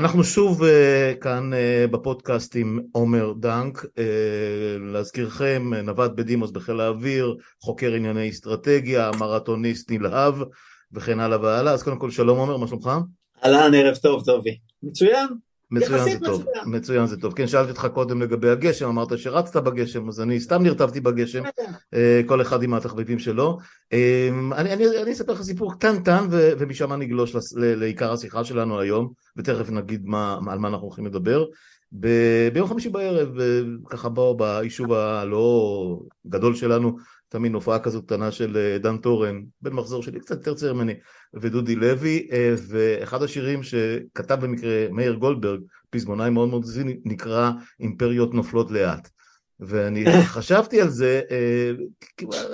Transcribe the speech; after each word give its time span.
אנחנו 0.00 0.24
שוב 0.24 0.62
uh, 0.62 0.66
כאן 1.20 1.50
uh, 1.52 1.90
בפודקאסט 1.90 2.56
עם 2.56 2.78
עומר 2.92 3.32
דנק, 3.32 3.84
uh, 3.84 3.88
להזכירכם 4.92 5.74
נווט 5.74 6.10
בדימוס 6.14 6.50
בחיל 6.50 6.80
האוויר, 6.80 7.36
חוקר 7.62 7.92
ענייני 7.92 8.30
אסטרטגיה, 8.30 9.10
מרתוניסט 9.18 9.90
נלהב 9.90 10.34
וכן 10.92 11.20
הלאה 11.20 11.40
והלאה, 11.40 11.72
אז 11.72 11.82
קודם 11.82 11.98
כל 11.98 12.10
שלום 12.10 12.38
עומר, 12.38 12.56
מה 12.56 12.66
שלומך? 12.66 12.90
אהלן, 13.44 13.74
ערב 13.74 13.96
טוב 13.96 14.24
טובי. 14.24 14.58
מצוין. 14.82 15.49
מצוין 15.70 16.04
זה 16.04 16.18
טוב, 16.24 16.40
מצוין. 16.40 16.64
מצוין 16.66 17.06
זה 17.06 17.16
טוב. 17.16 17.34
כן, 17.34 17.46
שאלתי 17.46 17.70
אותך 17.70 17.86
קודם 17.94 18.22
לגבי 18.22 18.50
הגשם, 18.50 18.88
אמרת 18.88 19.18
שרצת 19.18 19.56
בגשם, 19.56 20.08
אז 20.08 20.20
אני 20.20 20.40
סתם 20.40 20.62
נרטבתי 20.62 21.00
בגשם, 21.00 21.42
כן. 21.56 21.72
כל 22.26 22.42
אחד 22.42 22.62
עם 22.62 22.74
התחביבים 22.74 23.18
שלו. 23.18 23.58
אני, 23.92 24.72
אני, 24.72 25.02
אני 25.02 25.12
אספר 25.12 25.32
לך 25.32 25.42
סיפור 25.42 25.74
קטנטן 25.74 26.26
ומשם 26.30 26.92
נגלוש 26.92 27.36
לעיקר 27.56 28.12
השיחה 28.12 28.44
שלנו 28.44 28.80
היום, 28.80 29.12
ותכף 29.36 29.70
נגיד 29.70 30.06
מה, 30.06 30.38
על 30.50 30.58
מה 30.58 30.68
אנחנו 30.68 30.86
הולכים 30.86 31.06
לדבר. 31.06 31.44
ב- 31.92 32.48
ביום 32.52 32.68
חמישי 32.68 32.88
בערב, 32.88 33.28
ככה 33.88 34.08
באו 34.08 34.36
ביישוב 34.36 34.92
הלא 34.92 35.98
גדול 36.26 36.54
שלנו, 36.54 36.96
תמיד 37.30 37.54
הופעה 37.54 37.78
כזאת 37.78 38.04
קטנה 38.04 38.30
של 38.30 38.78
דן 38.82 38.96
טורן, 38.96 39.42
בן 39.62 39.72
מחזור 39.72 40.02
שלי, 40.02 40.20
קצת 40.20 40.36
יותר 40.36 40.54
צעיר 40.54 40.74
ממני, 40.74 40.94
ודודי 41.34 41.74
לוי, 41.74 42.28
ואחד 42.68 43.22
השירים 43.22 43.62
שכתב 43.62 44.38
במקרה 44.40 44.86
מאיר 44.90 45.14
גולדברג, 45.14 45.60
פזמונאי 45.90 46.30
מאוד 46.30 46.48
מאוד 46.48 46.64
זיני, 46.64 46.96
נקרא 47.04 47.50
אימפריות 47.80 48.34
נופלות 48.34 48.70
לאט. 48.70 49.08
ואני 49.60 50.04
חשבתי 50.34 50.80
על 50.80 50.88
זה, 50.88 51.20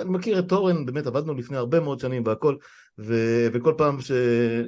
אני 0.01 0.09
מכיר 0.09 0.39
את 0.39 0.49
טורן, 0.49 0.85
באמת 0.85 1.07
עבדנו 1.07 1.33
לפני 1.33 1.57
הרבה 1.57 1.79
מאוד 1.79 1.99
שנים 1.99 2.23
והכל, 2.25 2.55
ו- 2.99 3.47
וכל 3.53 3.73
פעם 3.77 4.01
ש- 4.01 4.11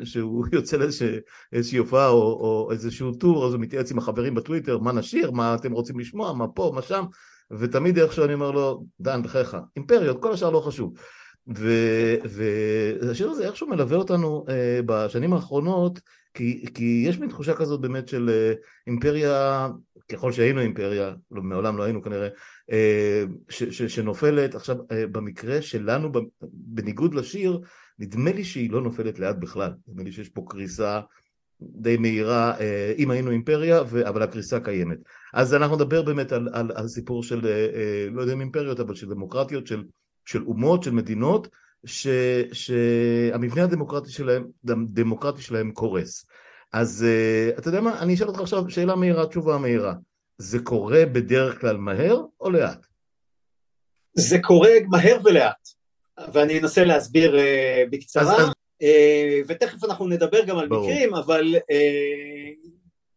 שהוא 0.03 0.45
יוצא 0.53 0.77
לאיזושהי 1.51 1.77
הופעה 1.77 2.07
או, 2.07 2.21
או 2.21 2.71
איזשהו 2.71 3.13
טור, 3.13 3.47
אז 3.47 3.53
הוא 3.53 3.61
מתייעץ 3.61 3.91
עם 3.91 3.97
החברים 3.97 4.35
בטוויטר, 4.35 4.77
מה 4.77 4.91
נשאיר, 4.91 5.31
מה 5.31 5.55
אתם 5.55 5.71
רוצים 5.71 5.99
לשמוע, 5.99 6.33
מה 6.33 6.47
פה, 6.47 6.71
מה 6.75 6.81
שם, 6.81 7.03
ותמיד 7.51 7.97
איכשהו 7.97 8.25
אני 8.25 8.33
אומר 8.33 8.51
לו, 8.51 8.85
דן, 8.99 9.23
בחייך, 9.23 9.57
אימפריות, 9.75 10.21
כל 10.21 10.33
השאר 10.33 10.49
לא 10.49 10.59
חשוב. 10.59 10.93
והשיר 13.01 13.29
הזה 13.29 13.47
איכשהו 13.47 13.67
מלווה 13.67 13.97
אותנו 13.97 14.45
אה, 14.49 14.79
בשנים 14.85 15.33
האחרונות, 15.33 15.99
כי, 16.33 16.65
כי 16.73 17.03
יש 17.07 17.19
מין 17.19 17.29
תחושה 17.29 17.53
כזאת 17.53 17.81
באמת 17.81 18.07
של 18.07 18.29
אה, 18.29 18.53
אימפריה, 18.87 19.67
ככל 20.11 20.31
שהיינו 20.31 20.61
אימפריה, 20.61 21.13
לא, 21.31 21.41
מעולם 21.41 21.77
לא 21.77 21.83
היינו 21.83 22.01
כנראה, 22.01 22.27
אה, 22.71 23.23
ש, 23.49 23.63
ש, 23.63 23.81
שנופלת. 23.81 24.55
עכשיו, 24.55 24.75
אה, 24.91 25.07
במקרה 25.07 25.61
שלנו, 25.61 26.11
בניגוד 26.41 27.13
לשיר, 27.13 27.61
נדמה 27.99 28.31
לי 28.31 28.43
שהיא 28.43 28.71
לא 28.71 28.81
נופלת 28.81 29.19
לאט 29.19 29.35
בכלל, 29.35 29.71
נדמה 29.87 30.03
לי 30.03 30.11
שיש 30.11 30.29
פה 30.29 30.45
קריסה 30.49 31.01
די 31.61 31.97
מהירה, 31.97 32.59
אה, 32.59 32.93
אם 32.97 33.11
היינו 33.11 33.31
אימפריה, 33.31 33.81
אבל 33.81 34.21
הקריסה 34.21 34.59
קיימת. 34.59 34.97
אז 35.33 35.53
אנחנו 35.53 35.75
נדבר 35.75 36.01
באמת 36.01 36.31
על, 36.31 36.49
על, 36.53 36.71
על 36.75 36.87
סיפור 36.87 37.23
של, 37.23 37.47
אה, 37.47 38.07
לא 38.11 38.21
יודע 38.21 38.33
אם 38.33 38.39
אימפריות, 38.39 38.79
אבל 38.79 38.95
של 38.95 39.09
דמוקרטיות, 39.09 39.67
של, 39.67 39.83
של 40.25 40.43
אומות, 40.43 40.83
של 40.83 40.91
מדינות, 40.91 41.47
ש, 41.85 42.07
שהמבנה 42.53 43.63
הדמוקרטי 43.63 44.11
שלהם, 44.11 44.47
הדמוקרטי 44.69 45.41
שלהם 45.41 45.71
קורס. 45.71 46.25
אז 46.73 47.05
אתה 47.57 47.67
יודע 47.67 47.81
מה, 47.81 47.99
אני 47.99 48.13
אשאל 48.13 48.27
אותך 48.27 48.39
עכשיו 48.39 48.69
שאלה 48.69 48.95
מהירה, 48.95 49.25
תשובה 49.25 49.57
מהירה. 49.57 49.93
זה 50.37 50.59
קורה 50.59 51.05
בדרך 51.05 51.61
כלל 51.61 51.77
מהר 51.77 52.21
או 52.41 52.49
לאט? 52.49 52.85
זה 54.13 54.37
קורה 54.41 54.69
מהר 54.89 55.17
ולאט. 55.25 55.69
ואני 56.33 56.59
אנסה 56.59 56.83
להסביר 56.83 57.35
uh, 57.35 57.89
בקצרה, 57.91 58.35
אז, 58.35 58.41
אז... 58.41 58.49
Uh, 58.83 59.45
ותכף 59.47 59.83
אנחנו 59.83 60.07
נדבר 60.07 60.45
גם 60.45 60.57
על 60.57 60.67
ברור. 60.67 60.91
מקרים, 60.91 61.15
אבל 61.15 61.55
uh, 61.55 62.69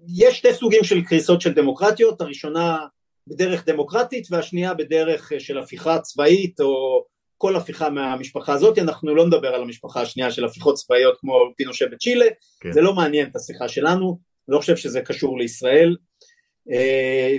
יש 0.09 0.39
שתי 0.39 0.55
סוגים 0.55 0.85
של 0.85 1.03
קריסות 1.05 1.41
של 1.41 1.53
דמוקרטיות, 1.53 2.21
הראשונה 2.21 2.87
בדרך 3.27 3.67
דמוקרטית 3.67 4.27
והשנייה 4.31 4.75
בדרך 4.75 5.33
של 5.39 5.59
הפיכה 5.59 6.01
צבאית 6.01 6.61
או 6.61 7.05
כל 7.39 7.57
הפיכה 7.57 7.91
מהמשפחה 7.91 8.53
הזאת, 8.53 8.79
אנחנו 8.79 9.15
לא 9.15 9.27
נדבר 9.27 9.55
על 9.55 9.63
המשפחה 9.63 10.01
השנייה 10.01 10.31
של 10.31 10.45
הפיכות 10.45 10.75
צבאיות 10.75 11.19
כמו 11.21 11.35
פינושה 11.57 11.87
בצ'ילה, 11.87 12.27
כן. 12.61 12.73
זה 12.73 12.81
לא 12.81 12.95
מעניין 12.95 13.29
את 13.29 13.37
השיחה 13.37 13.69
שלנו, 13.69 14.19
אני 14.49 14.55
לא 14.55 14.61
חושב 14.61 14.77
שזה 14.77 15.01
קשור 15.01 15.39
לישראל, 15.39 15.97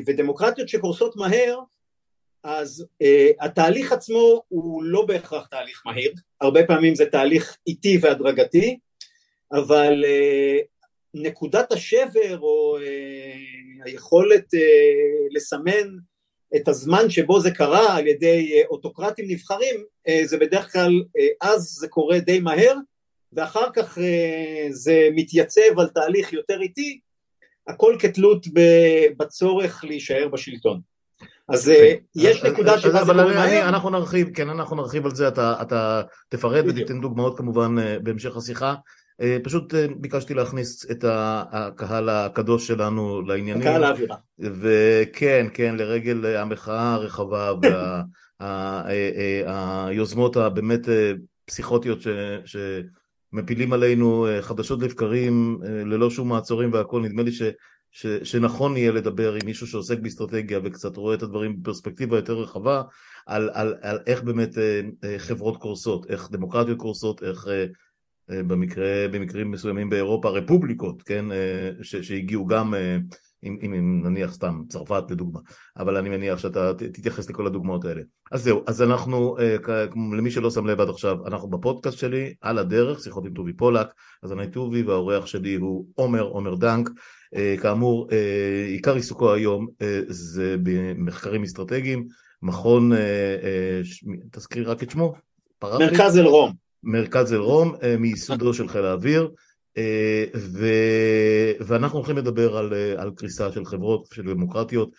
ודמוקרטיות 0.08 0.70
שקורסות 0.70 1.16
מהר 1.16 1.60
אז 2.44 2.86
uh, 3.04 3.46
התהליך 3.46 3.92
עצמו 3.92 4.42
הוא 4.48 4.84
לא 4.84 5.06
בהכרח 5.06 5.48
תהליך 5.48 5.82
מהיר, 5.86 6.14
הרבה 6.42 6.68
פעמים 6.68 6.96
זה 6.96 7.06
תהליך 7.06 7.58
איטי 7.68 7.98
והדרגתי, 8.02 8.80
אבל 9.52 10.04
uh, 10.04 10.73
נקודת 11.14 11.72
השבר 11.72 12.40
או 12.40 12.78
uh, 12.78 13.86
היכולת 13.86 14.54
uh, 14.54 15.36
לסמן 15.36 15.98
את 16.56 16.68
הזמן 16.68 17.10
שבו 17.10 17.40
זה 17.40 17.52
קרה 17.52 17.98
על 17.98 18.08
ידי 18.08 18.62
uh, 18.62 18.68
אוטוקרטים 18.68 19.26
נבחרים, 19.28 19.84
uh, 20.08 20.12
זה 20.26 20.38
בדרך 20.38 20.74
כלל, 20.74 20.92
uh, 20.92 21.48
אז 21.48 21.62
זה 21.62 21.88
קורה 21.88 22.20
די 22.20 22.40
מהר, 22.40 22.76
ואחר 23.34 23.68
כך 23.76 23.98
uh, 23.98 24.02
זה 24.70 25.10
מתייצב 25.16 25.80
על 25.80 25.88
תהליך 25.88 26.34
יותר 26.34 26.62
איטי, 26.62 27.00
הכל 27.68 27.96
כתלות 28.00 28.46
בצורך 29.18 29.84
להישאר 29.84 30.28
בשלטון. 30.28 30.80
אז 31.50 31.70
אה, 31.70 31.94
יש 32.16 32.44
נקודה 32.44 32.80
שבה 32.80 33.06
זה 33.06 33.12
קורה 33.12 33.34
מהר. 33.34 33.70
אנחנו 33.70 33.90
נרחיב, 33.90 34.30
כן, 34.34 34.50
אנחנו 34.50 34.76
נרחיב 34.76 35.06
על 35.06 35.16
זה, 35.16 35.28
אתה, 35.28 35.56
אתה 35.62 36.02
תפרט 36.30 36.66
ותיתן 36.68 37.02
דוגמאות 37.02 37.38
כמובן 37.38 37.76
אה, 37.80 38.00
בהמשך 38.00 38.38
השיחה. 38.38 38.76
אה, 39.22 39.38
פשוט 39.44 39.74
ביקשתי 39.98 40.34
להכניס 40.34 40.92
את 40.92 41.06
הקהל 41.08 42.10
הקדוש 42.10 42.68
שלנו 42.68 43.22
לעניינים. 43.22 43.62
הקהל 43.62 43.84
האווירה. 43.84 44.16
וכן, 44.40 45.48
כן, 45.54 45.76
לרגל 45.76 46.26
המחאה 46.26 46.94
הרחבה 46.94 47.52
והיוזמות 49.46 50.38
הבאמת 50.38 50.88
פסיכוטיות 51.46 52.02
ש... 52.02 52.08
שמפילים 53.34 53.74
עלינו 53.74 54.28
חדשות 54.42 54.82
לבקרים 54.82 55.60
ללא 55.64 56.10
שום 56.10 56.30
מעצורים 56.30 56.74
והכל, 56.74 57.02
נדמה 57.02 57.24
לי 57.24 57.32
ש... 57.32 57.42
ש, 57.94 58.08
שנכון 58.24 58.78
יהיה 58.78 58.92
לדבר 58.92 59.34
עם 59.34 59.42
מישהו 59.46 59.68
שעוסק 59.68 60.00
באסטרטגיה 60.00 60.60
וקצת 60.64 60.98
רואה 60.98 61.16
את 61.16 61.24
הדברים 61.24 61.62
בפרספקטיבה 61.62 62.18
יותר 62.18 62.34
רחבה 62.34 62.82
על, 63.26 63.50
על, 63.54 63.76
על 63.82 64.00
איך 64.08 64.24
באמת 64.24 64.58
אה, 64.58 64.82
אה, 65.04 65.20
חברות 65.20 65.58
קורסות, 65.58 66.06
איך 66.10 66.32
דמוקרטיות 66.32 66.78
קורסות, 66.78 67.24
איך 67.24 67.48
אה, 67.48 67.66
במקרה, 68.30 69.08
במקרים 69.12 69.52
מסוימים 69.52 69.90
באירופה 69.90 70.30
רפובליקות, 70.30 71.04
כן, 71.04 71.26
ש, 71.82 71.96
שהגיעו 71.96 72.46
גם, 72.46 72.74
אם, 73.44 73.58
אם 73.66 74.02
נניח 74.04 74.34
סתם 74.34 74.62
צרפת 74.70 75.04
לדוגמה, 75.10 75.40
אבל 75.78 75.98
אני 75.98 76.10
מניח 76.10 76.40
שאתה 76.40 76.74
תתייחס 76.74 77.30
לכל 77.30 77.48
הדוגמאות 77.48 77.86
האלה. 77.86 78.02
אז 78.32 78.44
זהו, 78.44 78.64
אז 78.68 78.82
אנחנו, 78.82 79.38
למי 80.18 80.32
שלא 80.32 80.52
שם 80.52 80.66
לב 80.66 80.82
עד 80.82 80.90
עכשיו, 80.90 81.28
אנחנו 81.28 81.50
בפודקאסט 81.50 81.98
שלי, 81.98 82.34
על 82.42 82.58
הדרך, 82.58 83.04
שיחות 83.04 83.26
עם 83.26 83.34
טובי 83.34 83.54
פולק, 83.54 83.88
אז 84.24 84.32
אני 84.32 84.48
טובי 84.48 84.84
והאורח 84.84 85.26
שלי 85.26 85.56
הוא 85.56 85.86
עומר, 85.96 86.22
עומר 86.22 86.56
דנק. 86.56 86.90
אה, 87.36 87.56
כאמור, 87.62 88.08
אה, 88.12 88.66
עיקר 88.68 88.96
עיסוקו 88.96 89.34
היום 89.34 89.68
אה, 89.82 90.02
זה 90.08 90.56
במחקרים 90.64 91.44
אסטרטגיים, 91.44 92.08
מכון, 92.42 92.92
תזכיר 94.32 94.72
רק 94.72 94.84
את 94.84 94.92
שמו? 94.92 95.14
מרכז 95.64 96.18
אל-רום. 96.18 96.63
מרכז 96.84 97.34
אל-רום, 97.34 97.76
מייסודו 98.00 98.54
של 98.54 98.68
חיל 98.68 98.86
האוויר, 98.86 99.30
ו... 100.36 100.68
ואנחנו 101.60 101.98
הולכים 101.98 102.18
לדבר 102.18 102.58
על, 102.58 102.74
על 102.98 103.12
קריסה 103.16 103.52
של 103.52 103.66
חברות, 103.66 104.08
של 104.14 104.34
דמוקרטיות, 104.34 104.90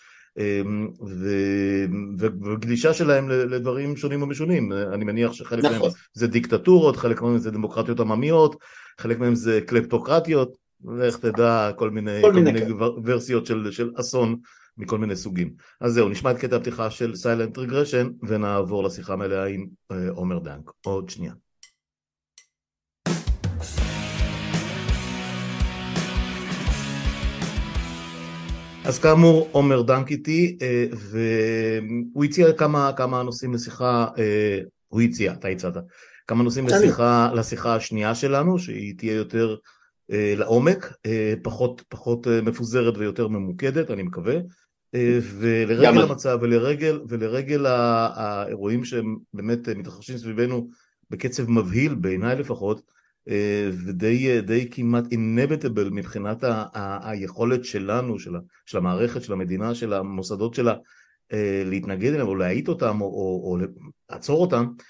ו... 1.08 1.28
וגלישה 2.18 2.94
שלהם 2.94 3.28
לדברים 3.28 3.96
שונים 3.96 4.22
ומשונים. 4.22 4.72
אני 4.72 5.04
מניח 5.04 5.32
שחלק 5.32 5.64
נכון. 5.64 5.78
מהם 5.78 5.90
זה 6.12 6.26
דיקטטורות, 6.26 6.96
חלק 6.96 7.22
מהם 7.22 7.38
זה 7.38 7.50
דמוקרטיות 7.50 8.00
עממיות, 8.00 8.56
חלק 8.98 9.18
מהם 9.18 9.34
זה 9.34 9.60
קלפטוקרטיות, 9.66 10.56
לך 10.98 11.16
תדע 11.16 11.70
כל 11.76 11.90
מיני, 11.90 12.22
כל 12.22 12.28
כל 12.28 12.34
מיני, 12.34 12.52
מיני 12.52 12.74
ורסיות 13.04 13.46
של, 13.46 13.70
של 13.70 13.90
אסון 14.00 14.36
מכל 14.78 14.98
מיני 14.98 15.16
סוגים. 15.16 15.50
אז 15.80 15.92
זהו, 15.92 16.08
נשמע 16.08 16.30
את 16.30 16.38
קטע 16.38 16.56
הפתיחה 16.56 16.90
של 16.90 17.14
סיילנט 17.14 17.58
רגרשן 17.58 18.08
ונעבור 18.22 18.84
לשיחה 18.84 19.16
מלאה 19.16 19.44
עם 19.44 19.66
אה, 19.92 20.10
עומר 20.10 20.38
דנק. 20.38 20.70
עוד 20.84 21.10
שנייה. 21.10 21.32
אז 28.84 28.98
כאמור 28.98 29.48
עומר 29.52 29.82
דנק 29.82 30.10
איתי 30.10 30.58
אה, 30.62 30.86
והוא 30.92 32.24
הציע 32.24 32.52
כמה, 32.52 32.90
כמה 32.96 33.22
נושאים 33.22 33.54
לשיחה, 33.54 34.06
אה, 34.18 34.58
הוא 34.88 35.00
הציע, 35.00 35.32
אתה 35.32 35.48
הצעת, 35.48 35.74
כמה 36.26 36.42
נושאים 36.42 36.66
לשיחה, 36.66 37.30
לשיחה 37.34 37.74
השנייה 37.74 38.14
שלנו 38.14 38.58
שהיא 38.58 38.94
תהיה 38.98 39.14
יותר 39.14 39.56
אה, 40.12 40.34
לעומק, 40.36 40.96
פחות, 41.42 41.82
פחות 41.88 42.26
מפוזרת 42.42 42.98
ויותר 42.98 43.28
ממוקדת, 43.28 43.90
אני 43.90 44.02
מקווה. 44.02 44.34
ולרגל 45.22 46.02
המצב 46.02 46.38
ולרגל, 46.42 47.00
ולרגל 47.08 47.66
האירועים 47.66 48.84
שהם 48.84 49.16
באמת 49.34 49.68
מתרחשים 49.68 50.18
סביבנו 50.18 50.68
בקצב 51.10 51.50
מבהיל, 51.50 51.94
בעיניי 51.94 52.36
לפחות, 52.36 52.82
ודי 53.86 54.68
כמעט 54.70 55.04
inevitable 55.04 55.90
מבחינת 55.90 56.44
ה, 56.44 56.64
ה, 56.74 57.10
היכולת 57.10 57.64
שלנו, 57.64 58.18
של, 58.18 58.32
של 58.66 58.78
המערכת, 58.78 59.22
של 59.22 59.32
המדינה, 59.32 59.74
של 59.74 59.92
המוסדות 59.92 60.54
שלה 60.54 60.74
להתנגד 61.64 62.12
אליהם 62.12 62.28
או 62.28 62.34
להאיט 62.34 62.68
אותם 62.68 63.00
או, 63.00 63.06
או, 63.06 63.50
או 63.50 63.66
לעצור 64.10 64.40
אותם, 64.40 64.66
אה, 64.78 64.84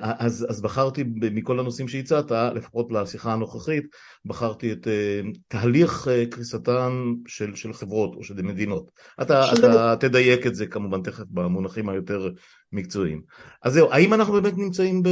אז, 0.00 0.46
אז 0.48 0.60
בחרתי 0.62 1.04
מכל 1.06 1.60
הנושאים 1.60 1.88
שהצעת, 1.88 2.30
לפחות 2.30 2.92
לשיחה 2.92 3.32
הנוכחית, 3.32 3.84
בחרתי 4.24 4.72
את 4.72 4.88
אה, 4.88 5.20
תהליך 5.48 6.08
אה, 6.08 6.24
קריסתן 6.30 6.92
של, 7.26 7.54
של 7.54 7.72
חברות 7.72 8.14
או 8.14 8.24
של 8.24 8.42
מדינות. 8.42 8.90
אתה, 9.22 9.52
אתה 9.58 9.96
תדייק 10.00 10.46
את 10.46 10.54
זה 10.54 10.66
כמובן 10.66 11.02
תכף 11.02 11.24
במונחים 11.30 11.88
היותר 11.88 12.30
מקצועיים. 12.72 13.22
אז 13.62 13.72
זהו, 13.72 13.92
האם 13.92 14.14
אנחנו 14.14 14.32
באמת 14.32 14.54
נמצאים 14.56 15.02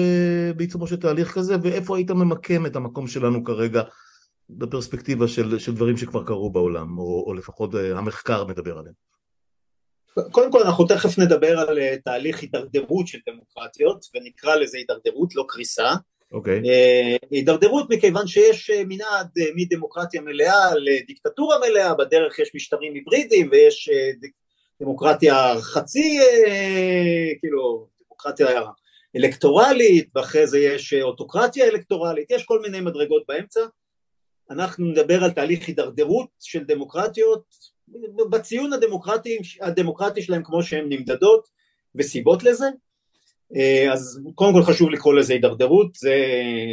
בעיצומו 0.56 0.86
של 0.86 0.96
תהליך 0.96 1.34
כזה, 1.34 1.56
ואיפה 1.62 1.96
היית 1.96 2.10
ממקם 2.10 2.66
את 2.66 2.76
המקום 2.76 3.06
שלנו 3.06 3.44
כרגע 3.44 3.82
בפרספקטיבה 4.50 5.28
של, 5.28 5.58
של 5.58 5.74
דברים 5.74 5.96
שכבר 5.96 6.24
קרו 6.24 6.50
בעולם, 6.50 6.98
או, 6.98 7.24
או 7.26 7.34
לפחות 7.34 7.74
המחקר 7.74 8.44
מדבר 8.44 8.78
עליהם? 8.78 8.94
קודם 10.32 10.52
כל 10.52 10.62
אנחנו 10.62 10.86
תכף 10.86 11.18
נדבר 11.18 11.58
על 11.58 11.78
אה, 11.78 11.96
תהליך 12.04 12.40
הידרדרות 12.40 13.06
של 13.06 13.18
דמוקרטיות 13.28 14.06
ונקרא 14.14 14.56
לזה 14.56 14.78
הידרדרות 14.78 15.34
לא 15.34 15.44
קריסה 15.48 15.94
אוקיי. 16.32 16.60
Okay. 16.60 16.66
אה, 16.68 17.16
הידרדרות 17.30 17.90
מכיוון 17.90 18.26
שיש 18.26 18.70
אה, 18.70 18.82
מנעד 18.88 19.28
מדמוקרטיה 19.56 20.20
מלאה 20.20 20.74
לדיקטטורה 20.74 21.56
מלאה, 21.58 21.94
בדרך 21.94 22.38
יש 22.38 22.54
משטרים 22.54 22.94
היברידיים 22.94 23.48
ויש 23.52 23.90
דמוקרטיה 24.82 25.54
חצי, 25.60 26.18
כאילו 27.40 27.86
דמוקרטיה 28.06 28.62
אלקטורלית 29.16 30.08
ואחרי 30.14 30.46
זה 30.46 30.58
יש 30.58 30.94
אוטוקרטיה 30.94 31.66
אלקטורלית, 31.66 32.30
יש 32.30 32.44
כל 32.44 32.60
מיני 32.60 32.80
מדרגות 32.80 33.22
באמצע. 33.28 33.60
אנחנו 34.50 34.86
נדבר 34.86 35.24
על 35.24 35.30
תהליך 35.30 35.68
הידרדרות 35.68 36.28
של 36.40 36.64
דמוקרטיות 36.64 37.42
בציון 38.30 38.72
הדמוקרטי, 38.72 39.38
הדמוקרטי 39.60 40.22
שלהם 40.22 40.42
כמו 40.44 40.62
שהן 40.62 40.86
נמדדות 40.88 41.48
וסיבות 41.94 42.42
לזה, 42.42 42.66
אה, 43.56 43.92
אז 43.92 44.20
קודם 44.34 44.52
כל 44.52 44.62
חשוב 44.62 44.90
לקרוא 44.90 45.14
לזה 45.14 45.32
הידרדרות, 45.32 45.94
זה 45.94 46.14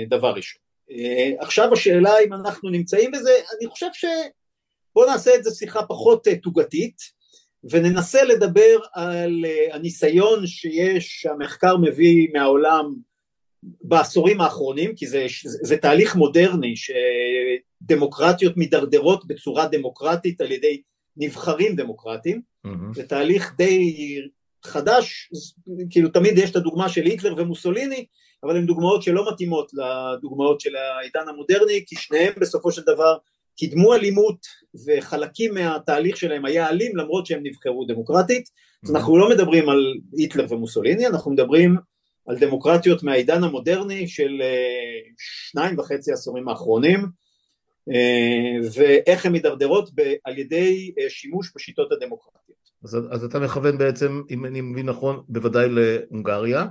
דבר 0.09 0.33
ראשון. 0.33 0.61
אה, 0.91 1.31
עכשיו 1.39 1.73
השאלה 1.73 2.13
אם 2.25 2.33
אנחנו 2.33 2.69
נמצאים 2.69 3.11
בזה, 3.11 3.31
אני 3.57 3.69
חושב 3.69 3.87
שבואו 3.93 5.09
נעשה 5.09 5.35
את 5.35 5.43
זה 5.43 5.51
שיחה 5.51 5.83
פחות 5.83 6.27
אה, 6.27 6.35
תוגתית 6.35 6.97
וננסה 7.63 8.23
לדבר 8.23 8.79
על 8.93 9.45
הניסיון 9.71 10.47
שיש, 10.47 11.21
שהמחקר 11.21 11.77
מביא 11.77 12.27
מהעולם 12.33 12.95
בעשורים 13.81 14.41
האחרונים, 14.41 14.95
כי 14.95 15.07
זה, 15.07 15.25
זה, 15.43 15.77
תהליך 15.77 16.15
מודרני 16.15 16.73
שדמוקרטיות 16.75 18.57
מידרדרות 18.57 19.27
בצורה 19.27 19.67
דמוקרטית 19.67 20.41
על 20.41 20.51
ידי 20.51 20.81
נבחרים 21.17 21.75
דמוקרטיים, 21.75 22.41
mm-hmm. 22.67 22.95
זה 22.95 23.07
תהליך 23.07 23.53
די 23.57 23.95
חדש, 24.65 25.31
כאילו 25.89 26.09
תמיד 26.09 26.37
יש 26.37 26.51
את 26.51 26.55
הדוגמה 26.55 26.89
של 26.89 27.05
היטלר 27.05 27.33
ומוסוליני, 27.37 28.05
אבל 28.43 28.57
הן 28.57 28.65
דוגמאות 28.65 29.03
שלא 29.03 29.31
מתאימות 29.31 29.71
לדוגמאות 29.73 30.61
של 30.61 30.75
העידן 30.75 31.29
המודרני, 31.29 31.83
כי 31.87 31.95
שניהם 31.95 32.33
בסופו 32.39 32.71
של 32.71 32.81
דבר 32.81 33.17
קידמו 33.57 33.93
אלימות 33.93 34.37
וחלקים 34.85 35.53
מהתהליך 35.53 36.17
שלהם 36.17 36.45
היה 36.45 36.69
אלים 36.69 36.95
למרות 36.97 37.25
שהם 37.25 37.39
נבחרו 37.43 37.85
דמוקרטית, 37.85 38.47
mm-hmm. 38.47 38.89
אז 38.89 38.95
אנחנו 38.95 39.17
לא 39.17 39.29
מדברים 39.29 39.69
על 39.69 39.93
היטלר 40.17 40.45
ומוסוליני, 40.49 41.07
אנחנו 41.07 41.31
מדברים 41.31 41.75
על 42.27 42.39
דמוקרטיות 42.39 43.03
מהעידן 43.03 43.43
המודרני 43.43 44.07
של 44.07 44.41
אה, 44.41 44.99
שניים 45.17 45.79
וחצי 45.79 46.11
עשורים 46.11 46.49
האחרונים, 46.49 47.05
ואיך 48.73 49.25
הן 49.25 49.31
מידרדרות 49.31 49.89
על 50.25 50.37
ידי 50.37 50.91
אה, 50.99 51.09
שימוש 51.09 51.51
בשיטות 51.55 51.91
הדמוקרטיות. 51.91 52.55
אז, 52.83 52.97
אז 53.11 53.23
אתה 53.23 53.39
מכוון 53.39 53.77
בעצם, 53.77 54.21
אם 54.29 54.45
אני 54.45 54.61
מבין 54.61 54.85
נכון, 54.85 55.21
בוודאי 55.29 55.67
להונגריה. 55.69 56.65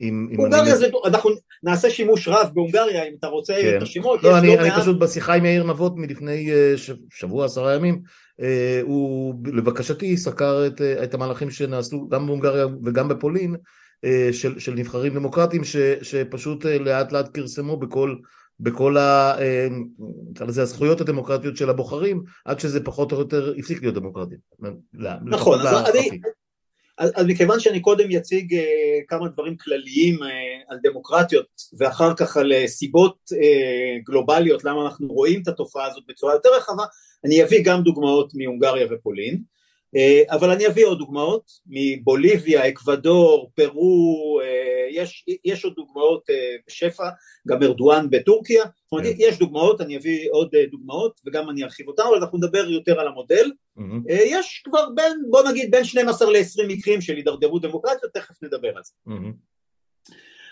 אם, 0.00 0.28
הונגריה 0.36 0.62
אני... 0.62 0.76
זה, 0.76 0.88
אנחנו 1.04 1.30
נעשה 1.62 1.90
שימוש 1.90 2.28
רב 2.28 2.50
בהונגריה, 2.54 3.04
אם 3.04 3.12
אתה 3.18 3.26
רוצה 3.26 3.54
כן. 3.62 3.76
את 3.76 3.82
השמות. 3.82 4.22
לא, 4.22 4.38
אני, 4.38 4.46
לא 4.46 4.60
אני 4.60 4.68
מעט... 4.68 4.80
פשוט 4.80 4.98
בשיחה 4.98 5.34
עם 5.34 5.44
יאיר 5.44 5.64
נבות 5.64 5.96
מלפני 5.96 6.52
אה, 6.52 6.74
שבוע, 7.10 7.44
עשרה 7.44 7.74
ימים, 7.74 8.02
הוא 8.82 9.34
לבקשתי 9.46 10.16
סקר 10.16 10.66
את, 10.66 10.80
את 10.80 11.14
המהלכים 11.14 11.50
שנעשו 11.50 12.08
גם 12.08 12.26
בהונגריה 12.26 12.66
וגם 12.84 13.08
בפולין, 13.08 13.56
של, 14.32 14.58
של 14.58 14.74
נבחרים 14.74 15.14
דמוקרטיים 15.14 15.64
ש, 15.64 15.76
שפשוט 16.02 16.64
לאט 16.64 17.12
לאט 17.12 17.28
כרסמו 17.34 17.76
בכל 17.76 18.16
בכל 18.62 18.96
ה, 18.96 19.34
אה, 19.40 19.68
לזה, 20.46 20.62
הזכויות 20.62 21.00
הדמוקרטיות 21.00 21.56
של 21.56 21.70
הבוחרים, 21.70 22.22
עד 22.44 22.60
שזה 22.60 22.84
פחות 22.84 23.12
או 23.12 23.18
יותר 23.18 23.54
הפסיק 23.58 23.82
להיות 23.82 23.94
דמוקרטי. 23.94 24.34
נכון, 25.24 25.60
אז, 25.60 25.90
אני, 25.94 26.20
אז, 26.98 27.12
אז 27.16 27.26
מכיוון 27.26 27.60
שאני 27.60 27.80
קודם 27.80 28.10
אציג 28.16 28.54
uh, 28.54 28.58
כמה 29.08 29.28
דברים 29.28 29.56
כלליים 29.56 30.22
uh, 30.22 30.26
על 30.68 30.78
דמוקרטיות 30.82 31.46
ואחר 31.78 32.14
כך 32.14 32.36
על 32.36 32.52
uh, 32.52 32.66
סיבות 32.66 33.16
uh, 33.32 34.04
גלובליות 34.06 34.64
למה 34.64 34.84
אנחנו 34.84 35.08
רואים 35.08 35.42
את 35.42 35.48
התופעה 35.48 35.86
הזאת 35.86 36.02
בצורה 36.08 36.32
יותר 36.32 36.48
רחבה, 36.56 36.84
אני 37.24 37.42
אביא 37.42 37.64
גם 37.64 37.82
דוגמאות 37.82 38.32
מהונגריה 38.34 38.86
ופולין. 38.90 39.42
אה, 39.96 40.22
אבל 40.28 40.50
אני 40.50 40.66
אביא 40.66 40.86
עוד 40.86 40.98
דוגמאות 40.98 41.50
מבוליביה, 41.66 42.68
אקוודור, 42.68 43.50
פרו, 43.54 44.40
אה, 44.44 44.86
יש, 44.90 45.24
יש 45.44 45.64
עוד 45.64 45.74
דוגמאות 45.74 46.30
אה, 46.30 46.56
בשפע, 46.66 47.08
גם 47.48 47.62
ארדואן 47.62 48.10
בטורקיה, 48.10 48.62
זאת 48.62 48.92
אומרת 48.92 49.06
כן. 49.06 49.14
יש 49.18 49.38
דוגמאות, 49.38 49.80
אני 49.80 49.96
אביא 49.96 50.28
עוד 50.30 50.48
דוגמאות 50.70 51.20
וגם 51.26 51.50
אני 51.50 51.64
ארחיב 51.64 51.88
אותן, 51.88 52.02
אבל 52.08 52.16
אנחנו 52.16 52.38
נדבר 52.38 52.70
יותר 52.70 53.00
על 53.00 53.08
המודל. 53.08 53.50
יש 54.08 54.62
כבר 54.64 54.88
בין, 54.94 55.22
בוא 55.30 55.48
נגיד 55.50 55.70
בין 55.70 55.84
12 55.84 56.30
ל-20 56.30 56.66
מקרים 56.68 57.00
של 57.00 57.16
הידרדרות 57.16 57.62
דמוקרטיות, 57.62 58.12
תכף 58.14 58.42
נדבר 58.42 58.76
על 58.76 58.82
זה. 58.84 58.92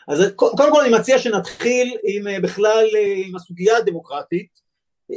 אז 0.09 0.33
קודם 0.37 0.73
כל 0.73 0.81
אני 0.81 0.95
מציע 0.99 1.19
שנתחיל 1.19 1.97
עם 2.05 2.43
בכלל 2.43 2.87
עם 3.27 3.37
הסוגיה 3.37 3.77
הדמוקרטית, 3.77 4.61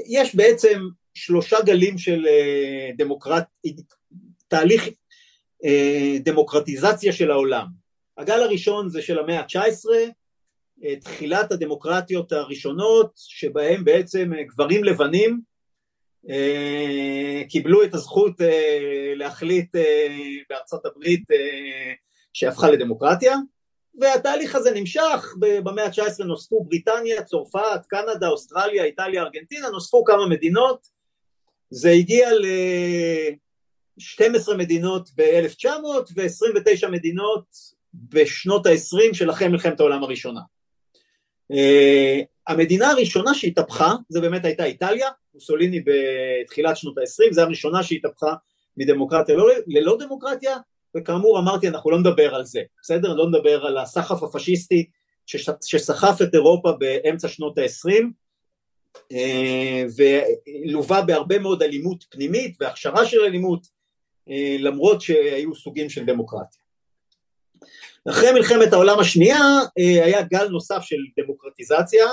יש 0.07 0.35
בעצם 0.35 0.79
שלושה 1.13 1.57
גלים 1.65 1.97
של 1.97 2.25
דמוקרט... 2.97 3.43
תהליך 4.53 4.89
אה, 5.65 6.17
דמוקרטיזציה 6.19 7.13
של 7.13 7.31
העולם. 7.31 7.65
הגל 8.17 8.41
הראשון 8.41 8.89
זה 8.89 9.01
של 9.01 9.19
המאה 9.19 9.39
ה-19, 9.39 9.89
אה, 10.83 10.95
תחילת 10.95 11.51
הדמוקרטיות 11.51 12.31
הראשונות 12.31 13.11
שבהם 13.15 13.83
בעצם 13.83 14.31
אה, 14.33 14.43
גברים 14.43 14.83
לבנים 14.83 15.41
אה, 16.29 17.41
קיבלו 17.49 17.83
את 17.83 17.93
הזכות 17.93 18.41
אה, 18.41 19.13
להחליט 19.15 19.75
אה, 19.75 20.07
בארצות 20.49 20.85
הברית 20.85 21.31
אה, 21.31 21.93
שהפכה 22.33 22.71
לדמוקרטיה 22.71 23.35
והתהליך 23.99 24.55
הזה 24.55 24.71
נמשך, 24.71 25.33
במאה 25.39 25.85
ה-19 25.85 26.23
נוספו 26.23 26.63
בריטניה, 26.63 27.23
צרפת, 27.23 27.85
קנדה, 27.87 28.27
אוסטרליה, 28.27 28.83
איטליה, 28.83 29.23
ארגנטינה, 29.23 29.69
נוספו 29.69 30.03
כמה 30.03 30.27
מדינות, 30.29 30.87
זה 31.69 31.89
הגיע 31.89 32.33
ל... 32.33 32.45
12 33.97 34.57
מדינות 34.57 35.09
ב-1900 35.15 35.85
ו-29 36.15 36.87
מדינות 36.91 37.45
בשנות 37.93 38.65
ה-20 38.65 39.13
של 39.13 39.31
אחרי 39.31 39.47
מלחמת 39.47 39.79
העולם 39.79 40.03
הראשונה. 40.03 40.39
Uh, 41.53 42.25
המדינה 42.47 42.91
הראשונה 42.91 43.33
שהתהפכה 43.33 43.93
זה 44.09 44.21
באמת 44.21 44.45
הייתה 44.45 44.65
איטליה, 44.65 45.09
מוסוליני 45.33 45.83
בתחילת 45.85 46.77
שנות 46.77 46.97
ה-20, 46.97 47.33
זו 47.33 47.41
הראשונה 47.41 47.83
שהתהפכה 47.83 48.33
מדמוקרטיה 48.77 49.35
ללא, 49.35 49.49
ללא 49.67 49.97
דמוקרטיה, 49.99 50.57
וכאמור 50.97 51.39
אמרתי 51.39 51.67
אנחנו 51.67 51.91
לא 51.91 51.99
נדבר 51.99 52.35
על 52.35 52.45
זה, 52.45 52.61
בסדר? 52.81 53.13
לא 53.13 53.27
נדבר 53.29 53.65
על 53.65 53.77
הסחף 53.77 54.23
הפשיסטי 54.23 54.85
שסחף 55.61 56.21
את 56.21 56.33
אירופה 56.33 56.71
באמצע 56.71 57.27
שנות 57.27 57.57
ה-20 57.57 57.91
uh, 59.13 59.15
ולווה 59.97 61.01
בהרבה 61.01 61.39
מאוד 61.39 61.63
אלימות 61.63 62.03
פנימית 62.09 62.57
והכשרה 62.59 63.05
של 63.05 63.19
אלימות 63.19 63.67
אה, 63.67 63.82
למרות 64.59 65.01
שהיו 65.01 65.55
סוגים 65.55 65.89
של 65.89 66.05
דמוקרטיה. 66.05 66.63
אחרי 68.09 68.31
מלחמת 68.31 68.73
העולם 68.73 68.99
השנייה 68.99 69.39
אה, 69.79 70.05
היה 70.05 70.21
גל 70.21 70.47
נוסף 70.47 70.81
של 70.81 70.97
דמוקרטיזציה 71.19 72.05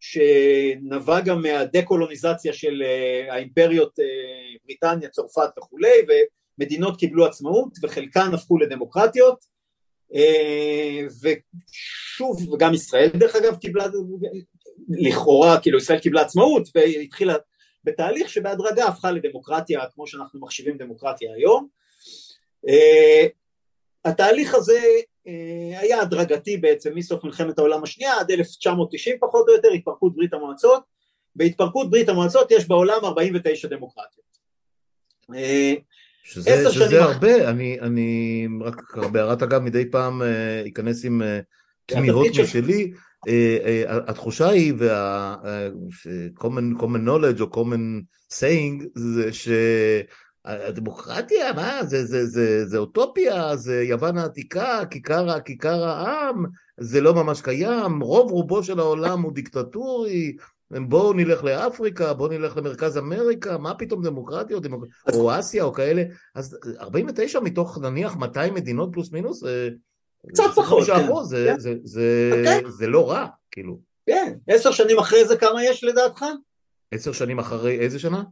שנבע 0.00 1.20
גם 1.20 1.42
מהדה-קולוניזציה 1.42 2.52
של 2.52 2.82
אה, 2.84 3.34
האימפריות 3.34 3.98
בריטניה, 4.64 5.08
צרפת 5.08 5.50
וכולי 5.58 5.96
ומדינות 6.58 6.98
קיבלו 6.98 7.26
עצמאות 7.26 7.72
וחלקן 7.82 8.34
הפכו 8.34 8.58
לדמוקרטיות 8.58 9.52
ושוב 11.22 12.52
וגם 12.52 12.74
ישראל 12.74 13.08
דרך 13.08 13.36
אגב 13.36 13.56
קיבלה 13.56 13.86
לכאורה 14.88 15.60
כאילו 15.60 15.78
ישראל 15.78 15.98
קיבלה 15.98 16.20
עצמאות 16.20 16.68
והתחילה 16.74 17.34
בתהליך 17.84 18.28
שבהדרגה 18.28 18.86
הפכה 18.86 19.10
לדמוקרטיה 19.10 19.80
כמו 19.94 20.06
שאנחנו 20.06 20.40
מחשיבים 20.40 20.76
דמוקרטיה 20.76 21.34
היום. 21.34 21.68
Uh, 22.66 23.28
התהליך 24.04 24.54
הזה 24.54 24.80
אה, 25.26 25.80
היה 25.80 26.00
הדרגתי 26.00 26.56
בעצם 26.56 26.94
מסוף 26.94 27.24
מלחמת 27.24 27.58
העולם 27.58 27.82
השנייה 27.82 28.20
עד 28.20 28.30
1990 28.30 29.16
פחות 29.20 29.48
או 29.48 29.54
יותר, 29.54 29.68
התפרקות 29.68 30.16
ברית 30.16 30.32
המועצות. 30.34 30.82
בהתפרקות 31.36 31.90
ברית 31.90 32.08
המועצות 32.08 32.50
יש 32.50 32.68
בעולם 32.68 33.04
49 33.04 33.68
דמוקרטיות. 33.68 34.38
אה, 35.34 35.74
שזה, 36.24 36.70
שזה 36.70 37.02
הרבה, 37.02 37.50
אני, 37.50 37.80
אני 37.80 38.48
רק 38.60 38.96
בהערת 39.12 39.42
אגב 39.42 39.60
מדי 39.60 39.90
פעם 39.90 40.22
אכנס 40.68 41.04
עם 41.04 41.22
תמיהות 41.86 42.26
משלי, 42.42 42.92
התחושה 44.08 44.48
היא, 44.48 44.74
וה-common 44.78 45.56
knowledge 47.06 47.40
או 47.40 47.50
common 47.54 48.02
saying 48.32 48.84
זה 48.94 49.30
הדמוקרטיה, 50.44 51.52
מה, 51.52 51.84
זה, 51.84 52.04
זה, 52.04 52.26
זה, 52.26 52.66
זה 52.66 52.78
אוטופיה, 52.78 53.56
זה 53.56 53.82
יוון 53.82 54.18
העתיקה, 54.18 54.80
כיכר, 54.90 55.40
כיכר 55.40 55.84
העם, 55.84 56.44
זה 56.80 57.00
לא 57.00 57.14
ממש 57.14 57.40
קיים, 57.40 58.00
רוב 58.00 58.30
רובו 58.30 58.62
של 58.62 58.78
העולם 58.78 59.22
הוא 59.22 59.32
דיקטטורי, 59.32 60.36
בואו 60.70 61.12
נלך 61.12 61.44
לאפריקה, 61.44 62.14
בואו 62.14 62.30
נלך 62.30 62.56
למרכז 62.56 62.98
אמריקה, 62.98 63.58
מה 63.58 63.74
פתאום 63.74 64.02
דמוקרטיות, 64.02 64.62
דמוק... 64.62 64.84
או 65.12 65.38
אסיה 65.38 65.64
או 65.64 65.72
כאלה, 65.72 66.02
אז 66.34 66.58
49 66.80 67.40
מתוך 67.40 67.78
נניח 67.78 68.16
200 68.16 68.54
מדינות 68.54 68.90
פלוס 68.92 69.12
מינוס, 69.12 69.42
קצת 70.28 70.44
פחות, 70.54 70.86
כן. 70.86 71.08
זה, 71.24 71.46
כן. 71.48 71.58
זה, 71.58 71.74
זה, 71.84 72.30
okay. 72.34 72.68
זה 72.68 72.86
לא 72.86 73.10
רע, 73.10 73.26
כאילו. 73.50 73.78
כן, 74.06 74.34
עשר 74.48 74.72
שנים 74.72 74.98
אחרי 74.98 75.24
זה 75.24 75.36
כמה 75.36 75.64
יש 75.64 75.84
לדעתך? 75.84 76.24
עשר 76.94 77.12
שנים 77.12 77.38
אחרי 77.38 77.78
איזה 77.78 77.98
שנה? 77.98 78.22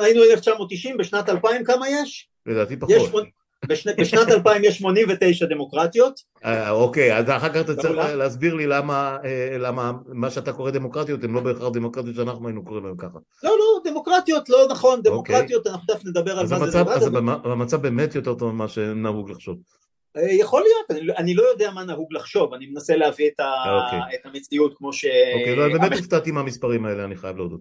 היינו 0.00 0.22
1990, 0.22 0.96
בשנת 0.96 1.28
2000 1.28 1.64
כמה 1.64 1.88
יש? 1.88 2.28
לדעתי 2.46 2.76
פחות. 2.76 3.24
בשנת 3.98 4.28
2000 4.28 4.64
יש 4.64 4.78
89 4.78 5.46
דמוקרטיות. 5.46 6.20
אה, 6.44 6.70
אוקיי, 6.70 7.18
אז 7.18 7.30
אחר 7.30 7.48
כך 7.48 7.60
אתה 7.60 7.76
צריך 7.76 7.98
להסביר 8.14 8.54
לי 8.54 8.66
אה, 8.72 9.58
למה 9.58 9.92
מה 10.06 10.30
שאתה 10.30 10.52
קורא 10.52 10.70
דמוקרטיות 10.70 11.24
הן 11.24 11.30
לא 11.30 11.40
בהכרח 11.40 11.68
דמוקרטיות 11.72 12.16
שאנחנו 12.16 12.48
היינו 12.48 12.64
קוראים 12.64 12.86
להן 12.86 12.96
ככה. 12.98 13.18
לא, 13.42 13.50
לא, 13.50 13.90
דמוקרטיות 13.90 14.48
לא 14.48 14.66
נכון, 14.70 15.02
דמוקרטיות, 15.02 15.66
אנחנו 15.66 15.94
תכף 15.94 16.04
נדבר 16.04 16.38
על 16.38 16.46
מה 16.50 16.70
זה. 16.70 16.80
אז 16.80 17.06
המצב 17.44 17.82
באמת 17.82 18.14
יותר 18.14 18.34
טוב 18.34 18.52
ממה 18.52 18.68
שנהוג 18.68 19.30
לחשוב. 19.30 19.56
אה, 20.18 20.32
יכול 20.32 20.62
להיות, 20.62 21.02
לא, 21.04 21.14
אני 21.16 21.34
לא 21.34 21.42
יודע 21.42 21.70
מה 21.70 21.84
נהוג 21.84 22.12
לחשוב, 22.12 22.54
אני 22.54 22.66
מנסה 22.66 22.96
להביא 22.96 23.28
את 23.28 23.40
אוקיי. 23.40 24.18
המציאות 24.24 24.74
כמו 24.76 24.92
ש... 24.92 25.04
אוקיי, 25.34 25.56
לא, 25.56 25.78
באמת 25.78 25.98
הופתעתי 25.98 26.30
מהמספרים 26.30 26.84
האלה, 26.84 27.04
אני 27.04 27.16
חייב 27.16 27.36
להודות. 27.36 27.60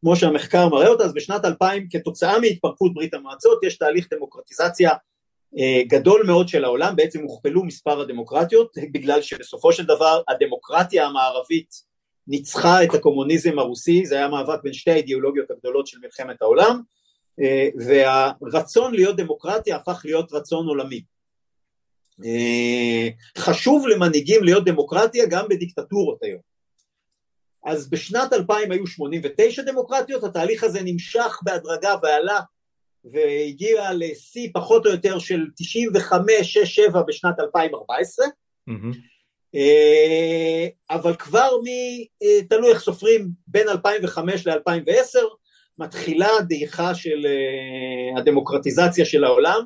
כמו 0.00 0.16
שהמחקר 0.16 0.68
מראה 0.68 0.88
אותה, 0.88 1.04
אז 1.04 1.14
בשנת 1.14 1.44
2000 1.44 1.86
כתוצאה 1.90 2.38
מהתפרקות 2.38 2.94
ברית 2.94 3.14
המועצות 3.14 3.64
יש 3.64 3.78
תהליך 3.78 4.08
דמוקרטיזציה 4.14 4.90
אה, 5.58 5.82
גדול 5.86 6.22
מאוד 6.26 6.48
של 6.48 6.64
העולם, 6.64 6.96
בעצם 6.96 7.22
הוכפלו 7.22 7.64
מספר 7.64 8.00
הדמוקרטיות, 8.00 8.72
בגלל 8.94 9.22
שבסופו 9.22 9.72
של 9.72 9.84
דבר 9.84 10.22
הדמוקרטיה 10.28 11.06
המערבית 11.06 11.88
ניצחה 12.28 12.84
את 12.84 12.94
הקומוניזם 12.94 13.58
הרוסי, 13.58 14.06
זה 14.06 14.16
היה 14.16 14.28
מאבק 14.28 14.62
בין 14.62 14.72
שתי 14.72 14.90
האידיאולוגיות 14.90 15.50
הגדולות 15.50 15.86
של 15.86 15.98
מלחמת 16.02 16.42
העולם, 16.42 16.80
אה, 17.40 17.68
והרצון 17.86 18.94
להיות 18.94 19.16
דמוקרטיה 19.16 19.76
הפך 19.76 20.02
להיות 20.04 20.32
רצון 20.32 20.66
עולמי. 20.66 21.02
אה, 22.24 23.08
חשוב 23.38 23.86
למנהיגים 23.86 24.44
להיות 24.44 24.64
דמוקרטיה 24.64 25.26
גם 25.26 25.48
בדיקטטורות 25.48 26.22
היום. 26.22 26.40
אז 27.64 27.90
בשנת 27.90 28.32
2000 28.32 28.72
היו 28.72 28.86
89 28.86 29.62
דמוקרטיות, 29.62 30.24
התהליך 30.24 30.64
הזה 30.64 30.80
נמשך 30.84 31.40
בהדרגה 31.42 31.94
ועלה 32.02 32.40
והגיע 33.04 33.90
לשיא 33.92 34.48
פחות 34.54 34.86
או 34.86 34.90
יותר 34.90 35.18
של 35.18 35.46
95-6-7 36.92 36.98
בשנת 37.06 37.40
2014, 37.40 38.26
mm-hmm. 38.70 38.72
אבל 40.90 41.14
כבר 41.14 41.50
מ... 41.64 41.66
אה, 42.22 42.42
תלוי 42.48 42.70
איך 42.70 42.80
סופרים, 42.80 43.28
בין 43.46 43.68
2005 43.68 44.46
ל-2010 44.46 45.18
מתחילה 45.78 46.28
דעיכה 46.48 46.94
של 46.94 47.26
אה, 47.26 48.20
הדמוקרטיזציה 48.20 49.04
של 49.04 49.24
העולם. 49.24 49.64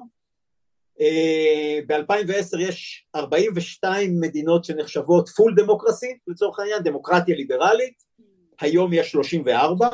ב-2010 1.87 2.61
יש 2.61 3.07
42 3.17 4.21
מדינות 4.21 4.65
שנחשבות 4.65 5.29
full 5.29 5.55
democracy, 5.57 6.07
לצורך 6.27 6.59
העניין, 6.59 6.83
דמוקרטיה 6.83 7.37
ליברלית, 7.37 8.03
היום 8.61 8.93
יש 8.93 9.13
34, 9.13 9.89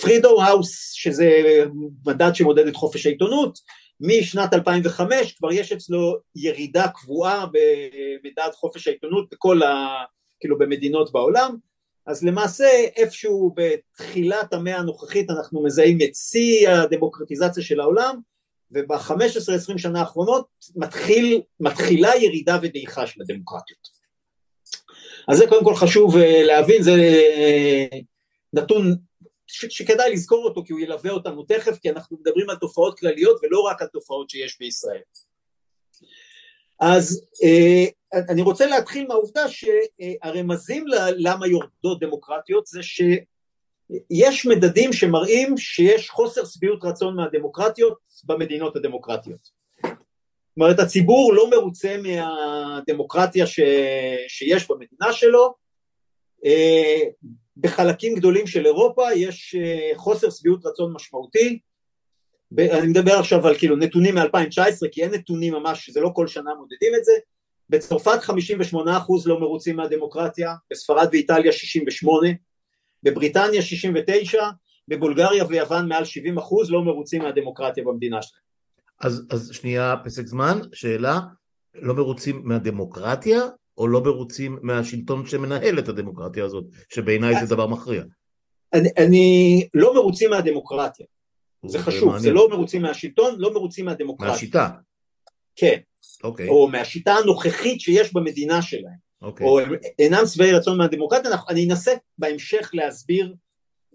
Freedom 0.00 0.40
House 0.40 0.92
שזה 0.92 1.30
מדד 2.06 2.34
שמודד 2.34 2.66
את 2.66 2.76
חופש 2.76 3.06
העיתונות 3.06 3.58
משנת 4.00 4.54
2005 4.54 5.32
כבר 5.32 5.52
יש 5.52 5.72
אצלו 5.72 6.16
ירידה 6.36 6.88
קבועה 6.88 7.46
במדד 7.46 8.50
חופש 8.52 8.88
העיתונות 8.88 9.28
בכל 9.32 9.62
ה... 9.62 10.04
כאילו 10.40 10.58
במדינות 10.58 11.12
בעולם. 11.12 11.56
אז 12.06 12.24
למעשה 12.24 12.68
איפשהו 12.96 13.54
בתחילת 13.56 14.52
המאה 14.52 14.78
הנוכחית 14.78 15.30
אנחנו 15.30 15.62
מזהים 15.62 15.98
את 16.04 16.14
שיא 16.14 16.68
הדמוקרטיזציה 16.68 17.62
של 17.62 17.80
העולם 17.80 18.18
וב-15-20 18.74 19.78
שנה 19.78 20.00
האחרונות 20.00 20.46
מתחיל, 20.76 21.40
מתחילה 21.60 22.16
ירידה 22.16 22.58
ודעיכה 22.62 23.06
של 23.06 23.22
הדמוקרטיות. 23.22 23.88
אז 25.28 25.38
זה 25.38 25.46
קודם 25.48 25.64
כל 25.64 25.74
חשוב 25.74 26.16
אה, 26.16 26.42
להבין, 26.42 26.82
זה 26.82 26.90
אה, 26.90 27.86
נתון 28.52 28.96
ש, 29.46 29.66
שכדאי 29.68 30.12
לזכור 30.12 30.44
אותו 30.44 30.64
כי 30.64 30.72
הוא 30.72 30.80
ילווה 30.80 31.10
אותנו 31.10 31.42
תכף, 31.42 31.78
כי 31.78 31.90
אנחנו 31.90 32.16
מדברים 32.20 32.50
על 32.50 32.56
תופעות 32.56 32.98
כלליות 32.98 33.40
ולא 33.42 33.60
רק 33.60 33.82
על 33.82 33.88
תופעות 33.88 34.30
שיש 34.30 34.58
בישראל. 34.58 35.00
אז 36.80 37.26
אה, 37.44 37.84
אני 38.28 38.42
רוצה 38.42 38.66
להתחיל 38.66 39.06
מהעובדה 39.06 39.44
שהרמזים 39.48 40.84
למה 41.16 41.46
יורדות 41.46 42.00
דמוקרטיות 42.00 42.66
זה 42.66 42.82
שיש 43.92 44.46
מדדים 44.46 44.92
שמראים 44.92 45.56
שיש 45.56 46.10
חוסר 46.10 46.44
שביעות 46.44 46.84
רצון 46.84 47.16
מהדמוקרטיות 47.16 47.98
במדינות 48.24 48.76
הדמוקרטיות. 48.76 49.64
זאת 49.82 50.56
אומרת 50.56 50.78
הציבור 50.78 51.34
לא 51.34 51.50
מרוצה 51.50 51.96
מהדמוקרטיה 52.02 53.46
ש... 53.46 53.60
שיש 54.28 54.70
במדינה 54.70 55.12
שלו, 55.12 55.54
אה, 56.44 57.00
בחלקים 57.56 58.14
גדולים 58.14 58.46
של 58.46 58.66
אירופה 58.66 59.12
יש 59.12 59.54
אה, 59.54 59.90
חוסר 59.96 60.30
שביעות 60.30 60.66
רצון 60.66 60.92
משמעותי, 60.92 61.58
אני 62.58 62.86
מדבר 62.86 63.12
עכשיו 63.12 63.46
על 63.46 63.58
כאילו 63.58 63.76
נתונים 63.76 64.14
מ-2019 64.14 64.88
כי 64.92 65.02
אין 65.02 65.10
נתונים 65.10 65.52
ממש, 65.52 65.90
זה 65.90 66.00
לא 66.00 66.10
כל 66.14 66.26
שנה 66.26 66.54
מודדים 66.54 66.92
את 66.98 67.04
זה, 67.04 67.12
בצרפת 67.70 68.18
58% 68.22 68.74
לא 69.26 69.40
מרוצים 69.40 69.76
מהדמוקרטיה, 69.76 70.54
בספרד 70.70 71.08
ואיטליה 71.12 71.52
68, 71.52 72.28
בבריטניה 73.04 73.62
69, 73.62 74.42
בבולגריה 74.88 75.44
ויוון 75.48 75.88
מעל 75.88 76.02
70% 76.02 76.06
לא 76.68 76.84
מרוצים 76.84 77.22
מהדמוקרטיה 77.22 77.84
במדינה 77.84 78.22
שלהם. 78.22 78.42
אז, 79.00 79.26
אז 79.30 79.50
שנייה 79.52 79.94
פסק 80.04 80.26
זמן, 80.26 80.60
שאלה, 80.72 81.20
לא 81.74 81.94
מרוצים 81.94 82.40
מהדמוקרטיה 82.44 83.40
או 83.78 83.88
לא 83.88 84.00
מרוצים 84.00 84.58
מהשלטון 84.62 85.26
שמנהל 85.26 85.78
את 85.78 85.88
הדמוקרטיה 85.88 86.44
הזאת, 86.44 86.64
שבעיניי 86.92 87.40
זה 87.40 87.54
דבר 87.54 87.66
מכריע. 87.66 88.02
אני, 88.72 88.88
אני 88.98 89.68
לא 89.74 89.94
מרוצים 89.94 90.30
מהדמוקרטיה, 90.30 91.06
זה 91.66 91.78
חשוב, 91.78 92.04
מעניין. 92.04 92.22
זה 92.22 92.30
לא 92.30 92.48
מרוצים 92.50 92.82
מהשלטון, 92.82 93.34
לא 93.38 93.54
מרוצים 93.54 93.84
מהדמוקרטיה. 93.84 94.32
מהשיטה. 94.32 94.70
כן, 95.56 95.78
אוקיי. 96.24 96.48
או 96.48 96.68
מהשיטה 96.68 97.12
הנוכחית 97.12 97.80
שיש 97.80 98.14
במדינה 98.14 98.62
שלהם, 98.62 99.03
אוקיי. 99.24 99.46
או 99.46 99.58
אינם 99.98 100.26
שבעי 100.26 100.52
רצון 100.52 100.78
מהדמוקרטיה, 100.78 101.30
אני 101.48 101.68
אנסה 101.70 101.92
בהמשך 102.18 102.70
להסביר 102.72 103.34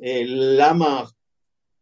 אה, 0.03 0.21
למה 0.27 1.03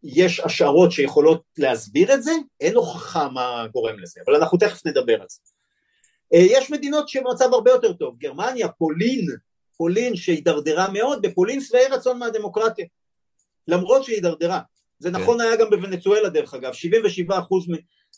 יש 0.03 0.39
השערות 0.39 0.91
שיכולות 0.91 1.41
להסביר 1.57 2.13
את 2.13 2.23
זה, 2.23 2.31
אין 2.59 2.75
הוכחה 2.75 3.29
מה 3.29 3.67
גורם 3.71 3.99
לזה, 3.99 4.21
אבל 4.25 4.35
אנחנו 4.35 4.57
תכף 4.57 4.85
נדבר 4.85 5.21
על 5.21 5.27
זה. 5.29 5.39
אה, 6.33 6.39
יש 6.39 6.71
מדינות 6.71 7.09
שבמצב 7.09 7.53
הרבה 7.53 7.71
יותר 7.71 7.93
טוב, 7.93 8.17
גרמניה, 8.17 8.67
פולין, 8.67 9.25
פולין 9.77 10.15
שהידרדרה 10.15 10.91
מאוד, 10.91 11.21
בפולין 11.21 11.61
שבעי 11.61 11.87
רצון 11.87 12.19
מהדמוקרטיה, 12.19 12.85
למרות 13.67 14.03
שהיא 14.03 14.15
הידרדרה. 14.15 14.59
זה 14.99 15.11
כן. 15.11 15.15
נכון 15.15 15.41
היה 15.41 15.55
גם 15.55 15.69
בוונצואלה 15.69 16.29
דרך 16.29 16.53
אגב, 16.53 16.73
77% 16.73 17.31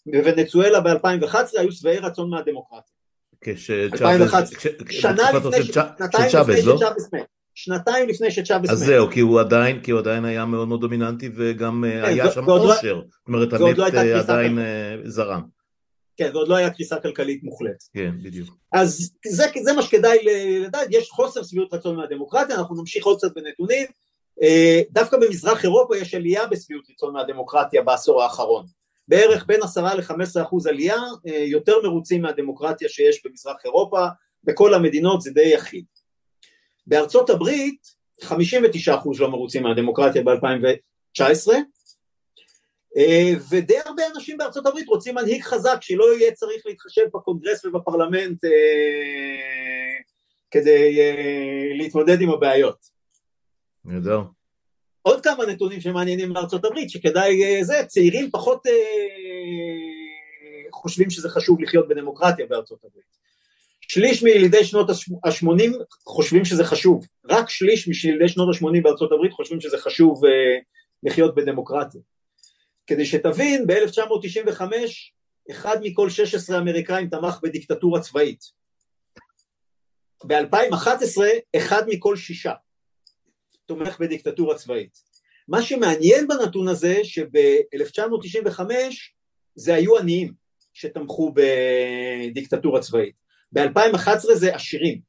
בוונצואלה 0.05 0.79
ב-2011 0.79 1.35
היו 1.57 1.71
שבעי 1.71 1.97
רצון 1.97 2.29
מהדמוקרטיה. 2.29 2.98
שנה 4.89 5.31
לפני 5.31 5.63
שצ'אבס 5.63 7.13
מת. 7.13 7.25
שנתיים 7.55 8.09
לפני 8.09 8.31
שצ'אבס 8.31 8.69
מת. 8.69 8.69
אז 8.69 8.79
זהו, 8.79 9.09
כי 9.11 9.19
הוא 9.19 9.39
עדיין, 9.39 9.81
כי 9.81 9.91
הוא 9.91 9.99
עדיין 9.99 10.25
היה 10.25 10.45
מאוד 10.45 10.67
מאוד 10.67 10.81
דומיננטי 10.81 11.29
וגם 11.35 11.85
אה, 11.85 11.91
כן, 11.91 12.03
היה 12.03 12.31
שם 12.31 12.45
לא- 12.45 12.53
עושר. 12.53 13.01
זאת 13.01 13.27
אומרת, 13.27 13.77
לא 13.77 13.87
עדיין 13.87 14.57
זרם. 15.05 15.41
כן, 16.17 16.29
ועוד 16.33 16.47
לא 16.47 16.55
היה 16.55 16.69
קריסה 16.69 16.99
כלכלית 16.99 17.43
מוחלטת. 17.43 17.83
כן, 17.93 18.11
בדיוק. 18.23 18.49
אז 18.71 19.11
זה, 19.27 19.45
זה 19.63 19.73
מה 19.73 19.81
שכדאי 19.81 20.17
לדעת, 20.65 20.87
יש 20.91 21.09
חוסר 21.09 21.43
שביעות 21.43 21.73
רצון 21.73 21.95
מהדמוקרטיה, 21.95 22.55
אנחנו 22.55 22.75
נמשיך 22.75 23.05
עוד 23.05 23.17
קצת 23.17 23.35
בנתונים. 23.35 23.87
אה, 24.43 24.81
דווקא 24.91 25.17
במזרח 25.17 25.63
אירופה 25.63 25.97
יש 25.97 26.13
עלייה 26.13 26.47
בשביעות 26.47 26.85
רצון 26.91 27.13
מהדמוקרטיה 27.13 27.81
בעשור 27.81 28.23
האחרון. 28.23 28.65
בערך 29.09 29.45
בין 29.47 29.63
עשרה 29.63 29.95
לחמש 29.95 30.27
עשרה 30.27 30.43
אחוז 30.43 30.67
עלייה, 30.67 31.01
יותר 31.25 31.73
מרוצים 31.83 32.21
מהדמוקרטיה 32.21 32.89
שיש 32.89 33.25
במזרח 33.25 33.55
אירופה, 33.65 34.05
בכל 34.43 34.73
המדינות 34.73 35.21
זה 35.21 35.31
די 35.31 35.53
יחיד. 35.53 35.85
בארצות 36.87 37.29
הברית 37.29 37.81
59 38.21 38.95
אחוז 38.95 39.19
לא 39.19 39.31
מרוצים 39.31 39.63
מהדמוקרטיה 39.63 40.23
ב-2019, 40.23 41.51
אה, 42.97 43.31
ודי 43.51 43.77
הרבה 43.85 44.03
אנשים 44.15 44.37
בארצות 44.37 44.65
הברית 44.65 44.87
רוצים 44.87 45.15
מנהיג 45.15 45.43
חזק 45.43 45.77
שלא 45.81 46.17
יהיה 46.17 46.31
צריך 46.31 46.65
להתחשב 46.65 47.01
בקונגרס 47.13 47.65
ובפרלמנט 47.65 48.45
אה, 48.45 48.49
כדי 50.51 50.99
אה, 50.99 51.77
להתמודד 51.77 52.21
עם 52.21 52.29
הבעיות. 52.29 52.77
נהדר. 53.85 54.21
עוד 55.01 55.23
כמה 55.23 55.45
נתונים 55.45 55.81
שמעניינים 55.81 56.33
בארצות 56.33 56.65
הברית 56.65 56.89
שכדאי 56.89 57.63
זה, 57.63 57.83
צעירים 57.87 58.31
פחות 58.31 58.63
חושבים 60.71 61.09
שזה 61.09 61.29
חשוב 61.29 61.61
לחיות 61.61 61.87
בדמוקרטיה 61.87 62.45
בארצות 62.45 62.79
הברית. 62.83 63.09
שליש 63.81 64.23
מילידי 64.23 64.63
שנות 64.63 64.89
ה-80 64.89 65.83
חושבים 66.05 66.45
שזה 66.45 66.63
חשוב, 66.63 67.07
רק 67.25 67.49
שליש 67.49 67.87
מילידי 67.87 68.27
שנות 68.27 68.55
ה-80 68.55 68.81
בארצות 68.83 69.11
הברית 69.11 69.33
חושבים 69.33 69.61
שזה 69.61 69.77
חשוב 69.77 70.21
לחיות 71.03 71.35
בדמוקרטיה. 71.35 72.01
כדי 72.87 73.05
שתבין, 73.05 73.67
ב-1995 73.67 74.61
אחד 75.51 75.77
מכל 75.81 76.09
16 76.09 76.57
אמריקאים 76.57 77.09
תמך 77.09 77.39
בדיקטטורה 77.43 78.01
צבאית. 78.01 78.43
ב-2011 80.25 81.21
אחד 81.55 81.83
מכל 81.87 82.15
שישה 82.15 82.53
תומך 83.69 83.99
בדיקטטורה 83.99 84.55
צבאית. 84.55 84.97
מה 85.47 85.61
שמעניין 85.61 86.27
בנתון 86.27 86.67
הזה 86.67 86.99
שב-1995 87.03 88.61
זה 89.55 89.75
היו 89.75 89.97
עניים 89.97 90.33
שתמכו 90.73 91.33
בדיקטטורה 91.33 92.81
צבאית. 92.81 93.15
ב-2011 93.51 94.33
זה 94.33 94.55
עשירים. 94.55 94.99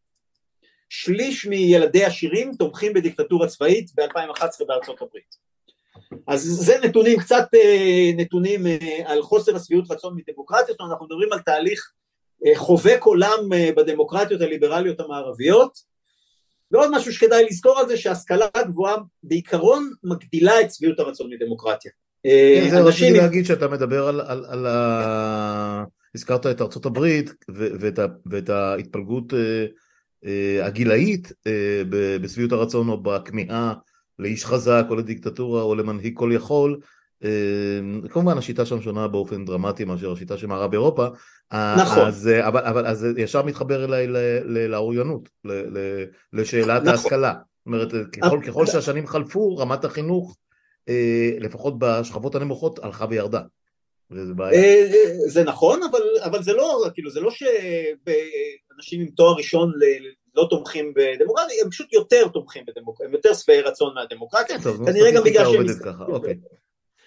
שליש 0.89 1.47
מילדי 1.47 2.05
עשירים 2.05 2.53
תומכים 2.59 2.93
בדיקטטורה 2.93 3.47
צבאית 3.47 3.91
ב-2011 3.95 4.65
בארצות 4.67 5.03
הברית. 5.03 5.37
אז 6.27 6.43
זה 6.43 6.79
נתונים, 6.85 7.19
קצת 7.19 7.49
אה, 7.55 8.11
נתונים 8.17 8.67
אה, 8.67 9.03
על 9.05 9.23
חוסר 9.23 9.57
השביעות 9.57 9.91
רצון 9.91 10.17
מדמוקרטיות, 10.17 10.81
אנחנו 10.81 11.07
מדברים 11.07 11.33
על 11.33 11.39
תהליך 11.39 11.93
אה, 12.47 12.53
חובק 12.57 13.01
עולם 13.03 13.49
בדמוקרטיות 13.77 14.41
הליברליות 14.41 15.01
המערביות, 15.01 15.90
ועוד 16.71 16.91
משהו 16.93 17.13
שכדאי 17.13 17.47
לזכור 17.51 17.79
על 17.79 17.89
זה 17.89 17.97
שהשכלה 17.97 18.47
גבוהה 18.67 18.97
בעיקרון 19.23 19.91
מגדילה 20.05 20.61
את 20.61 20.73
שביעות 20.73 20.99
הרצון 20.99 21.31
מדמוקרטיה. 21.33 21.91
כן, 22.23 22.71
זה 22.71 22.81
רציתי 22.81 23.19
להגיד 23.19 23.47
שאתה 23.47 23.69
מדבר 23.69 24.09
על, 24.09 24.21
על, 24.21 24.45
על 24.49 24.67
ה... 24.67 25.85
הזכרת 26.15 26.47
את 26.47 26.61
ארצות 26.61 26.87
הברית 26.87 27.35
ואת, 27.49 27.99
ה... 27.99 28.07
ואת 28.27 28.49
ההתפלגות 28.49 29.33
הגילאית 30.63 31.33
בשביעות 32.21 32.53
הרצון 32.53 32.89
או 32.89 33.03
בכמיהה 33.03 33.75
לאיש 34.19 34.45
חזק 34.45 34.85
או 34.91 34.95
לדיקטטורה 34.95 35.63
או 35.63 35.75
למנהיג 35.75 36.17
כל 36.17 36.31
יכול, 36.35 36.81
אה, 37.25 38.09
כמובן 38.09 38.39
השיטה 38.39 38.67
שם 38.67 38.81
שונה 38.81 39.09
באופן 39.09 39.45
דרמטי 39.45 39.85
מאשר 39.85 40.13
השיטה 40.13 40.37
של 40.37 40.47
מערב 40.47 40.73
אירופה, 40.73 41.07
נכון. 41.53 42.07
אז, 42.07 42.29
אה, 42.29 42.49
אבל, 42.49 42.65
אבל 42.65 42.87
אז 42.87 43.07
ישר 43.17 43.43
מתחבר 43.43 43.85
אליי 43.85 44.07
לאוריינות, 44.69 45.29
לשאלת 46.33 46.83
נכון. 46.83 46.89
ההשכלה, 46.89 47.33
זאת 47.33 47.67
אומרת 47.67 47.89
ככל, 48.13 48.41
ככל 48.47 48.67
שהשנים 48.67 49.07
חלפו 49.07 49.57
רמת 49.57 49.85
החינוך 49.85 50.37
לפחות 51.41 51.75
בשכבות 51.79 52.35
הנמוכות 52.35 52.79
הלכה 52.79 53.07
וירדה. 53.11 53.41
וזה 54.11 54.35
בעיה. 54.35 54.87
זה 55.27 55.45
נכון, 55.45 55.83
אבל, 55.83 56.01
אבל 56.25 56.43
זה 56.43 56.53
לא, 56.53 56.85
כאילו, 56.95 57.11
זה 57.11 57.21
לא 57.21 57.31
שאנשים 57.31 59.01
עם 59.01 59.07
תואר 59.07 59.37
ראשון 59.37 59.73
לא 60.35 60.47
תומכים 60.51 60.95
בדמוקרטיה, 60.95 61.65
הם 61.65 61.71
פשוט 61.71 61.93
יותר 61.93 62.29
תומכים 62.29 62.65
בדמוקרטיה, 62.67 63.07
הם 63.07 63.13
יותר 63.13 63.35
שבעי 63.35 63.61
רצון 63.61 63.95
מהדמוקרטיה, 63.95 64.59
כן, 64.59 64.71
כנראה 64.87 65.11
גם 65.13 65.23
בגלל 65.25 65.45
שהם... 65.45 66.01
אוקיי. 66.01 66.35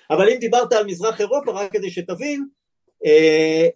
אבל 0.09 0.29
אם 0.29 0.37
דיברת 0.39 0.73
על 0.73 0.85
מזרח 0.85 1.21
אירופה, 1.21 1.51
רק 1.51 1.71
כדי 1.71 1.91
שתבין, 1.91 2.45
אה, 3.05 3.67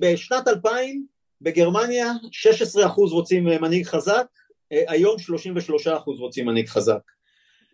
בשנת 0.00 0.48
2000 0.48 1.06
בגרמניה 1.40 2.12
16% 2.76 3.10
רוצים 3.12 3.44
מנהיג 3.44 3.86
חזק, 3.86 4.26
אה, 4.72 4.82
היום 4.88 5.16
33% 5.18 6.18
רוצים 6.18 6.46
מנהיג 6.46 6.68
חזק. 6.68 7.00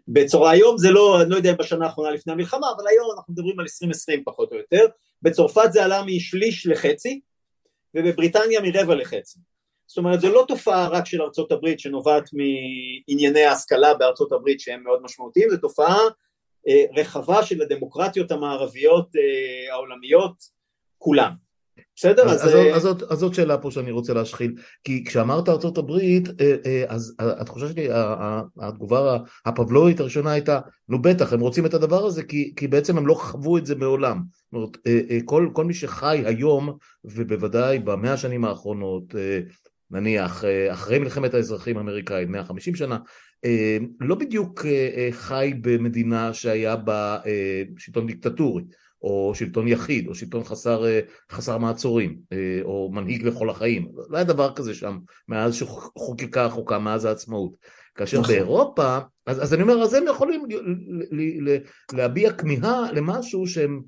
בצורה 0.09 0.51
היום 0.51 0.79
זה 0.79 0.91
לא, 0.91 1.23
אני 1.23 1.31
לא 1.31 1.37
יודע 1.37 1.51
אם 1.51 1.57
בשנה 1.57 1.87
האחרונה 1.87 2.11
לפני 2.11 2.33
המלחמה, 2.33 2.67
אבל 2.77 2.89
היום 2.89 3.11
אנחנו 3.17 3.33
מדברים 3.33 3.61
על 3.61 3.63
2020 3.63 4.25
פחות 4.25 4.53
או 4.53 4.57
יותר, 4.57 4.87
בצרפת 5.23 5.73
זה 5.73 5.85
עלה 5.85 6.03
משליש 6.07 6.67
לחצי, 6.67 7.21
ובבריטניה 7.95 8.61
מרבע 8.61 8.95
לחצי. 8.95 9.39
זאת 9.87 9.99
אומרת 9.99 10.21
זו 10.21 10.33
לא 10.33 10.45
תופעה 10.49 10.89
רק 10.89 11.07
של 11.07 11.23
ארצות 11.23 11.53
הברית 11.53 11.81
שנובעת 11.81 12.31
מענייני 12.33 13.45
ההשכלה 13.45 13.95
בארצות 13.95 14.33
הברית 14.33 14.61
שהם 14.61 14.85
מאוד 14.85 15.03
משמעותיים, 15.03 15.51
זו 15.51 15.57
תופעה 15.57 15.99
אה, 16.69 16.85
רחבה 16.97 17.43
של 17.43 17.63
הדמוקרטיות 17.63 18.31
המערביות 18.31 19.09
אה, 19.17 19.75
העולמיות 19.75 20.35
כולם. 20.99 21.46
בסדר? 21.97 22.23
אז, 22.23 22.45
אז, 22.45 22.55
אז, 22.75 22.87
אז, 22.87 22.97
אז 23.11 23.19
זאת 23.19 23.35
שאלה 23.35 23.59
פה 23.59 23.71
שאני 23.71 23.91
רוצה 23.91 24.15
להשחיל, 24.15 24.55
כי 24.85 25.05
כשאמרת 25.05 25.49
ארצות 25.49 25.79
הברית, 25.79 26.29
אה, 26.41 26.85
אז 26.89 27.15
התחושה 27.19 27.69
שלי, 27.69 27.89
התגובה 28.61 29.19
הפבלואית 29.47 30.01
הראשונה 30.01 30.33
הייתה, 30.33 30.61
נו 30.89 31.03
בטח, 31.03 31.33
הם 31.33 31.41
רוצים 31.41 31.67
את 31.67 31.75
הדבר 31.75 32.05
הזה 32.05 32.23
כי, 32.23 32.53
כי 32.57 32.69
בעצם 32.69 32.99
הם 32.99 33.07
לא 33.07 33.15
חוו 33.15 33.59
את 33.59 33.67
זה 33.67 33.75
מעולם. 33.75 34.23
זאת 34.53 34.53
אומרת, 34.53 34.77
כל, 35.25 35.49
כל 35.53 35.65
מי 35.65 35.75
שחי 35.75 36.23
היום, 36.27 36.77
ובוודאי 37.05 37.79
במאה 37.79 38.13
השנים 38.13 38.45
האחרונות, 38.45 39.15
נניח 39.91 40.45
אה, 40.45 40.73
אחרי 40.73 40.99
מלחמת 40.99 41.35
האזרחים 41.35 41.77
האמריקאית 41.77 42.29
150 42.29 42.75
שנה 42.75 42.99
אה, 43.45 43.79
לא 44.01 44.15
בדיוק 44.15 44.67
אה, 44.67 45.09
חי 45.11 45.53
במדינה 45.61 46.35
שהיה 46.35 46.77
בה 46.77 47.19
שלטון 47.79 48.07
דיקטטורי 48.07 48.63
או 49.03 49.33
שלטון 49.35 49.69
יחיד 49.69 50.09
או 50.09 50.15
שלטון 50.15 50.45
חסר, 50.45 50.85
חסר 51.33 51.59
מעצורים 51.59 52.17
או 52.63 52.91
מנהיג 52.93 53.27
לכל 53.27 53.51
החיים 53.51 53.89
לא 54.09 54.17
היה 54.17 54.25
דבר 54.25 54.53
כזה 54.55 54.75
שם 54.75 54.99
מאז 55.29 55.55
שחוקקה 55.55 56.45
החוקה 56.45 56.79
מאז 56.79 57.05
העצמאות 57.05 57.57
כאשר 57.95 58.21
נכון. 58.21 58.35
באירופה 58.35 58.99
אז, 59.27 59.43
אז 59.43 59.55
אני 59.55 59.63
אומר 59.63 59.83
אז 59.83 59.95
הם 59.95 60.05
יכולים 60.11 60.45
להביע 61.93 62.33
כמיהה 62.33 62.93
למשהו 62.93 63.47
שהם 63.47 63.83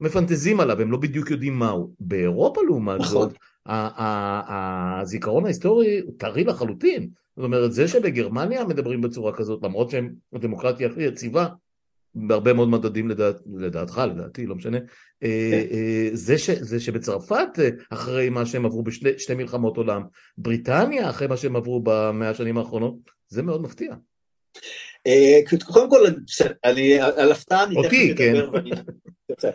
מפנטזים 0.00 0.60
עליו 0.60 0.80
הם 0.80 0.92
לא 0.92 0.98
בדיוק 0.98 1.30
יודעים 1.30 1.58
מהו 1.58 1.92
באירופה 2.00 2.60
לעומת 2.62 3.00
נכון. 3.00 3.08
זאת 3.08 3.32
הזיכרון 3.66 5.44
ההיסטורי 5.44 6.00
הוא 6.00 6.14
טרי 6.18 6.44
לחלוטין. 6.44 7.08
זאת 7.36 7.44
אומרת, 7.44 7.72
זה 7.72 7.88
שבגרמניה 7.88 8.64
מדברים 8.64 9.00
בצורה 9.00 9.32
כזאת, 9.32 9.62
למרות 9.62 9.90
שהם 9.90 10.12
הדמוקרטיה 10.32 10.88
הכי 10.88 11.02
יציבה, 11.02 11.46
בהרבה 12.14 12.52
מאוד 12.52 12.68
מדדים 12.68 13.08
לדעת, 13.08 13.36
לדעתך, 13.56 14.02
לדעתי, 14.10 14.46
לא 14.46 14.54
משנה, 14.54 14.78
אה, 15.22 15.50
כן. 15.50 15.76
אה, 15.76 16.08
זה, 16.12 16.38
ש, 16.38 16.50
זה 16.50 16.80
שבצרפת, 16.80 17.48
אה, 17.58 17.68
אחרי 17.90 18.28
מה 18.28 18.46
שהם 18.46 18.66
עברו 18.66 18.82
בשתי 18.82 19.34
מלחמות 19.34 19.76
עולם, 19.76 20.02
בריטניה, 20.38 21.10
אחרי 21.10 21.26
מה 21.26 21.36
שהם 21.36 21.56
עברו 21.56 21.80
במאה 21.84 22.30
השנים 22.30 22.58
האחרונות, 22.58 22.94
זה 23.28 23.42
מאוד 23.42 23.62
מפתיע. 23.62 23.94
קודם 25.66 25.90
כל, 25.90 26.04
אני 26.64 27.00
על 27.00 27.32
הפתעה 27.32 27.64
אני 27.64 27.74
תכף 27.82 28.20
אדבר. 28.20 28.60
כן. 29.38 29.50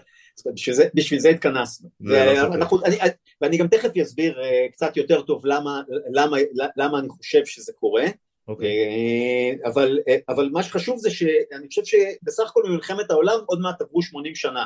בשביל 0.53 0.75
זה, 0.75 0.87
בשביל 0.93 1.19
זה 1.19 1.29
התכנסנו. 1.29 1.89
לא 2.01 2.17
ואנחנו, 2.17 2.85
אני, 2.85 2.95
ואני 3.41 3.57
גם 3.57 3.67
תכף 3.67 3.97
אסביר 4.01 4.37
קצת 4.71 4.97
יותר 4.97 5.21
טוב 5.21 5.45
למה, 5.45 5.81
למה, 6.13 6.37
למה 6.77 6.99
אני 6.99 7.09
חושב 7.09 7.45
שזה 7.45 7.73
קורה. 7.79 8.05
Okay. 8.43 8.51
אוקיי. 8.51 9.57
Uh, 9.63 9.67
אבל, 9.67 9.99
uh, 9.99 10.11
אבל 10.29 10.49
מה 10.51 10.63
שחשוב 10.63 10.97
זה 10.97 11.11
שאני 11.11 11.67
חושב 11.67 11.83
שבסך 11.85 12.49
הכל 12.49 12.61
במלחמת 12.65 13.11
העולם 13.11 13.39
עוד 13.45 13.59
מעט 13.59 13.81
עברו 13.81 14.01
80 14.01 14.35
שנה. 14.35 14.65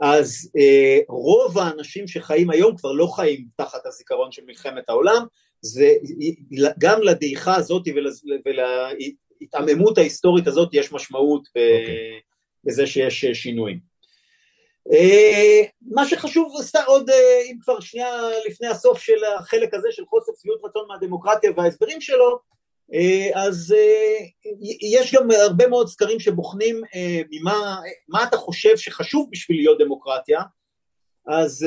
אז 0.00 0.50
uh, 0.56 1.04
רוב 1.08 1.58
האנשים 1.58 2.08
שחיים 2.08 2.50
היום 2.50 2.76
כבר 2.76 2.92
לא 2.92 3.06
חיים 3.06 3.46
תחת 3.56 3.86
הזיכרון 3.86 4.32
של 4.32 4.42
מלחמת 4.46 4.88
העולם, 4.88 5.24
זה 5.60 5.92
גם 6.78 7.02
לדעיכה 7.02 7.56
הזאת 7.56 7.82
ולהתעממות 8.44 9.98
ההיסטורית 9.98 10.46
הזאת 10.46 10.68
יש 10.72 10.92
משמעות 10.92 11.42
okay. 11.46 11.80
אוקיי. 11.80 12.20
בזה 12.64 12.86
שיש 12.86 13.24
שינויים. 13.24 13.92
אה, 14.92 15.62
מה 15.82 16.06
שחשוב 16.06 16.54
עוד, 16.86 17.10
אה, 17.10 17.40
אם 17.50 17.56
כבר 17.60 17.80
שנייה 17.80 18.20
לפני 18.46 18.68
הסוף 18.68 18.98
של 18.98 19.24
החלק 19.38 19.74
הזה 19.74 19.88
של 19.90 20.06
חוסר 20.06 20.32
צביעות 20.32 20.60
רצון 20.64 20.86
מהדמוקרטיה 20.88 21.50
וההסברים 21.56 22.00
שלו, 22.00 22.30
אה, 22.30 22.38
אז 23.34 23.74
יש 24.80 25.14
גם 25.14 25.30
הרבה 25.30 25.68
מאוד 25.68 25.88
סקרים 25.88 26.20
שבוחנים 26.20 26.82
ממה, 27.30 27.76
מה 28.08 28.24
אתה 28.24 28.36
חושב 28.36 28.76
שחשוב 28.76 29.28
בשביל 29.32 29.56
להיות 29.56 29.78
דמוקרטיה, 29.78 30.40
אז 31.28 31.66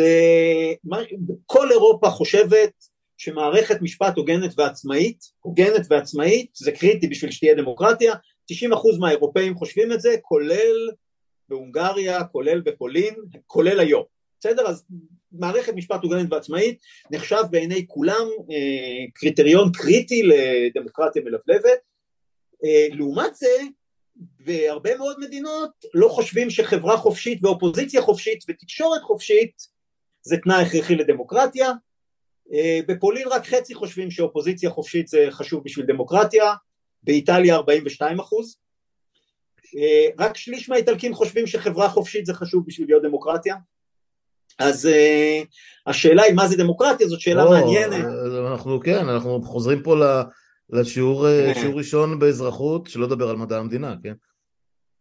כל 1.46 1.72
אירופה 1.72 2.10
חושבת 2.10 2.72
שמערכת 3.18 3.82
משפט 3.82 4.18
הוגנת 4.18 4.52
ועצמאית, 4.58 5.20
הוגנת 5.40 5.86
ועצמאית, 5.90 6.52
זה 6.56 6.72
קריטי 6.72 7.08
בשביל 7.08 7.32
שתהיה 7.32 7.56
דמוקרטיה, 7.56 8.14
90% 8.52 8.56
מהאירופאים 9.00 9.56
חושבים 9.56 9.92
את 9.92 10.02
זה, 10.02 10.16
כולל 10.22 10.90
בהונגריה, 11.50 12.24
כולל 12.24 12.62
בפולין, 12.62 13.16
כולל 13.48 13.80
היום. 13.80 14.04
בסדר? 14.40 14.68
אז 14.68 14.86
מערכת 15.40 15.74
משפט 15.74 16.04
הוגנת 16.04 16.28
ועצמאית 16.32 16.80
נחשב 17.12 17.44
בעיני 17.52 17.86
כולם 17.88 18.28
אה, 18.52 19.06
קריטריון 19.14 19.72
קריטי 19.72 20.24
לדמוקרטיה 20.24 21.22
מלבלבת. 21.22 21.80
אה, 22.64 22.88
לעומת 22.92 23.36
זה, 23.36 23.58
בהרבה 24.16 24.98
מאוד 24.98 25.20
מדינות 25.20 25.72
לא 25.94 26.08
חושבים 26.08 26.50
שחברה 26.50 26.98
חופשית 26.98 27.44
ואופוזיציה 27.44 28.02
חופשית 28.02 28.44
ותקשורת 28.50 29.02
חופשית 29.02 29.68
זה 30.22 30.38
תנאי 30.38 30.62
הכרחי 30.62 30.96
לדמוקרטיה. 30.96 31.72
אה, 32.54 32.80
בפולין 32.88 33.28
רק 33.28 33.46
חצי 33.46 33.74
חושבים 33.74 34.12
שאופוזיציה 34.12 34.70
חופשית 34.70 35.08
זה 35.08 35.28
חשוב 35.32 35.64
בשביל 35.64 35.86
דמוקרטיה, 35.86 36.54
באיטליה 37.04 37.56
42 37.56 38.20
אחוז. 38.20 38.58
אה, 39.78 40.26
רק 40.26 40.38
שליש 40.38 40.70
מהאיטלקים 40.70 41.14
חושבים 41.14 41.48
שחברה 41.48 41.90
חופשית 41.90 42.26
זה 42.26 42.34
חשוב 42.34 42.64
בשביל 42.66 42.88
להיות 42.88 43.04
דמוקרטיה. 43.04 43.56
אז 44.60 44.86
uh, 44.86 45.46
השאלה 45.88 46.24
היא 46.24 46.34
מה 46.34 46.48
זה 46.48 46.58
דמוקרטיה 46.58 47.08
זאת 47.08 47.20
שאלה 47.20 47.46
לא, 47.46 47.52
מעניינת. 47.52 48.06
אנחנו 48.52 48.80
כן, 48.80 49.10
אנחנו 49.10 49.42
חוזרים 49.42 49.84
פה 49.84 49.96
לשיעור 50.70 51.28
כן. 51.28 51.62
שיעור 51.62 51.78
ראשון 51.78 52.20
באזרחות, 52.20 52.88
שלא 52.88 53.06
לדבר 53.06 53.30
על 53.30 53.36
מדע 53.36 53.58
המדינה, 53.58 53.96
כן? 54.04 54.14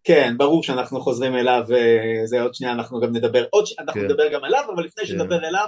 כן, 0.04 0.34
ברור 0.36 0.62
שאנחנו 0.62 1.00
חוזרים 1.00 1.34
אליו, 1.34 1.62
זה 2.24 2.42
עוד 2.42 2.54
שנייה 2.54 2.72
אנחנו 2.72 3.00
גם 3.00 3.16
נדבר, 3.16 3.44
עוד. 3.50 3.64
אנחנו 3.78 4.00
כן. 4.00 4.06
נדבר 4.06 4.32
גם 4.32 4.44
אליו, 4.44 4.64
אבל 4.74 4.84
לפני 4.84 5.04
כן. 5.04 5.08
שנדבר 5.08 5.48
אליו, 5.48 5.66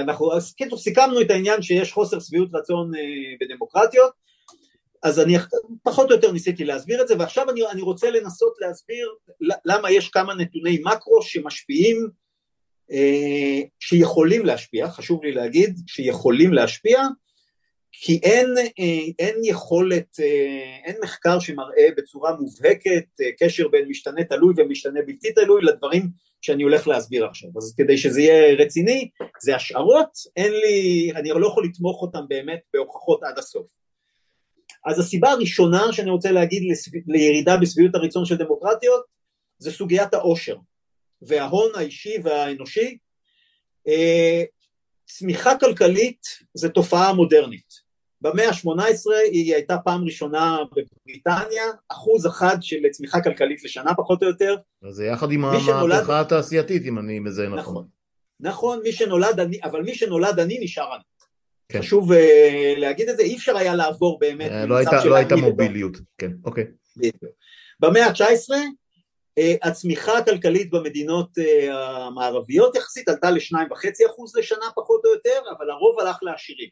אנחנו, 0.00 0.36
אז 0.36 0.54
כאילו 0.54 0.78
סיכמנו 0.78 1.20
את 1.20 1.30
העניין 1.30 1.62
שיש 1.62 1.92
חוסר 1.92 2.20
שביעות 2.20 2.48
רצון 2.54 2.90
בדמוקרטיות, 3.40 4.12
אז 5.02 5.20
אני 5.20 5.36
פחות 5.82 6.10
או 6.10 6.14
יותר 6.14 6.32
ניסיתי 6.32 6.64
להסביר 6.64 7.02
את 7.02 7.08
זה, 7.08 7.14
ועכשיו 7.18 7.50
אני, 7.50 7.60
אני 7.70 7.82
רוצה 7.82 8.10
לנסות 8.10 8.52
להסביר 8.60 9.08
למה 9.64 9.90
יש 9.90 10.08
כמה 10.08 10.34
נתוני 10.34 10.78
מקרו 10.84 11.22
שמשפיעים, 11.22 11.96
אה, 11.96 12.08
שיכולים 13.80 14.46
להשפיע, 14.46 14.88
חשוב 14.88 15.24
לי 15.24 15.32
להגיד, 15.32 15.80
שיכולים 15.86 16.52
להשפיע, 16.52 17.02
כי 17.92 18.20
אין, 18.22 18.54
אה, 18.58 19.04
אין 19.18 19.34
יכולת, 19.44 20.20
אה, 20.20 20.76
אין 20.84 20.96
מחקר 21.02 21.38
שמראה 21.40 21.88
בצורה 21.96 22.36
מובהקת 22.36 23.04
קשר 23.40 23.68
בין 23.68 23.88
משתנה 23.88 24.24
תלוי 24.24 24.54
ומשתנה 24.56 25.00
בלתי 25.06 25.32
תלוי 25.32 25.62
לדברים 25.62 26.08
שאני 26.40 26.62
הולך 26.62 26.88
להסביר 26.88 27.26
עכשיו. 27.26 27.50
אז 27.56 27.74
כדי 27.76 27.98
שזה 27.98 28.20
יהיה 28.20 28.54
רציני, 28.54 29.08
זה 29.42 29.56
השערות, 29.56 30.10
אין 30.36 30.52
לי, 30.52 31.10
אני 31.14 31.28
לא 31.28 31.46
יכול 31.46 31.64
לתמוך 31.64 32.02
אותם 32.02 32.20
באמת 32.28 32.60
בהוכחות 32.74 33.22
עד 33.22 33.38
הסוף. 33.38 33.66
אז 34.86 34.98
הסיבה 34.98 35.30
הראשונה 35.30 35.92
שאני 35.92 36.10
רוצה 36.10 36.32
להגיד 36.32 36.62
לירידה 37.06 37.56
בשביעות 37.56 37.94
הרצון 37.94 38.24
של 38.24 38.36
דמוקרטיות 38.36 39.04
זה 39.58 39.70
סוגיית 39.70 40.14
העושר 40.14 40.56
וההון 41.22 41.70
האישי 41.74 42.16
והאנושי. 42.24 42.98
אה, 43.88 44.42
צמיחה 45.06 45.58
כלכלית 45.58 46.20
זה 46.54 46.68
תופעה 46.68 47.12
מודרנית. 47.12 47.88
במאה 48.20 48.48
ה-18 48.48 49.10
היא 49.32 49.54
הייתה 49.54 49.76
פעם 49.84 50.04
ראשונה 50.04 50.58
בבריטניה, 50.70 51.64
אחוז 51.88 52.26
אחד 52.26 52.56
של 52.60 52.76
צמיחה 52.90 53.20
כלכלית 53.20 53.64
לשנה 53.64 53.94
פחות 53.94 54.22
או 54.22 54.28
יותר. 54.28 54.56
זה 54.90 55.04
יחד 55.04 55.32
עם 55.32 55.44
המהפכה 55.44 56.20
התעשייתית 56.20 56.82
אם 56.84 56.98
אני 56.98 57.18
מזהה 57.18 57.46
נכון. 57.46 57.58
נכון, 57.58 57.86
נכון, 58.40 58.80
מי 58.82 58.92
שנולד 58.92 59.40
עני, 59.40 59.58
אבל 59.64 59.82
מי 59.82 59.94
שנולד 59.94 60.40
עני 60.40 60.58
נשאר 60.62 60.92
עני. 60.92 61.02
כן. 61.68 61.78
חשוב 61.78 62.12
uh, 62.12 62.16
להגיד 62.76 63.08
את 63.08 63.16
זה, 63.16 63.22
אי 63.22 63.36
אפשר 63.36 63.56
היה 63.56 63.74
לעבור 63.74 64.18
באמת 64.18 64.50
uh, 64.50 64.66
לא 64.66 64.76
הייתה, 64.76 65.04
לא 65.04 65.14
הייתה 65.14 65.36
מוביליות, 65.36 65.96
כן, 66.18 66.30
אוקיי. 66.44 66.64
במאה 67.80 68.06
ה-19 68.06 68.50
uh, 68.50 68.54
הצמיחה 69.62 70.18
הכלכלית 70.18 70.70
במדינות 70.70 71.38
uh, 71.38 71.72
המערביות 71.72 72.76
יחסית 72.76 73.08
עלתה 73.08 73.30
לשניים 73.30 73.72
וחצי 73.72 74.06
אחוז 74.06 74.36
לשנה 74.36 74.66
פחות 74.76 75.00
או 75.04 75.10
יותר, 75.10 75.40
אבל 75.56 75.70
הרוב 75.70 76.00
הלך 76.00 76.16
לעשירים. 76.22 76.68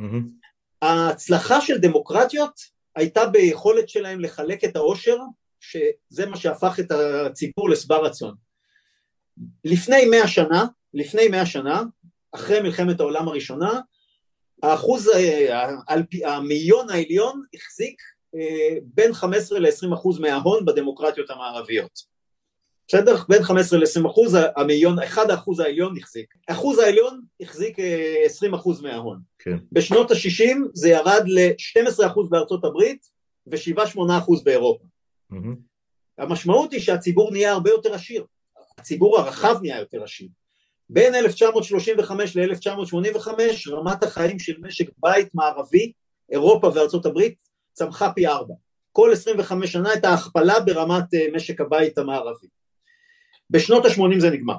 Mm-hmm. 0.00 0.46
ההצלחה 0.82 1.60
של 1.60 1.78
דמוקרטיות 1.78 2.60
הייתה 2.96 3.26
ביכולת 3.26 3.88
שלהם 3.88 4.20
לחלק 4.20 4.64
את 4.64 4.76
העושר, 4.76 5.16
שזה 5.60 6.26
מה 6.26 6.36
שהפך 6.36 6.80
את 6.80 6.90
הציבור 6.90 7.70
לשבע 7.70 7.96
רצון. 7.96 8.34
לפני 9.64 10.04
מאה 10.04 10.28
שנה, 10.28 10.64
לפני 10.94 11.28
מאה 11.28 11.46
שנה, 11.46 11.82
אחרי 12.32 12.60
מלחמת 12.60 13.00
העולם 13.00 13.28
הראשונה, 13.28 13.80
האחוז, 14.62 15.08
אה, 15.08 15.70
המאיון 16.24 16.90
העליון 16.90 17.42
החזיק 17.54 18.00
אה, 18.00 18.15
בין 18.82 19.12
15 19.12 19.58
ל-20 19.58 19.94
אחוז 19.94 20.18
מההון 20.18 20.64
בדמוקרטיות 20.64 21.30
המערביות. 21.30 22.16
בסדר? 22.88 23.16
בין 23.28 23.42
15 23.42 23.78
ל-20 23.78 24.06
אחוז, 24.06 24.36
המאיון, 24.56 24.98
אחד 25.02 25.30
האחוז 25.30 25.60
העליון 25.60 25.94
החזיק. 25.98 26.34
אחוז 26.46 26.78
העליון 26.78 27.20
החזיק 27.40 27.76
20 28.24 28.54
אה, 28.54 28.58
אחוז 28.60 28.80
מההון. 28.80 29.20
כן. 29.38 29.56
בשנות 29.72 30.10
ה-60 30.10 30.56
זה 30.74 30.88
ירד 30.88 31.22
ל-12 31.26 32.06
אחוז 32.06 32.30
בארצות 32.30 32.64
הברית 32.64 33.06
ו-7-8 33.46 33.98
אחוז 34.18 34.44
באירופה. 34.44 34.84
Mm-hmm. 35.32 35.56
המשמעות 36.18 36.72
היא 36.72 36.80
שהציבור 36.80 37.32
נהיה 37.32 37.52
הרבה 37.52 37.70
יותר 37.70 37.94
עשיר. 37.94 38.24
הציבור 38.78 39.18
הרחב 39.18 39.56
נהיה 39.62 39.78
יותר 39.78 40.04
עשיר. 40.04 40.28
בין 40.90 41.14
1935 41.14 42.36
ל-1985 42.36 43.28
רמת 43.70 44.02
החיים 44.02 44.38
של 44.38 44.54
משק 44.60 44.90
בית 44.98 45.34
מערבי, 45.34 45.92
אירופה 46.30 46.70
וארצות 46.74 47.06
הברית 47.06 47.45
צמחה 47.76 48.12
פי 48.12 48.26
ארבע. 48.26 48.54
כל 48.92 49.12
25 49.12 49.72
שנה 49.72 49.90
הייתה 49.90 50.14
הכפלה 50.14 50.60
ברמת 50.60 51.14
אה, 51.14 51.26
משק 51.32 51.60
הבית 51.60 51.98
המערבי. 51.98 52.46
בשנות 53.50 53.84
ה-80 53.84 54.18
זה 54.18 54.30
נגמר. 54.30 54.56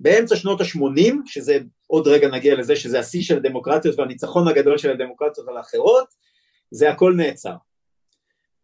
באמצע 0.00 0.36
שנות 0.36 0.60
ה-80, 0.60 1.14
שזה 1.26 1.58
עוד 1.86 2.08
רגע 2.08 2.28
נגיע 2.28 2.54
לזה 2.54 2.76
שזה 2.76 2.98
השיא 2.98 3.22
של 3.22 3.36
הדמוקרטיות 3.36 3.98
והניצחון 3.98 4.48
הגדול 4.48 4.78
של 4.78 4.90
הדמוקרטיות 4.90 5.48
על 5.48 5.56
האחרות, 5.56 6.08
זה 6.70 6.90
הכל 6.90 7.14
נעצר. 7.16 7.54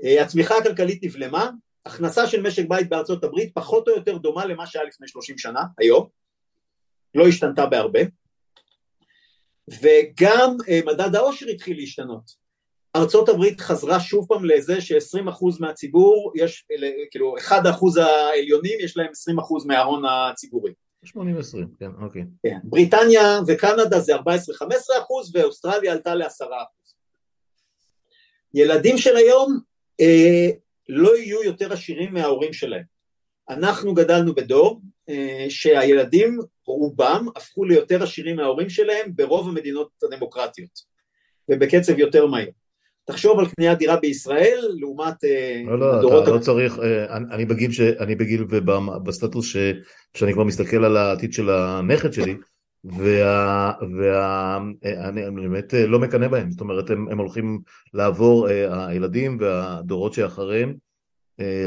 אה, 0.04 0.22
הצמיחה 0.22 0.58
הכלכלית 0.58 1.04
נבלמה, 1.04 1.50
הכנסה 1.86 2.26
של 2.26 2.42
משק 2.42 2.64
בית 2.68 2.88
בארצות 2.88 3.24
הברית 3.24 3.54
פחות 3.54 3.88
או 3.88 3.94
יותר 3.94 4.16
דומה 4.16 4.46
למה 4.46 4.66
שהיה 4.66 4.84
לפני 4.84 5.08
30 5.08 5.38
שנה, 5.38 5.60
היום, 5.78 6.06
לא 7.14 7.26
השתנתה 7.26 7.66
בהרבה, 7.66 8.00
וגם 9.68 10.56
אה, 10.68 10.80
מדד 10.86 11.14
העושר 11.14 11.46
התחיל 11.46 11.76
להשתנות. 11.76 12.41
ארצות 12.96 13.28
הברית 13.28 13.60
חזרה 13.60 14.00
שוב 14.00 14.26
פעם 14.28 14.44
לזה 14.44 14.80
ש-20% 14.80 15.46
מהציבור, 15.60 16.32
יש, 16.34 16.66
כאילו 17.10 17.34
1% 17.48 17.52
העליונים 18.00 18.78
יש 18.80 18.96
להם 18.96 19.10
20% 19.38 19.66
מההון 19.66 20.02
הציבורי. 20.04 20.72
80-20, 21.06 21.10
כן, 21.78 21.90
אוקיי. 22.02 22.24
כן. 22.42 22.58
בריטניה 22.64 23.40
וקנדה 23.46 24.00
זה 24.00 24.16
14-15% 24.16 24.20
ואוסטרליה 25.32 25.92
עלתה 25.92 26.14
ל-10%. 26.14 26.44
ילדים 28.54 28.98
של 28.98 29.16
היום 29.16 29.60
אה, 30.00 30.48
לא 30.88 31.16
יהיו 31.16 31.42
יותר 31.42 31.72
עשירים 31.72 32.14
מההורים 32.14 32.52
שלהם. 32.52 32.82
אנחנו 33.50 33.94
גדלנו 33.94 34.34
בדור 34.34 34.80
אה, 35.08 35.46
שהילדים, 35.48 36.38
רובם, 36.66 37.26
הפכו 37.36 37.64
ליותר 37.64 38.02
עשירים 38.02 38.36
מההורים 38.36 38.70
שלהם 38.70 39.10
ברוב 39.16 39.48
המדינות 39.48 39.90
הדמוקרטיות, 40.02 40.80
ובקצב 41.50 41.98
יותר 41.98 42.26
מהיר. 42.26 42.50
תחשוב 43.04 43.38
על 43.38 43.46
קניית 43.46 43.78
דירה 43.78 43.96
בישראל 43.96 44.68
לעומת 44.80 45.24
אה, 45.24 45.62
לא, 45.66 45.78
לא, 45.78 45.94
הדורות... 45.94 46.22
אתה 46.22 46.30
לא 46.30 46.38
צריך, 46.38 46.78
אה, 46.78 47.16
אני, 47.16 47.24
אני 47.34 47.44
בגיל, 47.44 47.72
ש, 47.72 47.80
אני 47.80 48.14
בגיל 48.14 48.44
ובסטטוס 48.48 49.46
ש, 49.46 49.56
שאני 50.14 50.32
כבר 50.32 50.44
מסתכל 50.44 50.84
על 50.84 50.96
העתיד 50.96 51.32
של 51.32 51.50
הנכד 51.50 52.12
שלי, 52.12 52.36
וה, 52.84 53.72
וה, 53.98 54.58
אני, 54.84 55.26
אני 55.26 55.48
באמת 55.48 55.74
לא 55.74 55.98
מקנא 55.98 56.28
בהם, 56.28 56.50
זאת 56.50 56.60
אומרת 56.60 56.90
הם, 56.90 57.08
הם 57.08 57.18
הולכים 57.18 57.60
לעבור, 57.94 58.48
הילדים 58.70 59.38
והדורות 59.40 60.12
שאחריהם, 60.12 60.74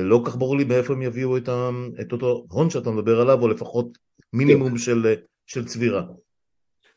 לא 0.02 0.22
כל 0.24 0.32
כך 0.32 0.38
ברור 0.38 0.58
לי 0.58 0.64
מאיפה 0.64 0.94
הם 0.94 1.02
יביאו 1.02 1.38
את, 1.38 1.50
ה, 1.50 1.70
את 2.02 2.12
אותו 2.12 2.46
הון 2.50 2.70
שאתה 2.70 2.92
מדבר 2.92 3.22
עליו, 3.22 3.42
או 3.42 3.48
לפחות 3.48 3.98
מינימום 4.34 4.78
של, 4.78 5.16
של 5.48 5.66
צבירה. 5.66 6.04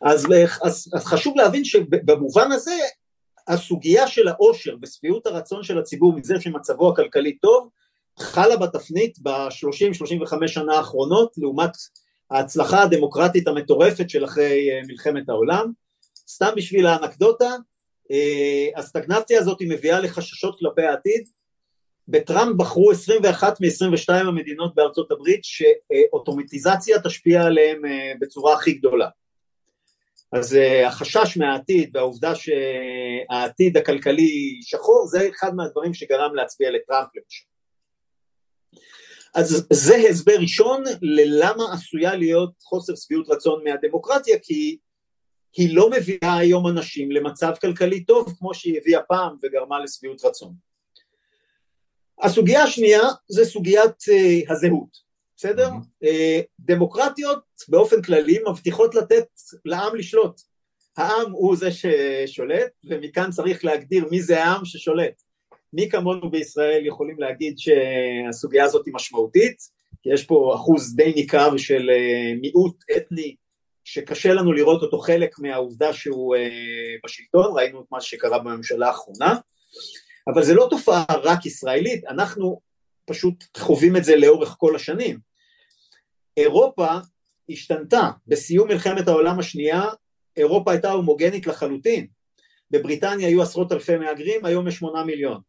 אז, 0.03 0.27
אז, 0.62 0.90
אז 0.94 1.05
חשוב 1.05 1.37
להבין 1.37 1.64
שבמובן 1.64 2.53
הזה 2.53 2.74
הסוגיה 3.48 4.08
של 4.08 4.28
העושר 4.28 4.76
ושביעות 4.82 5.26
הרצון 5.26 5.62
של 5.62 5.78
הציבור 5.78 6.12
מזה 6.12 6.40
שמצבו 6.40 6.92
הכלכלי 6.92 7.38
טוב 7.38 7.68
חלה 8.18 8.56
בתפנית 8.56 9.18
ב-30-35 9.22 10.46
שנה 10.46 10.74
האחרונות 10.74 11.32
לעומת 11.38 11.70
ההצלחה 12.30 12.82
הדמוקרטית 12.82 13.48
המטורפת 13.48 14.11
של 14.11 14.24
אחרי 14.24 14.70
אה, 14.70 14.80
מלחמת 14.87 15.28
העולם. 15.28 15.72
סתם 16.28 16.50
בשביל 16.56 16.87
האנקדוטה, 16.87 17.50
אה, 18.11 18.68
הסטגנציה 18.76 19.38
הזאת 19.40 19.58
מביאה 19.61 20.00
לחששות 20.00 20.58
כלפי 20.58 20.82
העתיד. 20.82 21.28
בטראמפ 22.08 22.56
בחרו 22.56 22.90
21 22.90 23.61
מ-22 23.61 24.14
המדינות 24.14 24.74
בארצות 24.74 25.11
הברית 25.11 25.40
שאוטומטיזציה 25.44 27.00
תשפיע 27.00 27.42
עליהם 27.42 27.84
אה, 27.84 28.12
בצורה 28.20 28.54
הכי 28.54 28.72
גדולה. 28.72 29.08
אז 30.33 30.53
uh, 30.53 30.87
החשש 30.87 31.37
מהעתיד 31.37 31.97
והעובדה 31.97 32.33
שהעתיד 32.35 33.77
הכלכלי 33.77 34.59
שחור 34.62 35.07
זה 35.11 35.29
אחד 35.29 35.55
מהדברים 35.55 35.95
שגרם 35.95 36.35
להצביע 36.35 36.71
לטראמפ 36.71 37.09
למשל. 37.14 37.45
אז 39.35 39.67
זה 39.73 39.97
הסבר 40.11 40.37
ראשון 40.41 40.85
ללמה 41.03 41.64
עשויה 41.73 42.17
להיות 42.17 42.53
חוסר 42.62 42.97
שביעות 42.97 43.29
רצון 43.29 43.64
מהדמוקרטיה, 43.64 44.38
כי 44.43 44.79
היא 45.57 45.77
לא 45.77 45.91
מביאה 45.91 46.38
היום 46.38 46.67
אנשים 46.67 47.11
למצב 47.11 47.53
כלכלי 47.61 48.05
טוב 48.05 48.35
כמו 48.38 48.55
שהיא 48.55 48.79
הביאה 48.81 49.03
פעם 49.03 49.37
וגרמה 49.43 49.81
לשביעות 49.81 50.25
רצון. 50.25 50.55
הסוגיה 52.23 52.62
השנייה 52.62 53.03
זה 53.29 53.45
סוגיית 53.45 53.91
uh, 54.01 54.53
הזהות, 54.53 55.08
בסדר? 55.38 55.68
Uh, 56.05 56.42
דמוקרטיות 56.61 57.42
באופן 57.68 58.03
כללי 58.03 58.38
מבטיחות 58.51 58.94
לתת 58.94 59.27
לעם 59.64 59.96
לשלוט. 59.96 60.40
העם 60.96 61.33
הוא 61.33 61.57
זה 61.57 61.68
ששולט 61.70 62.72
ומכאן 62.85 63.31
צריך 63.31 63.64
להגדיר 63.64 64.09
מי 64.11 64.22
זה 64.22 64.44
העם 64.44 64.64
ששולט. 64.64 65.22
מי 65.72 65.90
כמונו 65.90 66.31
בישראל 66.31 66.87
יכולים 66.87 67.18
להגיד 67.18 67.55
שהסוגיה 67.59 68.64
הזאת 68.64 68.87
היא 68.87 68.94
משמעותית, 68.94 69.57
כי 70.03 70.12
יש 70.12 70.24
פה 70.24 70.53
אחוז 70.55 70.96
די 70.96 71.12
ניכר 71.16 71.57
של 71.57 71.90
uh, 71.90 72.40
מיעוט 72.40 72.85
אתני 72.96 73.35
שקשה 73.85 74.35
לנו 74.35 74.53
לראות 74.53 74.83
אותו 74.83 74.98
חלק 74.98 75.38
מהעובדה 75.38 75.92
שהוא 75.92 76.37
uh, 76.37 76.40
בשלטון, 77.05 77.57
ראינו 77.57 77.81
את 77.81 77.87
מה 77.90 78.01
שקרה 78.01 78.38
בממשלה 78.38 78.87
האחרונה, 78.87 79.35
אבל 80.29 80.42
זה 80.42 80.55
לא 80.55 80.66
תופעה 80.70 81.05
רק 81.22 81.46
ישראלית, 81.46 82.05
אנחנו 82.05 82.61
פשוט 83.07 83.44
חווים 83.57 83.96
את 83.96 84.05
זה 84.05 84.16
לאורך 84.16 84.57
כל 84.59 84.77
השנים. 84.77 85.28
אירופה 86.38 86.88
השתנתה, 87.48 88.11
בסיום 88.27 88.68
מלחמת 88.68 89.09
העולם 89.09 89.38
השנייה 89.38 89.85
אירופה 90.37 90.72
הייתה 90.72 90.90
הומוגנית 90.90 91.46
לחלוטין, 91.46 92.07
בבריטניה 92.70 93.29
היו 93.29 93.42
עשרות 93.42 93.72
אלפי 93.72 93.96
מהגרים, 93.96 94.44
היום 94.44 94.68
יש 94.68 94.74
שמונה 94.74 95.05
מיליון. 95.05 95.40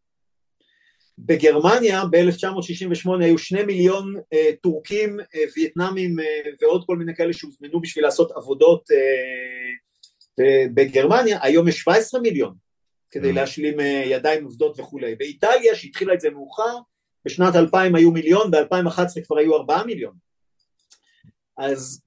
בגרמניה 1.17 2.05
ב-1968 2.05 3.09
היו 3.21 3.37
שני 3.37 3.63
מיליון 3.63 4.15
אה, 4.33 4.49
טורקים, 4.61 5.19
אה, 5.19 5.43
וייטנאמים 5.55 6.19
אה, 6.19 6.25
ועוד 6.61 6.83
כל 6.85 6.97
מיני 6.97 7.15
כאלה 7.15 7.33
שהוזמנו 7.33 7.81
בשביל 7.81 8.05
לעשות 8.05 8.31
עבודות 8.31 8.91
אה, 8.91 10.65
בגרמניה, 10.73 11.39
היום 11.41 11.67
יש 11.67 11.79
17 11.79 12.21
מיליון 12.21 12.53
כדי 13.11 13.29
mm. 13.29 13.33
להשלים 13.33 13.79
אה, 13.79 14.03
ידיים 14.05 14.43
עובדות 14.43 14.79
וכולי. 14.79 15.15
באיטליה 15.15 15.75
שהתחילה 15.75 16.13
את 16.13 16.21
זה 16.21 16.29
מאוחר, 16.29 16.77
בשנת 17.25 17.55
2000 17.55 17.95
היו 17.95 18.11
מיליון, 18.11 18.51
ב-2011 18.51 19.21
כבר 19.23 19.37
היו 19.37 19.55
4 19.55 19.83
מיליון. 19.83 20.28
אז 21.59 22.01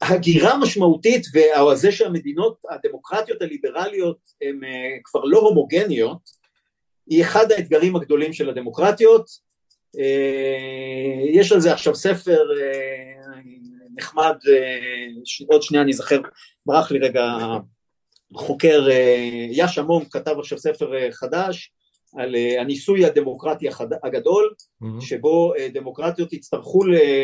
הגירה 0.00 0.58
משמעותית 0.58 1.26
וזה 1.34 1.92
שהמדינות 1.92 2.62
הדמוקרטיות 2.70 3.42
הליברליות 3.42 4.18
הן 4.42 4.64
אה, 4.64 4.96
כבר 5.04 5.24
לא 5.24 5.38
הומוגניות 5.38 6.18
היא 7.06 7.22
אחד 7.22 7.52
האתגרים 7.52 7.96
הגדולים 7.96 8.32
של 8.32 8.50
הדמוקרטיות. 8.50 9.30
אה, 9.98 11.30
יש 11.32 11.52
על 11.52 11.60
זה 11.60 11.72
עכשיו 11.72 11.94
ספר 11.94 12.40
אה, 12.60 13.40
נחמד 13.96 14.36
עוד 15.48 15.62
שנייה 15.62 15.82
אני 15.82 15.92
אזכר 15.92 16.20
ברח 16.66 16.90
לי 16.90 16.98
רגע 16.98 17.24
חוקר 18.34 18.88
יאש 19.50 19.78
עמום 19.78 20.04
כתב 20.04 20.34
עכשיו 20.38 20.58
ספר 20.58 21.10
חדש 21.10 21.72
על 22.16 22.36
אה, 22.36 22.60
הניסוי 22.60 23.04
הדמוקרטי 23.04 23.66
הגדול, 24.02 24.54
mm-hmm. 24.58 25.00
שבו 25.00 25.54
אה, 25.54 25.68
דמוקרטיות 25.74 26.32
יצטרכו 26.32 26.80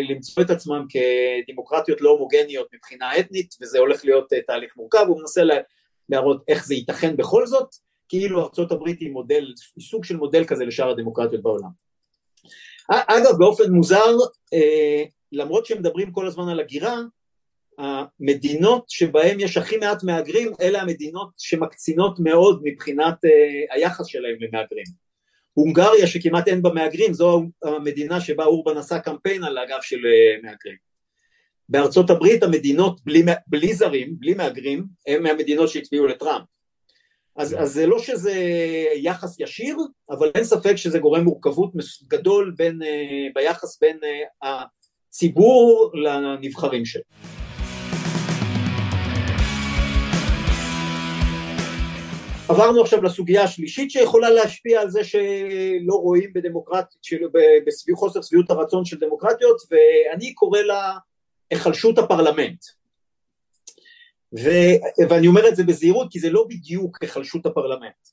למצוא 0.08 0.42
את 0.42 0.50
עצמם 0.50 0.86
כדמוקרטיות 0.88 2.00
לא 2.00 2.10
הומוגניות 2.10 2.68
מבחינה 2.74 3.18
אתנית, 3.18 3.54
וזה 3.62 3.78
הולך 3.78 4.04
להיות 4.04 4.32
אה, 4.32 4.38
תהליך 4.46 4.76
מורכב, 4.76 5.04
הוא 5.08 5.20
מנסה 5.20 5.42
להראות 6.08 6.42
איך 6.48 6.66
זה 6.66 6.74
ייתכן 6.74 7.16
בכל 7.16 7.46
זאת, 7.46 7.68
כאילו 8.08 8.42
ארצות 8.42 8.72
הברית 8.72 9.00
היא 9.00 9.10
מודל, 9.10 9.52
סוג 9.80 10.04
של 10.04 10.16
מודל 10.16 10.44
כזה 10.44 10.64
לשאר 10.64 10.90
הדמוקרטיות 10.90 11.42
בעולם. 11.42 11.84
אגב, 12.88 13.38
באופן 13.38 13.70
מוזר, 13.70 14.16
למרות 15.32 15.66
שהם 15.66 15.78
מדברים 15.78 16.12
כל 16.12 16.26
הזמן 16.26 16.48
על 16.48 16.60
הגירה, 16.60 17.00
המדינות 17.78 18.84
שבהן 18.88 19.40
יש 19.40 19.56
הכי 19.56 19.76
מעט 19.76 20.04
מהגרים 20.04 20.52
אלה 20.60 20.82
המדינות 20.82 21.28
שמקצינות 21.38 22.20
מאוד 22.20 22.60
מבחינת 22.64 23.14
uh, 23.14 23.74
היחס 23.74 24.06
שלהם 24.06 24.36
למהגרים. 24.40 24.84
הונגריה 25.52 26.06
שכמעט 26.06 26.48
אין 26.48 26.62
בה 26.62 26.70
מהגרים 26.70 27.12
זו 27.12 27.42
המדינה 27.64 28.20
שבה 28.20 28.44
אורבן 28.44 28.76
עשה 28.76 28.98
קמפיין 28.98 29.44
על 29.44 29.58
הגב 29.58 29.78
של 29.82 29.96
uh, 29.96 30.46
מהגרים. 30.46 30.76
בארצות 31.68 32.10
הברית 32.10 32.42
המדינות 32.42 33.00
בלי, 33.04 33.22
בלי 33.46 33.74
זרים, 33.74 34.14
בלי 34.18 34.34
מהגרים, 34.34 34.84
הם 35.06 35.22
מהמדינות 35.22 35.68
שהצביעו 35.68 36.06
לטראמפ. 36.06 36.44
אז, 37.36 37.56
אז 37.58 37.72
זה 37.72 37.86
לא 37.86 37.98
שזה 37.98 38.34
יחס 38.94 39.40
ישיר, 39.40 39.76
אבל 40.10 40.30
אין 40.34 40.44
ספק 40.44 40.76
שזה 40.76 40.98
גורם 40.98 41.24
מורכבות 41.24 41.72
גדול 42.08 42.54
בין, 42.56 42.82
uh, 42.82 42.86
ביחס 43.34 43.80
בין 43.80 43.98
הציבור 44.42 45.92
לנבחרים 45.94 46.84
שלו. 46.84 47.43
עברנו 52.48 52.80
עכשיו 52.82 53.02
לסוגיה 53.02 53.42
השלישית 53.42 53.90
שיכולה 53.90 54.30
להשפיע 54.30 54.80
על 54.80 54.90
זה 54.90 55.04
שלא 55.04 55.94
רואים 55.94 56.32
בדמוקרטיות, 56.32 57.06
חוסר 57.94 58.22
שביעות 58.22 58.50
הרצון 58.50 58.84
של 58.84 58.98
דמוקרטיות 58.98 59.60
ואני 59.70 60.34
קורא 60.34 60.60
לה 60.60 60.92
היחלשות 61.50 61.98
הפרלמנט 61.98 62.64
ו, 64.38 64.50
ואני 65.10 65.26
אומר 65.26 65.48
את 65.48 65.56
זה 65.56 65.64
בזהירות 65.64 66.06
כי 66.10 66.20
זה 66.20 66.30
לא 66.30 66.46
בדיוק 66.48 67.02
היחלשות 67.02 67.46
הפרלמנט 67.46 68.08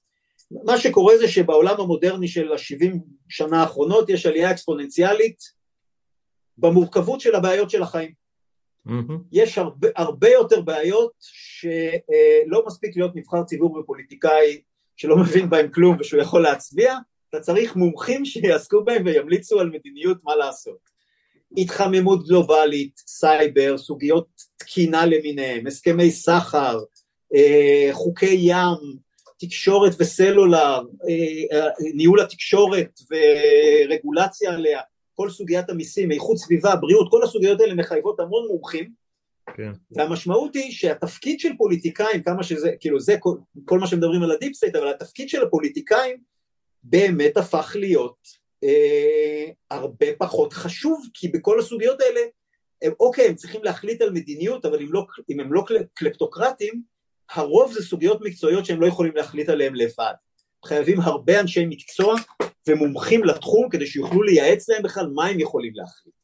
מה 0.51 0.77
שקורה 0.77 1.17
זה 1.17 1.27
שבעולם 1.27 1.79
המודרני 1.79 2.27
של 2.27 2.53
השבעים 2.53 2.99
שנה 3.29 3.61
האחרונות 3.61 4.09
יש 4.09 4.25
עלייה 4.25 4.51
אקספוננציאלית 4.51 5.43
במורכבות 6.57 7.21
של 7.21 7.35
הבעיות 7.35 7.69
של 7.69 7.81
החיים 7.81 8.20
Mm-hmm. 8.87 9.13
יש 9.31 9.57
הרבה, 9.57 9.87
הרבה 9.95 10.29
יותר 10.29 10.61
בעיות 10.61 11.11
שלא 11.19 12.63
מספיק 12.65 12.95
להיות 12.95 13.15
נבחר 13.15 13.43
ציבור 13.43 13.77
ופוליטיקאי 13.77 14.61
שלא 14.97 15.17
מבין 15.17 15.49
בהם 15.49 15.67
כלום 15.71 15.97
ושהוא 15.99 16.21
יכול 16.21 16.41
להצביע, 16.41 16.97
אתה 17.29 17.39
צריך 17.39 17.75
מומחים 17.75 18.25
שיעסקו 18.25 18.83
בהם 18.83 19.05
וימליצו 19.05 19.59
על 19.59 19.69
מדיניות 19.69 20.17
מה 20.23 20.35
לעשות. 20.35 20.91
התחממות 21.57 22.27
גלובלית, 22.27 22.97
סייבר, 22.97 23.77
סוגיות 23.77 24.27
תקינה 24.57 25.05
למיניהם, 25.05 25.67
הסכמי 25.67 26.11
סחר, 26.11 26.79
אה, 27.35 27.89
חוקי 27.91 28.37
ים, 28.39 29.11
תקשורת 29.39 29.91
וסלולר, 29.99 30.81
אה, 31.09 31.67
ניהול 31.93 32.21
התקשורת 32.21 32.99
ורגולציה 33.11 34.53
עליה, 34.53 34.79
כל 35.21 35.29
סוגיית 35.29 35.69
המיסים, 35.69 36.11
איכות 36.11 36.37
סביבה, 36.37 36.75
בריאות, 36.75 37.07
כל 37.11 37.23
הסוגיות 37.23 37.61
האלה 37.61 37.73
מחייבות 37.73 38.19
המון 38.19 38.47
מומחים, 38.47 38.91
כן. 39.55 39.71
והמשמעות 39.91 40.55
היא 40.55 40.71
שהתפקיד 40.71 41.39
של 41.39 41.49
פוליטיקאים, 41.57 42.23
כמה 42.23 42.43
שזה, 42.43 42.71
כאילו 42.79 42.99
זה 42.99 43.15
כל, 43.19 43.37
כל 43.65 43.79
מה 43.79 43.87
שמדברים 43.87 44.23
על 44.23 44.31
ה 44.31 44.36
deep 44.36 44.55
state, 44.55 44.75
אבל 44.75 44.87
התפקיד 44.87 45.29
של 45.29 45.43
הפוליטיקאים 45.43 46.17
באמת 46.83 47.37
הפך 47.37 47.75
להיות 47.79 48.17
אה, 48.63 49.45
הרבה 49.71 50.05
פחות 50.17 50.53
חשוב, 50.53 51.05
כי 51.13 51.27
בכל 51.27 51.59
הסוגיות 51.59 52.01
האלה, 52.01 52.21
הם, 52.81 52.91
אוקיי, 52.99 53.27
הם 53.27 53.35
צריכים 53.35 53.63
להחליט 53.63 54.01
על 54.01 54.09
מדיניות, 54.09 54.65
אבל 54.65 54.81
אם, 54.81 54.93
לא, 54.93 55.05
אם 55.29 55.39
הם 55.39 55.53
לא 55.53 55.63
קלפטוקרטים, 55.93 56.81
הרוב 57.29 57.73
זה 57.73 57.83
סוגיות 57.83 58.21
מקצועיות 58.21 58.65
שהם 58.65 58.81
לא 58.81 58.87
יכולים 58.87 59.15
להחליט 59.15 59.49
עליהן 59.49 59.75
לבד. 59.75 60.13
חייבים 60.65 60.99
הרבה 61.01 61.39
אנשי 61.39 61.65
מקצוע 61.65 62.15
ומומחים 62.67 63.23
לתחום 63.23 63.69
כדי 63.69 63.85
שיוכלו 63.85 64.23
לייעץ 64.23 64.69
להם 64.69 64.83
בכלל 64.83 65.07
מה 65.07 65.25
הם 65.25 65.39
יכולים 65.39 65.73
להחליט. 65.75 66.15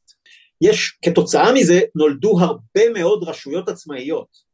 יש, 0.61 0.97
כתוצאה 1.01 1.53
מזה 1.53 1.81
נולדו 1.95 2.39
הרבה 2.39 2.89
מאוד 2.93 3.23
רשויות 3.23 3.69
עצמאיות. 3.69 4.47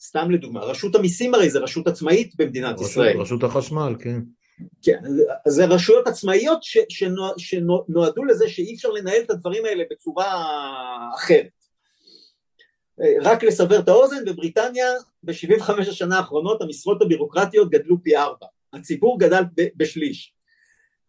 סתם 0.00 0.30
לדוגמה, 0.30 0.60
רשות 0.60 0.94
המיסים 0.94 1.34
הרי 1.34 1.50
זה 1.50 1.58
רשות 1.58 1.86
עצמאית 1.86 2.36
במדינת 2.36 2.74
רשות, 2.74 2.86
ישראל. 2.90 3.20
רשות 3.20 3.44
החשמל, 3.44 3.94
כן. 3.98 4.20
כן, 4.82 4.98
זה 5.48 5.64
רשויות 5.64 6.06
עצמאיות 6.06 6.62
ש, 6.62 6.78
שנוע, 6.88 7.32
שנועדו 7.36 8.24
לזה 8.24 8.48
שאי 8.48 8.74
אפשר 8.74 8.88
לנהל 8.88 9.22
את 9.22 9.30
הדברים 9.30 9.64
האלה 9.64 9.84
בצורה 9.90 10.46
אחרת. 11.16 11.48
רק 13.22 13.42
לסבר 13.42 13.78
את 13.78 13.88
האוזן, 13.88 14.24
בבריטניה 14.24 14.86
ב-75 15.22 15.80
השנה 15.80 16.18
האחרונות 16.18 16.62
המשרות 16.62 17.02
הבירוקרטיות 17.02 17.70
גדלו 17.70 18.02
פי 18.02 18.16
ארבע, 18.16 18.46
הציבור 18.72 19.18
גדל 19.20 19.42
בשליש. 19.76 20.34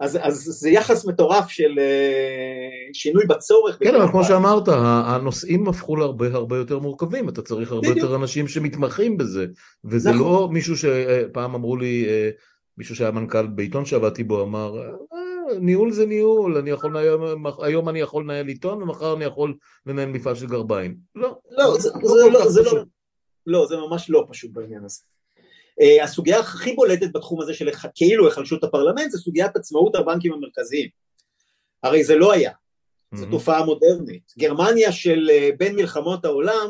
אז, 0.01 0.19
אז 0.21 0.35
זה 0.35 0.69
יחס 0.69 1.05
מטורף 1.05 1.49
של 1.49 1.71
uh, 1.75 2.89
שינוי 2.93 3.25
בצורך. 3.25 3.77
כן, 3.79 3.95
אבל 3.95 4.11
כמו 4.11 4.23
שאמרת, 4.23 4.63
הנושאים 5.05 5.67
הפכו 5.67 5.95
להרבה 5.95 6.27
הרבה 6.33 6.57
יותר 6.57 6.79
מורכבים, 6.79 7.29
אתה 7.29 7.41
צריך 7.41 7.71
הרבה 7.71 7.87
יותר 7.87 8.15
אנשים 8.15 8.47
שמתמחים 8.47 9.17
בזה, 9.17 9.45
וזה 9.85 10.09
נכון. 10.09 10.21
לא 10.21 10.49
מישהו 10.51 10.77
שפעם 10.77 11.55
אמרו 11.55 11.77
לי, 11.77 12.05
אה, 12.07 12.29
מישהו 12.77 12.95
שהיה 12.95 13.11
מנכ"ל 13.11 13.47
בעיתון 13.47 13.85
שעבדתי 13.85 14.23
בו, 14.23 14.43
אמר, 14.43 14.81
אה, 14.81 14.89
ניהול 15.59 15.91
זה 15.91 16.05
ניהול, 16.05 16.57
אני 16.57 16.69
יכול, 16.69 16.97
היום, 16.97 17.45
היום 17.61 17.89
אני 17.89 17.99
יכול 17.99 18.23
לנהל 18.23 18.47
עיתון 18.47 18.83
ומחר 18.83 19.15
אני 19.15 19.25
יכול 19.25 19.53
לנהל 19.85 20.09
מפעל 20.09 20.35
של 20.35 20.47
גרביים. 20.47 20.95
לא, 21.15 21.39
לא, 21.51 21.77
זה, 21.79 21.89
לא, 22.01 22.09
זה, 22.09 22.29
לא, 22.29 22.49
זה 22.49 22.61
לא, 22.61 22.83
לא, 23.47 23.65
זה 23.67 23.77
ממש 23.77 24.09
לא 24.09 24.25
פשוט 24.29 24.51
בעניין 24.53 24.85
הזה. 24.85 24.99
Uh, 25.81 26.03
הסוגיה 26.03 26.39
הכי 26.39 26.73
בולטת 26.73 27.11
בתחום 27.13 27.41
הזה 27.41 27.53
של 27.53 27.69
כאילו 27.95 28.25
היחלשות 28.25 28.63
הפרלמנט 28.63 29.11
זה 29.11 29.17
סוגיית 29.17 29.55
עצמאות 29.55 29.95
הבנקים 29.95 30.33
המרכזיים. 30.33 30.89
הרי 31.83 32.03
זה 32.03 32.15
לא 32.15 32.33
היה, 32.33 32.51
זו 33.13 33.25
mm-hmm. 33.25 33.31
תופעה 33.31 33.65
מודרנית. 33.65 34.33
גרמניה 34.39 34.91
של 34.91 35.29
אה, 35.31 35.49
בין 35.57 35.75
מלחמות 35.75 36.25
העולם 36.25 36.69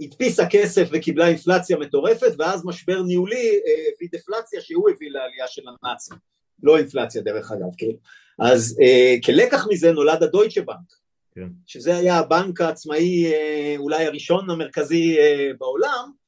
הדפיסה 0.00 0.46
כסף 0.50 0.88
וקיבלה 0.92 1.28
אינפלציה 1.28 1.76
מטורפת 1.76 2.32
ואז 2.38 2.64
משבר 2.64 3.02
ניהולי 3.02 3.50
אה, 3.50 3.84
הביא 3.94 4.08
דפלציה 4.12 4.60
שהוא 4.60 4.90
הביא 4.90 5.10
לעלייה 5.10 5.48
של 5.48 5.62
הנאצים, 5.68 6.16
לא 6.62 6.78
אינפלציה 6.78 7.22
דרך 7.22 7.52
אגב, 7.52 7.68
כן? 7.78 7.92
אז 8.38 8.78
אה, 8.82 9.14
כלקח 9.24 9.66
מזה 9.70 9.92
נולד 9.92 10.22
הדויטשה 10.22 10.62
בנק, 10.62 10.92
כן. 11.34 11.48
שזה 11.66 11.96
היה 11.96 12.18
הבנק 12.18 12.60
העצמאי 12.60 13.32
אה, 13.32 13.74
אולי 13.78 14.06
הראשון 14.06 14.50
המרכזי 14.50 15.18
אה, 15.18 15.50
בעולם, 15.58 16.10
אה, 16.10 16.23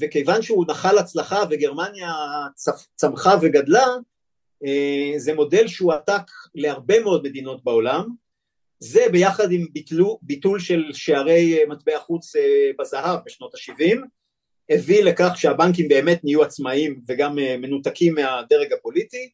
וכיוון 0.00 0.42
שהוא 0.42 0.64
נחל 0.68 0.98
הצלחה 0.98 1.42
וגרמניה 1.50 2.12
צמחה 2.94 3.34
וגדלה, 3.42 3.86
אה, 4.64 5.12
זה 5.16 5.34
מודל 5.34 5.68
שהועתק 5.68 6.22
להרבה 6.54 7.00
מאוד 7.00 7.24
מדינות 7.24 7.64
בעולם, 7.64 8.08
זה 8.78 9.06
ביחד 9.12 9.52
עם 9.52 9.66
ביטלו, 9.72 10.18
ביטול 10.22 10.60
של 10.60 10.84
שערי 10.92 11.58
אה, 11.58 11.66
מטבע 11.68 11.98
חוץ 11.98 12.36
אה, 12.36 12.70
בזהב 12.78 13.18
בשנות 13.26 13.54
ה-70 13.54 13.98
הביא 14.70 15.04
לכך 15.04 15.32
שהבנקים 15.36 15.88
באמת 15.88 16.24
נהיו 16.24 16.42
עצמאיים 16.42 17.00
וגם 17.08 17.38
אה, 17.38 17.56
מנותקים 17.56 18.14
מהדרג 18.14 18.72
הפוליטי. 18.72 19.30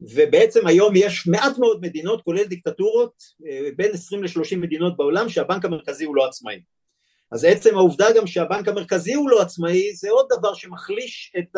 ובעצם 0.00 0.66
היום 0.66 0.92
יש 0.96 1.26
מעט 1.26 1.58
מאוד 1.58 1.80
מדינות 1.82 2.22
כולל 2.22 2.44
דיקטטורות 2.44 3.12
בין 3.76 3.90
20 3.92 4.24
ל-30 4.24 4.56
מדינות 4.56 4.96
בעולם 4.96 5.28
שהבנק 5.28 5.64
המרכזי 5.64 6.04
הוא 6.04 6.16
לא 6.16 6.26
עצמאי 6.26 6.60
אז 7.32 7.44
עצם 7.44 7.76
העובדה 7.76 8.06
גם 8.16 8.26
שהבנק 8.26 8.68
המרכזי 8.68 9.14
הוא 9.14 9.30
לא 9.30 9.42
עצמאי 9.42 9.94
זה 9.94 10.10
עוד 10.10 10.26
דבר 10.38 10.54
שמחליש 10.54 11.32
את 11.38 11.56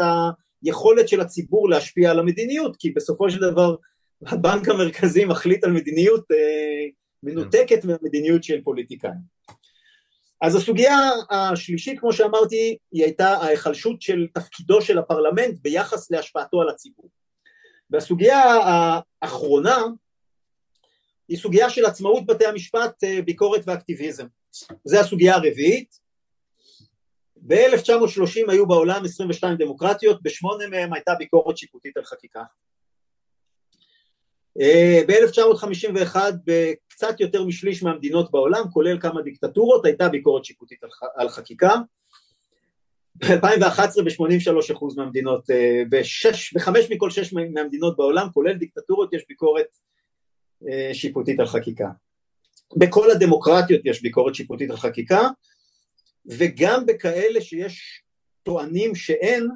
היכולת 0.63 1.09
של 1.09 1.21
הציבור 1.21 1.71
להשפיע 1.71 2.11
על 2.11 2.19
המדיניות 2.19 2.77
כי 2.77 2.91
בסופו 2.91 3.31
של 3.31 3.41
דבר 3.41 3.75
הבנק 4.27 4.69
המרכזי 4.69 5.25
מחליט 5.25 5.65
על 5.65 5.73
מדיניות 5.73 6.25
אה, 6.33 6.87
מנותקת. 7.23 7.85
מהמדיניות 7.85 8.45
של 8.45 8.61
פוליטיקאים. 8.65 9.35
אז 10.43 10.57
הסוגיה 10.57 10.99
השלישית 11.31 12.01
כמו 12.01 12.13
שאמרתי 12.13 12.77
היא 12.93 13.05
הייתה 13.05 13.29
ההיחלשות 13.29 14.03
של 14.03 14.27
תפקידו 14.35 14.83
של 14.83 14.99
הפרלמנט 14.99 15.59
ביחס 15.63 16.11
להשפעתו 16.11 16.61
על 16.61 16.69
הציבור. 16.69 17.11
והסוגיה 17.91 18.41
האחרונה 19.23 19.79
היא 21.29 21.39
סוגיה 21.39 21.71
של 21.71 21.85
עצמאות 21.85 22.27
בתי 22.27 22.47
המשפט, 22.47 23.05
אה, 23.05 23.23
ביקורת 23.23 23.61
ואקטיביזם. 23.67 24.27
זו 24.85 24.99
הסוגיה 24.99 25.35
הרביעית. 25.35 26.05
ב-1930 27.37 28.51
היו 28.53 28.67
בעולם 28.67 29.05
22 29.05 29.57
דמוקרטיות, 29.57 30.23
בשמונה 30.23 30.67
מהן 30.67 30.93
הייתה 30.95 31.15
ביקורת 31.15 31.57
שיפוטית 31.57 31.97
על 31.97 32.05
חקיקה. 32.05 32.43
אה, 34.61 35.01
ב-1951 35.09 36.17
בקצת 36.45 37.21
יותר 37.21 37.45
משליש 37.45 37.83
מהמדינות 37.83 38.31
בעולם, 38.31 38.65
כולל 38.73 39.01
כמה 39.01 39.23
דיקטטורות, 39.23 39.85
הייתה 39.85 40.09
ביקורת 40.09 40.45
שיפוטית 40.45 40.79
על 41.17 41.29
חקיקה. 41.29 41.75
ב-2011 43.17 44.03
ב-83% 44.05 44.97
מהמדינות, 44.97 45.51
אה, 45.51 45.83
בחמש 46.55 46.91
מכל 46.91 47.11
שש 47.11 47.33
מהמדינות 47.33 47.97
בעולם, 47.97 48.29
כולל 48.35 48.55
דיקטטורות, 48.59 49.15
יש 49.15 49.25
ביקורת 49.29 49.67
אה, 50.69 50.95
שיפוטית 50.95 51.41
על 51.41 51.47
חקיקה. 51.47 51.89
בכל 52.77 53.11
הדמוקרטיות 53.11 53.81
יש 53.85 54.03
ביקורת 54.03 54.35
שיפוטית 54.35 54.71
על 54.71 54.77
חקיקה, 54.77 55.29
וגם 56.27 56.87
בכאלה 56.87 57.41
שיש 57.41 58.03
טוענים 58.43 58.95
שאין, 58.95 59.49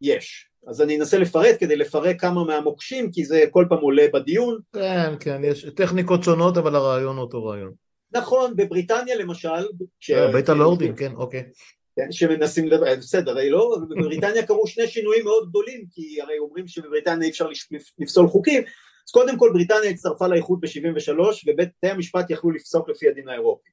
יש. 0.00 0.50
אז 0.66 0.82
אני 0.82 0.98
אנסה 0.98 1.18
לפרט 1.18 1.56
כדי 1.60 1.76
לפרק 1.76 2.20
כמה 2.20 2.44
מהמוקשים, 2.44 3.12
כי 3.12 3.24
זה 3.24 3.44
כל 3.50 3.66
פעם 3.68 3.78
עולה 3.78 4.06
בדיון. 4.12 4.58
כן, 4.72 5.14
כן, 5.20 5.40
יש 5.44 5.66
טכניקות 5.76 6.24
שונות, 6.24 6.56
אבל 6.56 6.74
הרעיון 6.74 7.18
אותו 7.18 7.44
רעיון. 7.44 7.72
נכון, 8.12 8.56
בבריטניה 8.56 9.16
למשל... 9.16 9.66
ש... 10.00 10.10
אה, 10.10 10.32
בית 10.32 10.48
הלורדים, 10.48 10.96
כן, 10.96 11.12
אוקיי. 11.14 11.44
כן, 11.96 12.12
שמנסים, 12.12 12.66
לדבר, 12.66 12.96
בסדר, 12.98 13.30
הרי 13.30 13.50
לא, 13.50 13.76
בבריטניה 13.90 14.46
קרו 14.46 14.66
שני 14.66 14.86
שינויים 14.86 15.24
מאוד 15.24 15.48
גדולים, 15.48 15.84
כי 15.90 16.20
הרי 16.22 16.38
אומרים 16.38 16.68
שבבריטניה 16.68 17.26
אי 17.26 17.30
אפשר 17.30 17.48
לפסול 17.98 18.28
חוקים, 18.28 18.62
אז 19.10 19.12
קודם 19.12 19.38
כל 19.38 19.50
בריטניה 19.52 19.90
הצטרפה 19.90 20.26
לאיחוד 20.26 20.60
ב-73 20.60 21.20
ובתי 21.46 21.88
המשפט 21.88 22.30
יכלו 22.30 22.50
לפסוק 22.50 22.88
לפי 22.88 23.08
הדין 23.08 23.28
האירופי. 23.28 23.70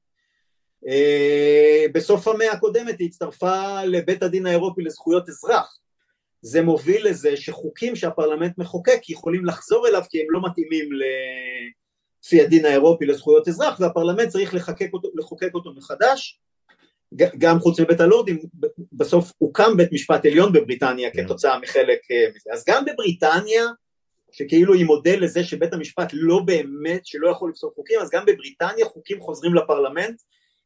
אה, 0.87 1.85
בסוף 1.93 2.27
המאה 2.27 2.51
הקודמת 2.51 2.99
היא 2.99 3.07
הצטרפה 3.07 3.83
לבית 3.83 4.23
הדין 4.23 4.45
האירופי 4.45 4.81
לזכויות 4.81 5.29
אזרח, 5.29 5.79
זה 6.41 6.61
מוביל 6.61 7.07
לזה 7.07 7.37
שחוקים 7.37 7.95
שהפרלמנט 7.95 8.57
מחוקק 8.57 9.09
יכולים 9.09 9.45
לחזור 9.45 9.87
אליו 9.87 10.01
כי 10.09 10.21
הם 10.21 10.25
לא 10.29 10.41
מתאימים 10.45 10.89
לפי 12.23 12.41
הדין 12.41 12.65
האירופי 12.65 13.05
לזכויות 13.05 13.47
אזרח 13.47 13.79
והפרלמנט 13.79 14.29
צריך 14.29 14.53
לחוקק 14.53 14.89
אותו, 14.93 15.09
לחוקק 15.15 15.49
אותו 15.53 15.73
מחדש 15.73 16.39
גם 17.37 17.59
חוץ 17.59 17.79
מבית 17.79 17.99
הלורדים 17.99 18.39
בסוף 18.91 19.31
הוקם 19.37 19.77
בית 19.77 19.91
משפט 19.91 20.25
עליון 20.25 20.53
בבריטניה. 20.53 21.11
כתוצאה 21.11 21.59
מחלק 21.59 21.99
אה, 22.11 22.25
מזה 22.35 22.49
אז 22.53 22.63
גם 22.67 22.85
בבריטניה 22.85 23.65
שכאילו 24.37 24.73
היא 24.73 24.85
מודל 24.85 25.23
לזה 25.23 25.43
שבית 25.43 25.73
המשפט 25.73 26.09
לא 26.13 26.39
באמת 26.45 27.05
שלא 27.05 27.29
יכול 27.29 27.49
לפסוק 27.49 27.75
חוקים 27.75 27.99
אז 27.99 28.09
גם 28.09 28.25
בבריטניה 28.25 28.85
חוקים 28.85 29.19
חוזרים 29.19 29.53
לפרלמנט 29.53 30.21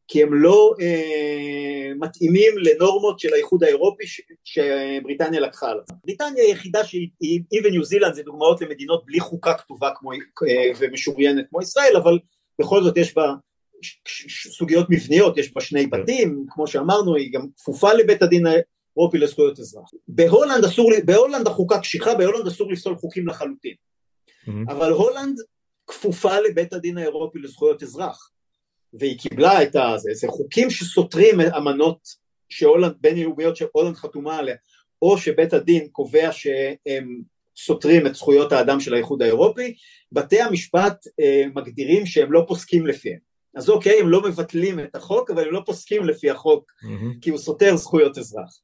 כי 0.07 0.23
הם 0.23 0.33
לא 0.33 0.73
אה, 0.81 1.91
מתאימים 1.99 2.53
לנורמות 2.57 3.19
של 3.19 3.33
האיחוד 3.33 3.63
האירופי 3.63 4.07
ש, 4.07 4.21
שבריטניה 4.43 5.39
לקחה 5.39 5.69
על 5.69 5.79
עצמה. 5.79 5.97
בריטניה 6.05 6.43
היחידה 6.43 6.83
שהיא, 6.83 7.09
היא 7.51 7.61
וניו 7.63 7.83
זילנד 7.83 8.13
זה 8.13 8.23
דוגמאות 8.23 8.61
למדינות 8.61 9.05
בלי 9.05 9.19
חוקה 9.19 9.53
כתובה 9.53 9.89
כמו, 9.95 10.11
אה, 10.11 10.17
ומשוריינת 10.79 11.45
כמו 11.49 11.61
ישראל, 11.61 11.97
אבל 11.97 12.19
בכל 12.59 12.83
זאת 12.83 12.97
יש 12.97 13.15
בה 13.15 13.33
סוגיות 14.57 14.87
מבניות, 14.89 15.37
יש 15.37 15.53
בה 15.53 15.61
שני 15.61 15.87
בתים, 15.87 16.45
כמו 16.49 16.67
שאמרנו, 16.67 17.15
היא 17.15 17.33
גם 17.33 17.47
כפופה 17.55 17.93
לבית 17.93 18.21
הדין 18.21 18.47
האירופי 18.97 19.17
לזכויות 19.17 19.59
אזרח. 19.59 19.91
בהולנד, 20.07 20.63
אסור, 20.65 20.91
בהולנד 21.05 21.47
החוקה 21.47 21.79
קשיחה, 21.79 22.15
בהולנד 22.15 22.47
אסור 22.47 22.71
לפסול 22.71 22.95
חוקים 22.95 23.27
לחלוטין. 23.27 23.73
Mm-hmm. 23.73 24.71
אבל 24.71 24.91
הולנד 24.91 25.37
כפופה 25.87 26.39
לבית 26.39 26.73
הדין 26.73 26.97
האירופי 26.97 27.39
לזכויות 27.39 27.83
אזרח. 27.83 28.31
והיא 28.93 29.19
קיבלה 29.19 29.63
את 29.63 29.75
הזה, 29.75 30.11
זה 30.13 30.27
חוקים 30.27 30.69
שסותרים 30.69 31.41
אמנות 31.41 31.99
שהולנד, 32.49 32.93
בינלאומיות 33.01 33.55
שהולנד 33.55 33.95
חתומה 33.95 34.37
עליה, 34.37 34.55
או 35.01 35.17
שבית 35.17 35.53
הדין 35.53 35.87
קובע 35.87 36.29
שהם 36.31 37.21
סותרים 37.57 38.07
את 38.07 38.15
זכויות 38.15 38.51
האדם 38.51 38.79
של 38.79 38.93
האיחוד 38.93 39.21
האירופי, 39.21 39.75
בתי 40.11 40.41
המשפט 40.41 41.07
אה, 41.19 41.43
מגדירים 41.55 42.05
שהם 42.05 42.31
לא 42.31 42.45
פוסקים 42.47 42.87
לפיהם. 42.87 43.19
אז 43.55 43.69
אוקיי, 43.69 43.99
הם 43.99 44.09
לא 44.09 44.21
מבטלים 44.21 44.79
את 44.79 44.95
החוק, 44.95 45.31
אבל 45.31 45.47
הם 45.47 45.53
לא 45.53 45.61
פוסקים 45.65 46.05
לפי 46.05 46.29
החוק, 46.29 46.71
mm-hmm. 46.71 47.19
כי 47.21 47.29
הוא 47.29 47.39
סותר 47.39 47.75
זכויות 47.75 48.17
אזרח. 48.17 48.59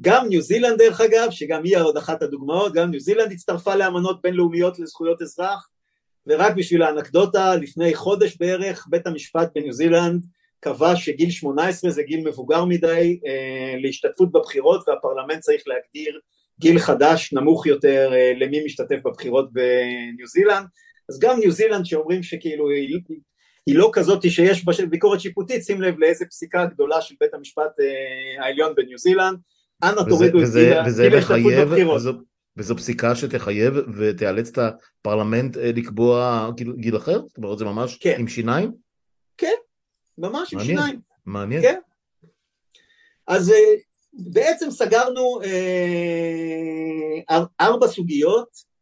גם 0.00 0.28
ניו 0.28 0.42
זילנד 0.42 0.78
דרך 0.78 1.00
אגב, 1.00 1.30
שגם 1.30 1.64
היא 1.64 1.78
עוד 1.78 1.96
אחת 1.96 2.22
הדוגמאות, 2.22 2.72
גם 2.72 2.90
ניו 2.90 3.00
זילנד 3.00 3.32
הצטרפה 3.32 3.74
לאמנות 3.74 4.22
בינלאומיות 4.22 4.78
לזכויות 4.78 5.22
אזרח, 5.22 5.68
ורק 6.26 6.54
בשביל 6.56 6.82
האנקדוטה, 6.82 7.56
לפני 7.56 7.94
חודש 7.94 8.36
בערך 8.36 8.86
בית 8.90 9.06
המשפט 9.06 9.50
בניו 9.54 9.72
זילנד 9.72 10.26
קבע 10.60 10.96
שגיל 10.96 11.30
18 11.30 11.90
זה 11.90 12.02
גיל 12.02 12.28
מבוגר 12.28 12.64
מדי 12.64 13.20
אה, 13.26 13.74
להשתתפות 13.82 14.32
בבחירות 14.32 14.88
והפרלמנט 14.88 15.40
צריך 15.40 15.62
להגדיר 15.66 16.20
גיל 16.60 16.78
חדש 16.78 17.32
נמוך 17.32 17.66
יותר 17.66 18.10
אה, 18.14 18.32
למי 18.36 18.64
משתתף 18.64 18.98
בבחירות 19.04 19.52
בניו 19.52 20.26
זילנד. 20.26 20.66
אז 21.08 21.18
גם 21.20 21.40
ניו 21.40 21.50
זילנד 21.50 21.86
שאומרים 21.86 22.22
שכאילו 22.22 22.70
היא, 22.70 23.00
היא 23.66 23.76
לא 23.76 23.90
כזאת 23.92 24.30
שיש 24.30 24.64
בה 24.64 24.72
ביקורת 24.90 25.20
שיפוטית 25.20 25.64
שים 25.64 25.82
לב 25.82 25.98
לאיזה 25.98 26.24
פסיקה 26.26 26.64
גדולה 26.64 27.00
של 27.00 27.14
בית 27.20 27.34
המשפט 27.34 27.80
אה, 27.80 28.44
העליון 28.44 28.74
בניו 28.74 28.98
זילנד 28.98 29.38
אנא 29.82 30.00
תורידו 30.08 30.42
את 30.42 30.48
גיל 30.54 31.14
ההשתתפות 31.14 31.52
בבחירות 31.58 32.02
וזו 32.56 32.76
פסיקה 32.76 33.14
שתחייב 33.14 33.74
ותאלץ 33.98 34.48
את 34.48 34.58
הפרלמנט 34.58 35.56
אה, 35.56 35.70
לקבוע 35.74 36.50
גיל, 36.54 36.72
גיל 36.76 36.96
אחר? 36.96 37.20
זאת 37.28 37.36
אומרת 37.36 37.58
זה 37.58 37.64
ממש 37.64 37.96
כן. 38.00 38.16
עם 38.18 38.28
שיניים? 38.28 38.72
כן, 39.36 39.54
ממש 40.18 40.54
מעניין, 40.54 40.78
עם 40.78 40.84
שיניים. 40.84 41.00
מעניין. 41.26 41.62
כן. 41.62 41.78
אז 43.26 43.50
אה, 43.50 43.74
בעצם 44.12 44.70
סגרנו 44.70 45.40
אה, 45.44 47.42
ארבע 47.60 47.86
סוגיות 47.86 48.76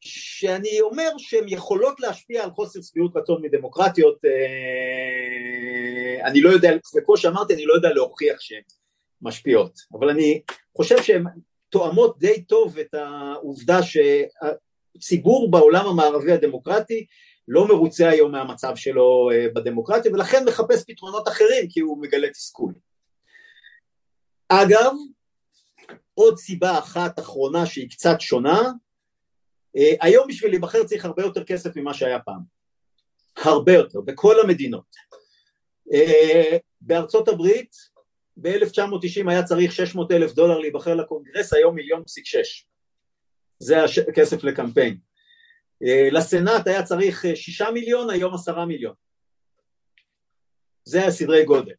שאני 0.00 0.80
אומר 0.80 1.10
שהן 1.18 1.44
יכולות 1.48 2.00
להשפיע 2.00 2.44
על 2.44 2.50
חוסר 2.50 2.82
שביעות 2.82 3.16
רצון 3.16 3.42
מדמוקרטיות, 3.42 4.24
אה, 4.24 4.30
אני 6.28 6.40
לא 6.40 6.50
יודע, 6.50 6.70
וכמו 6.98 7.16
שאמרתי 7.16 7.54
אני 7.54 7.66
לא 7.66 7.74
יודע 7.74 7.88
להוכיח 7.88 8.40
שהן 8.40 8.62
משפיעות, 9.22 9.80
אבל 9.92 10.08
אני 10.08 10.40
חושב 10.76 11.02
שהן 11.02 11.24
תואמות 11.68 12.18
די 12.18 12.42
טוב 12.42 12.78
את 12.78 12.94
העובדה 12.94 13.78
שהציבור 13.82 15.50
בעולם 15.50 15.86
המערבי 15.86 16.32
הדמוקרטי 16.32 17.06
לא 17.48 17.68
מרוצה 17.68 18.08
היום 18.08 18.32
מהמצב 18.32 18.76
שלו 18.76 19.30
אה, 19.32 19.46
בדמוקרטיה 19.54 20.12
ולכן 20.12 20.44
מחפש 20.48 20.84
פתרונות 20.86 21.28
אחרים 21.28 21.68
כי 21.68 21.80
הוא 21.80 22.02
מגלה 22.02 22.30
תסכול. 22.30 22.74
אגב, 24.48 24.92
עוד 26.14 26.38
סיבה 26.38 26.78
אחת 26.78 27.18
אחרונה 27.18 27.66
שהיא 27.66 27.90
קצת 27.90 28.20
שונה, 28.20 28.62
אה, 29.76 29.92
היום 30.00 30.28
בשביל 30.28 30.50
להיבחר 30.50 30.84
צריך 30.84 31.04
הרבה 31.04 31.22
יותר 31.22 31.44
כסף 31.44 31.76
ממה 31.76 31.94
שהיה 31.94 32.18
פעם, 32.18 32.40
הרבה 33.36 33.72
יותר, 33.72 34.00
בכל 34.00 34.40
המדינות. 34.40 34.96
אה, 35.92 36.56
בארצות 36.80 37.28
הברית 37.28 37.76
ב-1990 38.36 39.30
היה 39.30 39.42
צריך 39.42 39.72
600 39.72 40.12
אלף 40.12 40.32
דולר 40.32 40.58
להיבחר 40.58 40.94
לקונגרס, 40.94 41.52
היום 41.52 41.74
מיליון 41.74 42.04
פסיק 42.04 42.26
שש. 42.26 42.66
זה 43.58 43.84
הכסף 44.08 44.44
לקמפיין. 44.44 44.98
אה, 45.82 46.08
לסנאט 46.12 46.66
היה 46.66 46.82
צריך 46.82 47.24
שישה 47.34 47.70
מיליון, 47.70 48.10
היום 48.10 48.34
עשרה 48.34 48.66
מיליון. 48.66 48.94
זה 50.84 51.06
הסדרי 51.06 51.44
גודל. 51.44 51.74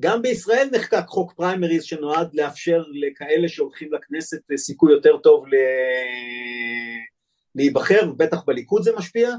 גם 0.00 0.22
בישראל 0.22 0.68
נחקק 0.72 1.04
חוק 1.06 1.32
פריימריז 1.32 1.84
שנועד 1.84 2.34
לאפשר 2.34 2.82
לכאלה 2.92 3.48
שהולכים 3.48 3.92
לכנסת 3.92 4.40
סיכוי 4.56 4.92
יותר 4.92 5.18
טוב 5.18 5.44
להיבחר, 7.54 8.12
בטח 8.16 8.44
בליכוד 8.44 8.82
זה 8.82 8.90
משפיע, 8.96 9.30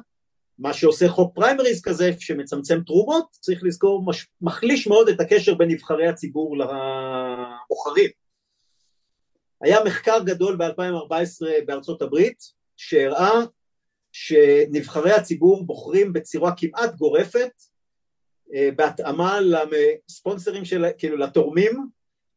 מה 0.60 0.74
שעושה 0.74 1.10
חוק 1.10 1.36
פריימריז 1.36 1.82
כזה 1.82 2.12
שמצמצם 2.20 2.80
תרומות, 2.86 3.26
צריך 3.32 3.64
לזכור, 3.64 4.06
מש, 4.06 4.28
מחליש 4.42 4.88
מאוד 4.88 5.10
את 5.10 5.22
הקשר 5.22 5.54
בין 5.54 5.72
נבחרי 5.72 6.08
הציבור 6.08 6.58
לבוחרים. 6.58 8.10
היה 9.62 9.84
מחקר 9.84 10.20
גדול 10.26 10.56
ב-2014 10.56 11.66
בארצות 11.66 12.02
הברית 12.02 12.44
שהראה 12.78 13.34
שנבחרי 14.12 15.12
הציבור 15.12 15.66
בוחרים 15.66 16.14
בצורה 16.14 16.52
כמעט 16.58 16.96
גורפת 16.96 17.52
אה, 18.54 18.70
בהתאמה 18.76 19.40
לספונסרים 19.42 20.66
של, 20.66 20.86
כאילו 20.98 21.18
לתורמים 21.18 21.88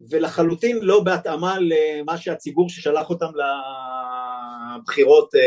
ולחלוטין 0.01 0.79
לא 0.83 1.01
בהתאמה 1.01 1.57
למה 1.61 2.19
שהציבור 2.19 2.69
ששלח 2.69 3.11
אותם 3.11 3.31
לבחירות 4.77 5.35
אה, 5.35 5.41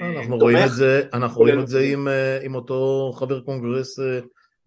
אנחנו 0.00 0.36
רואים 0.36 0.58
את 0.64 0.72
זה, 0.72 1.02
אנחנו 1.12 1.40
רואים 1.40 1.60
את 1.60 1.68
זה 1.68 1.80
עם, 1.80 2.08
אה, 2.08 2.38
עם 2.42 2.54
אותו 2.54 3.12
חבר 3.16 3.40
קונגרס 3.40 3.98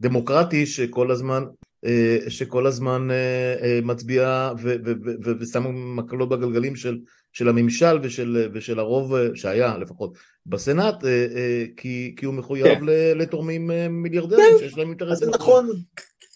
דמוקרטי 0.02 0.66
שכל 0.66 1.12
הזמן 1.12 1.44
שכל 2.30 2.68
הזמן 2.68 3.08
מצביע 3.84 4.52
ושם 5.40 5.96
מקלות 5.96 6.30
בגלגלים 6.30 6.76
של, 6.76 6.98
של 7.34 7.50
הממשל 7.50 8.00
ושל, 8.04 8.50
ושל 8.54 8.80
הרוב 8.80 9.14
שהיה 9.36 9.78
לפחות 9.78 10.14
בסנאט 10.46 10.96
כי, 11.78 12.16
כי 12.18 12.26
הוא 12.26 12.34
מחויב 12.34 12.80
כן. 12.80 12.86
לתורמים 13.16 13.72
מיליארדרים 13.90 14.52
כן. 14.52 14.58
שיש 14.60 14.78
להם 14.78 14.90
אינטרס. 14.90 15.24
נכון, 15.24 15.70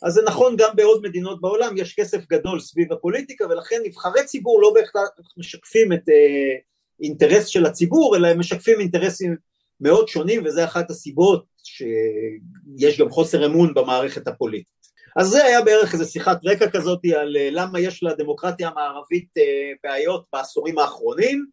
אז 0.03 0.13
זה 0.13 0.21
נכון 0.25 0.55
גם 0.57 0.69
בעוד 0.75 1.01
מדינות 1.03 1.41
בעולם, 1.41 1.77
יש 1.77 1.95
כסף 1.95 2.27
גדול 2.29 2.59
סביב 2.59 2.93
הפוליטיקה 2.93 3.45
ולכן 3.45 3.75
נבחרי 3.85 4.25
ציבור 4.25 4.61
לא 4.61 4.73
בהכרח 4.75 5.09
משקפים 5.37 5.93
את 5.93 6.09
אה, 6.09 6.55
אינטרס 7.03 7.47
של 7.47 7.65
הציבור, 7.65 8.15
אלא 8.15 8.27
הם 8.27 8.39
משקפים 8.39 8.79
אינטרסים 8.79 9.35
מאוד 9.79 10.07
שונים 10.07 10.45
וזה 10.45 10.65
אחת 10.65 10.89
הסיבות 10.89 11.45
שיש 11.63 12.99
גם 12.99 13.09
חוסר 13.09 13.45
אמון 13.45 13.73
במערכת 13.73 14.27
הפוליטית. 14.27 14.73
אז 15.15 15.27
זה 15.27 15.45
היה 15.45 15.61
בערך 15.61 15.93
איזה 15.93 16.05
שיחת 16.05 16.39
רקע 16.45 16.69
כזאת 16.69 16.99
על 17.15 17.37
אה, 17.37 17.49
למה 17.51 17.79
יש 17.79 18.03
לדמוקרטיה 18.03 18.67
המערבית 18.69 19.37
אה, 19.37 19.71
בעיות 19.83 20.25
בעשורים 20.33 20.79
האחרונים 20.79 21.45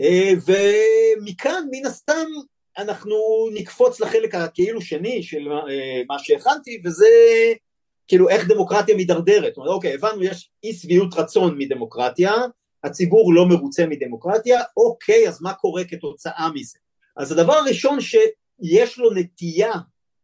אה, 0.00 0.32
ומכאן 0.46 1.64
מן 1.70 1.86
הסתם 1.86 2.26
אנחנו 2.78 3.16
נקפוץ 3.54 4.00
לחלק 4.00 4.34
הכאילו 4.34 4.80
שני 4.80 5.22
של 5.22 5.48
מה 6.08 6.18
שהכנתי 6.18 6.82
וזה 6.84 7.06
כאילו 8.08 8.28
איך 8.28 8.48
דמוקרטיה 8.48 8.96
מידרדרת, 8.96 9.56
אומרת, 9.56 9.72
אוקיי 9.72 9.94
הבנו 9.94 10.22
יש 10.22 10.50
אי 10.64 10.72
שביעות 10.72 11.14
רצון 11.14 11.58
מדמוקרטיה, 11.58 12.32
הציבור 12.84 13.34
לא 13.34 13.48
מרוצה 13.48 13.86
מדמוקרטיה, 13.86 14.60
אוקיי 14.76 15.28
אז 15.28 15.42
מה 15.42 15.54
קורה 15.54 15.84
כתוצאה 15.84 16.48
מזה? 16.54 16.78
אז 17.16 17.32
הדבר 17.32 17.52
הראשון 17.52 17.98
שיש 18.00 18.98
לו 18.98 19.14
נטייה 19.14 19.72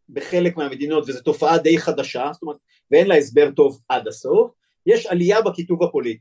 בחלק 0.08 0.56
מהמדינות 0.56 1.04
וזו 1.08 1.20
תופעה 1.20 1.58
די 1.58 1.78
חדשה, 1.78 2.30
זאת 2.32 2.42
אומרת 2.42 2.56
ואין 2.90 3.06
לה 3.06 3.16
הסבר 3.16 3.50
טוב 3.50 3.80
עד 3.88 4.08
הסוף, 4.08 4.50
יש 4.86 5.06
עלייה 5.06 5.42
בכיתוב 5.42 5.82
הפוליטי 5.82 6.20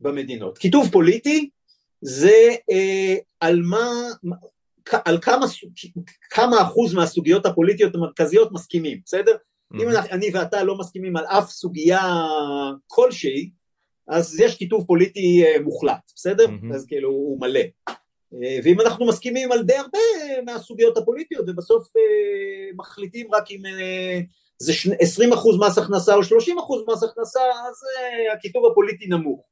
במדינות. 0.00 0.58
כיתוב 0.58 0.88
פוליטי 0.92 1.50
זה 2.00 2.54
אה, 2.70 3.14
על 3.40 3.62
מה, 3.62 3.90
על 5.04 5.18
כמה, 5.22 5.46
כמה 6.30 6.62
אחוז 6.62 6.94
מהסוגיות 6.94 7.46
הפוליטיות 7.46 7.94
המרכזיות 7.94 8.52
מסכימים, 8.52 9.00
בסדר? 9.04 9.32
Mm-hmm. 9.32 9.82
אם 9.82 9.88
אני 10.10 10.30
ואתה 10.34 10.64
לא 10.64 10.78
מסכימים 10.78 11.16
על 11.16 11.24
אף 11.24 11.50
סוגיה 11.50 12.00
כלשהי, 12.86 13.50
אז 14.08 14.40
יש 14.40 14.56
כיתוב 14.56 14.86
פוליטי 14.86 15.44
אה, 15.44 15.60
מוחלט, 15.60 16.12
בסדר? 16.16 16.44
Mm-hmm. 16.44 16.74
אז 16.74 16.86
כאילו 16.86 17.08
הוא 17.08 17.40
מלא. 17.40 17.60
אה, 18.42 18.58
ואם 18.64 18.80
אנחנו 18.80 19.06
מסכימים 19.06 19.52
על 19.52 19.62
די 19.62 19.76
הרבה 19.76 19.98
מהסוגיות 20.46 20.96
הפוליטיות 20.98 21.48
ובסוף 21.48 21.96
אה, 21.96 22.70
מחליטים 22.76 23.34
רק 23.34 23.50
אם 23.50 23.62
זה 24.58 24.72
20% 25.30 25.34
אחוז 25.34 25.58
מס 25.60 25.78
הכנסה 25.78 26.14
או 26.14 26.20
30% 26.20 26.24
אחוז 26.60 26.84
מס 26.88 27.02
הכנסה, 27.02 27.40
אז 27.40 27.74
הכיתוב 28.38 28.66
הפוליטי 28.66 29.06
נמוך. 29.06 29.44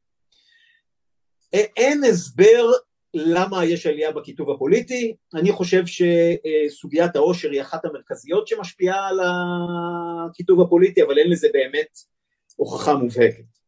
אין 1.53 2.05
הסבר 2.05 2.71
למה 3.15 3.65
יש 3.65 3.87
עלייה 3.87 4.13
בכיתוב 4.13 4.51
הפוליטי, 4.51 5.15
אני 5.35 5.53
חושב 5.53 5.83
שסוגיית 5.87 7.17
העושר 7.17 7.51
היא 7.51 7.63
אחת 7.63 7.85
המרכזיות 7.85 8.47
שמשפיעה 8.47 9.09
על 9.09 9.21
הכיתוב 9.21 10.61
הפוליטי, 10.61 11.03
אבל 11.03 11.19
אין 11.19 11.31
לזה 11.31 11.49
באמת 11.53 11.99
הוכחה 12.57 12.95
מובהקת. 12.95 13.60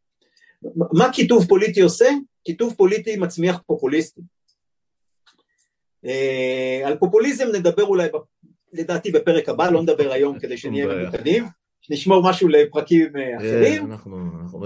מה 0.93 1.13
כיתוב 1.13 1.47
פוליטי 1.49 1.81
עושה? 1.81 2.09
כיתוב 2.45 2.75
פוליטי 2.77 3.17
מצמיח 3.17 3.61
פופוליסטים. 3.67 4.25
אה, 6.05 6.83
על 6.85 6.97
פופוליזם 6.97 7.49
נדבר 7.55 7.85
אולי, 7.85 8.09
לדעתי 8.73 9.11
בפרק 9.11 9.49
הבא, 9.49 9.71
לא 9.71 9.83
נדבר 9.83 10.13
היום 10.13 10.39
כדי 10.39 10.57
שנהיה 10.57 10.87
ממוקדים, 10.87 11.45
נשמור 11.91 12.31
משהו 12.31 12.49
לפרקים 12.49 13.17
אה, 13.17 13.37
אחרים. 13.37 13.91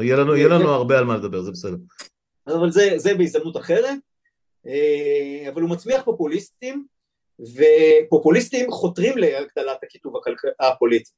יהיה 0.03 0.49
לנו 0.49 0.69
הרבה 0.69 0.99
על 0.99 1.05
מה 1.05 1.17
לדבר, 1.17 1.43
זה 1.43 1.51
בסדר. 1.51 1.77
אבל 2.47 2.71
זה 2.97 3.15
בהזדמנות 3.19 3.57
אחרת. 3.57 3.99
אה, 4.67 5.49
אבל 5.49 5.63
הוא 5.63 5.71
מצמיח 5.71 6.03
פופוליסטים 6.05 6.87
ופופוליסטים 7.41 8.71
חותרים 8.71 9.19
להגדלת 9.19 9.83
הכיתוב 9.83 10.15
הפוליטי. 10.61 11.11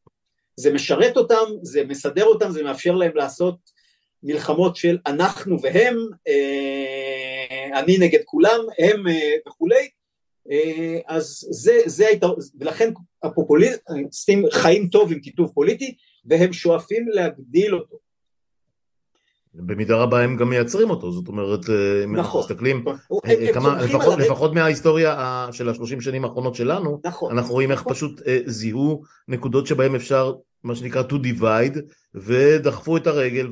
זה 0.57 0.73
משרת 0.73 1.17
אותם, 1.17 1.45
זה 1.63 1.85
מסדר 1.85 2.25
אותם, 2.25 2.51
זה 2.51 2.63
מאפשר 2.63 2.95
להם 2.95 3.17
לעשות 3.17 3.57
מלחמות 4.23 4.77
של 4.77 4.99
אנחנו 5.07 5.57
והם, 5.63 5.97
אה, 6.29 7.81
אני 7.81 7.99
נגד 7.99 8.21
כולם, 8.25 8.61
הם 8.79 9.09
אה, 9.09 9.35
וכולי, 9.49 9.89
אז 11.07 11.47
זה, 11.51 11.81
זה 11.87 12.07
היתר... 12.07 12.35
ולכן 12.61 12.91
הפופוליסטים 13.23 14.45
חיים 14.53 14.89
טוב 14.89 15.13
עם 15.13 15.21
כיתוב 15.21 15.51
פוליטי 15.55 15.95
והם 16.25 16.53
שואפים 16.53 17.09
להגדיל 17.09 17.75
אותו. 17.75 17.97
במידה 19.55 19.97
רבה 19.97 20.21
הם 20.21 20.37
גם 20.37 20.49
מייצרים 20.49 20.91
אותו, 20.91 21.13
זאת 21.13 21.29
אומרת, 21.29 21.71
אה, 21.71 22.05
אם 22.05 22.17
אנחנו 22.17 22.29
נכון. 22.29 22.41
מסתכלים, 22.41 22.81
נכון. 22.81 22.97
אה, 23.27 23.53
כמה, 23.53 23.83
לפחות, 23.83 24.19
לפחות 24.19 24.55
מההיסטוריה 24.55 25.47
של 25.53 25.69
השלושים 25.69 26.01
שנים 26.01 26.25
האחרונות 26.25 26.55
שלנו, 26.55 27.01
נכון, 27.05 27.39
אנחנו 27.39 27.55
רואים 27.55 27.71
איך 27.71 27.83
פשוט 27.83 28.23
אה, 28.27 28.39
זיהו 28.47 29.03
נקודות 29.29 29.67
שבהם 29.67 29.95
אפשר, 29.95 30.33
מה 30.65 30.75
שנקרא 30.75 31.03
to 31.03 31.15
divide, 31.15 31.79
ודחפו 32.15 32.97
את 32.97 33.07
הרגל 33.07 33.51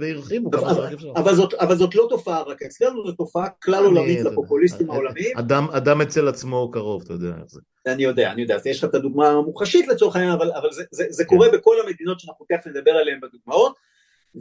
והרחיבו 0.00 0.50
כמה 0.50 0.74
שרק 0.74 0.92
אפשר. 0.92 1.12
אבל 1.16 1.34
זאת, 1.34 1.54
אבל 1.54 1.76
זאת 1.76 1.94
לא 1.94 2.06
תופעה 2.10 2.42
רק 2.42 2.62
אצלנו, 2.62 3.06
זו 3.06 3.12
תופעה 3.12 3.48
כלל 3.48 3.84
עולמית 3.84 4.20
לפופוליסטים 4.20 4.90
העולמיים. 4.90 5.38
אדם, 5.38 5.66
אדם 5.70 6.00
אצל 6.00 6.28
עצמו 6.28 6.70
קרוב, 6.70 7.02
אתה 7.02 7.12
יודע 7.12 7.28
איך 7.28 7.44
זה. 7.46 7.60
אני 7.86 8.02
יודע, 8.02 8.32
אני 8.32 8.42
יודע, 8.42 8.56
יש 8.64 8.78
לך 8.78 8.90
את 8.90 8.94
הדוגמה 8.94 9.28
המוחשית 9.28 9.88
לצורך 9.88 10.16
העניין, 10.16 10.32
אבל, 10.32 10.52
אבל 10.52 10.72
זה, 10.72 10.82
זה, 10.90 11.04
זה 11.10 11.24
קורה 11.24 11.50
כן. 11.50 11.56
בכל 11.56 11.76
המדינות 11.84 12.20
שאנחנו 12.20 12.46
תכף 12.48 12.66
נדבר 12.66 12.90
עליהן 12.90 13.20
בדוגמאות. 13.20 13.74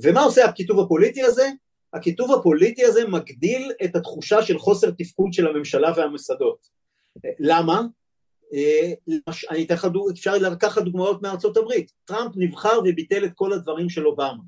ומה 0.04 0.22
עושה 0.22 0.46
הכיתוב 0.46 0.80
הפוליטי 0.80 1.24
הזה? 1.24 1.50
הכיתוב 1.94 2.32
הפוליטי 2.34 2.86
הזה 2.86 3.08
מגדיל 3.08 3.72
את 3.84 3.96
התחושה 3.96 4.42
של 4.42 4.60
חוסר 4.60 4.92
תפקוד 4.92 5.34
של 5.34 5.48
הממשלה 5.48 5.92
והמוסדות. 5.98 6.68
למה? 7.40 7.82
אה, 8.54 8.94
אני 9.50 9.66
אתן 9.66 9.74
לך, 9.74 9.88
אפשר 10.12 10.38
לקחת 10.38 10.84
דוגמאות 10.84 11.22
מארצות 11.22 11.58
הברית. 11.58 11.92
טראמפ 12.06 12.32
נבחר 12.36 12.80
וביטל 12.86 13.26
את 13.26 13.32
כל 13.36 13.54
הדברים 13.54 13.90
של 13.90 14.08
אובמה. 14.08 14.44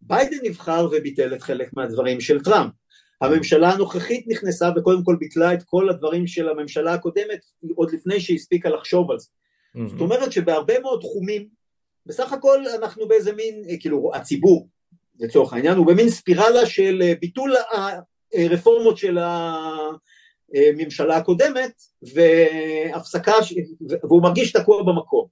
ביידן 0.00 0.36
נבחר 0.42 0.88
וביטל 0.92 1.34
את 1.34 1.42
חלק 1.42 1.70
מהדברים 1.72 2.20
של 2.20 2.42
טראמפ. 2.42 2.72
הממשלה 3.20 3.70
הנוכחית 3.70 4.24
נכנסה 4.28 4.70
וקודם 4.76 5.04
כל 5.04 5.16
ביטלה 5.18 5.54
את 5.54 5.62
כל 5.62 5.88
הדברים 5.88 6.26
של 6.26 6.48
הממשלה 6.48 6.94
הקודמת 6.94 7.40
עוד 7.74 7.92
לפני 7.92 8.20
שהיא 8.20 8.36
הספיקה 8.36 8.68
לחשוב 8.68 9.10
על 9.10 9.18
זה. 9.18 9.28
Mm-hmm. 9.28 9.88
זאת 9.88 10.00
אומרת 10.00 10.32
שבהרבה 10.32 10.80
מאוד 10.80 11.00
תחומים 11.00 11.48
בסך 12.06 12.32
הכל 12.32 12.64
אנחנו 12.78 13.08
באיזה 13.08 13.32
מין, 13.32 13.62
אה, 13.68 13.74
כאילו 13.80 14.10
הציבור 14.14 14.68
לצורך 15.20 15.52
העניין, 15.52 15.76
הוא 15.76 15.86
במין 15.86 16.08
ספירלה 16.08 16.66
של 16.66 17.02
אה, 17.02 17.12
ביטול 17.20 17.54
הרפורמות 18.34 18.98
של 18.98 19.18
הממשלה 20.54 21.16
הקודמת 21.16 21.82
והפסקה, 22.02 23.32
והוא 24.02 24.22
מרגיש 24.22 24.52
תקוע 24.52 24.82
במקום. 24.82 25.26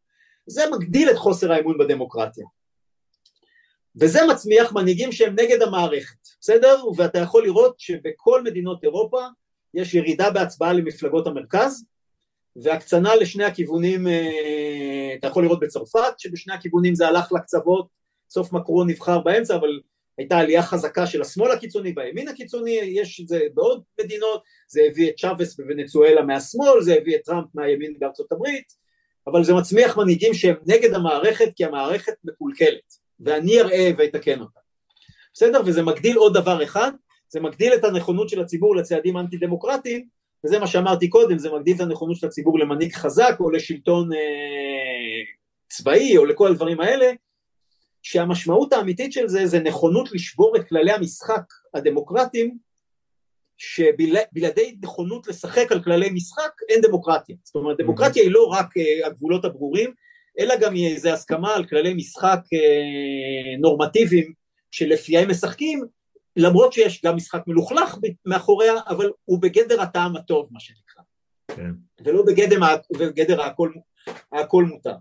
זה 0.47 0.63
מגדיל 0.73 1.11
את 1.11 1.17
חוסר 1.17 1.53
האמון 1.53 1.79
בדמוקרטיה. 1.79 2.47
וזה 4.01 4.21
מצמיח 4.31 4.73
מנהיגים 4.73 5.13
שהם 5.13 5.33
נגד 5.33 5.63
המערכת, 5.63 6.29
בסדר? 6.41 6.83
ואתה 6.97 7.19
יכול 7.19 7.45
לראות 7.45 7.81
שבכל 7.81 8.43
מדינות 8.43 8.85
אירופה 8.85 9.21
יש 9.75 9.95
ירידה 9.95 10.31
בהצבעה 10.31 10.73
למפלגות 10.73 11.27
המרכז 11.27 11.85
והקצנה 12.57 13.17
לשני 13.17 13.45
הכיוונים, 13.45 14.07
אתה 15.19 15.27
יכול 15.27 15.45
לראות 15.45 15.61
בצרפת 15.61 16.19
שבשני 16.19 16.55
הכיוונים 16.55 16.95
זה 16.95 17.09
הלך 17.09 17.33
לקצוות, 17.33 17.87
סוף 18.31 18.53
מקרון 18.53 18.91
נבחר 18.91 19.19
באמצע 19.19 19.57
אבל 19.57 19.81
הייתה 20.19 20.39
עלייה 20.39 20.63
חזקה 20.63 21.07
של 21.07 21.23
השמאל 21.23 21.51
הקיצוני 21.51 21.93
והימין 21.97 22.29
הקיצוני, 22.29 22.71
יש 22.71 23.21
את 23.21 23.29
זה 23.29 23.41
בעוד 23.55 23.83
מדינות, 24.01 24.43
זה 24.69 24.81
הביא 24.91 25.11
את 25.11 25.15
צ'אבס 25.17 25.57
בוונצואלה 25.57 26.23
מהשמאל, 26.23 26.81
זה 26.81 26.95
הביא 26.95 27.17
את 27.17 27.21
טראמפ 27.25 27.47
מהימין 27.55 27.95
בארצות 27.99 28.33
הברית, 28.33 28.73
אבל 29.27 29.45
זה 29.45 29.55
מצמיח 29.55 29.97
מנהיגים 29.97 30.35
שהם 30.35 30.55
נגד 30.67 30.95
המערכת 30.95 31.49
כי 31.57 31.65
המערכת 31.65 32.13
מקולקלת, 32.25 32.95
ואני 33.21 33.61
אראה 33.61 33.91
ואתקן 33.99 34.41
אותה. 34.41 34.61
בסדר? 35.35 35.61
וזה 35.67 35.83
מגדיל 35.83 36.17
עוד 36.17 36.35
דבר 36.35 36.65
אחד, 36.65 36.93
זה 37.29 37.41
מגדיל 37.41 37.75
את 37.75 37.85
הנכונות 37.85 38.29
של 38.29 38.41
הציבור 38.41 38.77
לצעדים 38.77 39.17
אנטי 39.19 39.37
דמוקרטיים, 39.37 40.07
וזה 40.45 40.59
מה 40.59 40.67
שאמרתי 40.67 41.09
קודם, 41.09 41.39
זה 41.39 41.51
מגדיל 41.51 41.77
את 41.77 41.81
הנכונות 41.81 42.17
של 42.17 42.27
הציבור 42.27 42.59
למנהיג 42.59 42.93
חזק 42.93 43.37
או 43.41 43.51
לשלטון 43.51 44.13
אה, 44.13 44.19
צבאי 45.69 46.17
או 46.17 46.25
לכל 46.25 46.49
הדברים 46.49 46.81
האלה, 46.81 47.13
שהמשמעות 48.03 48.73
האמיתית 48.73 49.13
של 49.13 49.29
זה 49.29 49.47
זה 49.47 49.61
נכונות 49.61 50.13
לשבור 50.13 50.57
את 50.57 50.69
כללי 50.69 50.93
המשחק 50.93 51.43
הדמוקרטיים 51.75 52.59
שבלעדי 53.59 54.77
נכונות 54.83 55.27
לשחק 55.27 55.73
על 55.73 55.83
כללי 55.83 56.11
משחק 56.11 56.51
אין 56.69 56.81
דמוקרטיה. 56.81 57.37
זאת 57.45 57.55
אומרת 57.55 57.77
דמוקרטיה 57.79 58.23
היא 58.23 58.31
לא 58.31 58.47
רק 58.47 58.77
uh, 58.77 59.07
הגבולות 59.07 59.45
הברורים 59.45 59.93
אלא 60.39 60.55
גם 60.61 60.75
היא 60.75 60.95
איזו 60.95 61.11
הסכמה 61.11 61.55
על 61.55 61.67
כללי 61.67 61.95
משחק 61.95 62.41
uh, 62.55 63.61
נורמטיביים 63.61 64.33
שלפיהם 64.71 65.31
משחקים 65.31 65.85
למרות 66.37 66.73
שיש 66.73 67.05
גם 67.05 67.17
משחק 67.17 67.41
מלוכלך 67.47 67.99
מאחוריה 68.27 68.75
אבל 68.89 69.11
הוא 69.25 69.43
בגדר 69.43 69.81
הטעם 69.81 70.17
הטוב 70.17 70.49
מה 70.51 70.61
שנקרא. 70.61 71.03
כן. 71.49 71.71
ולא 72.05 72.23
בגדר, 72.27 72.59
בגדר 72.99 73.43
הכל, 73.43 73.73
הכל 74.33 74.65
מותר 74.65 74.95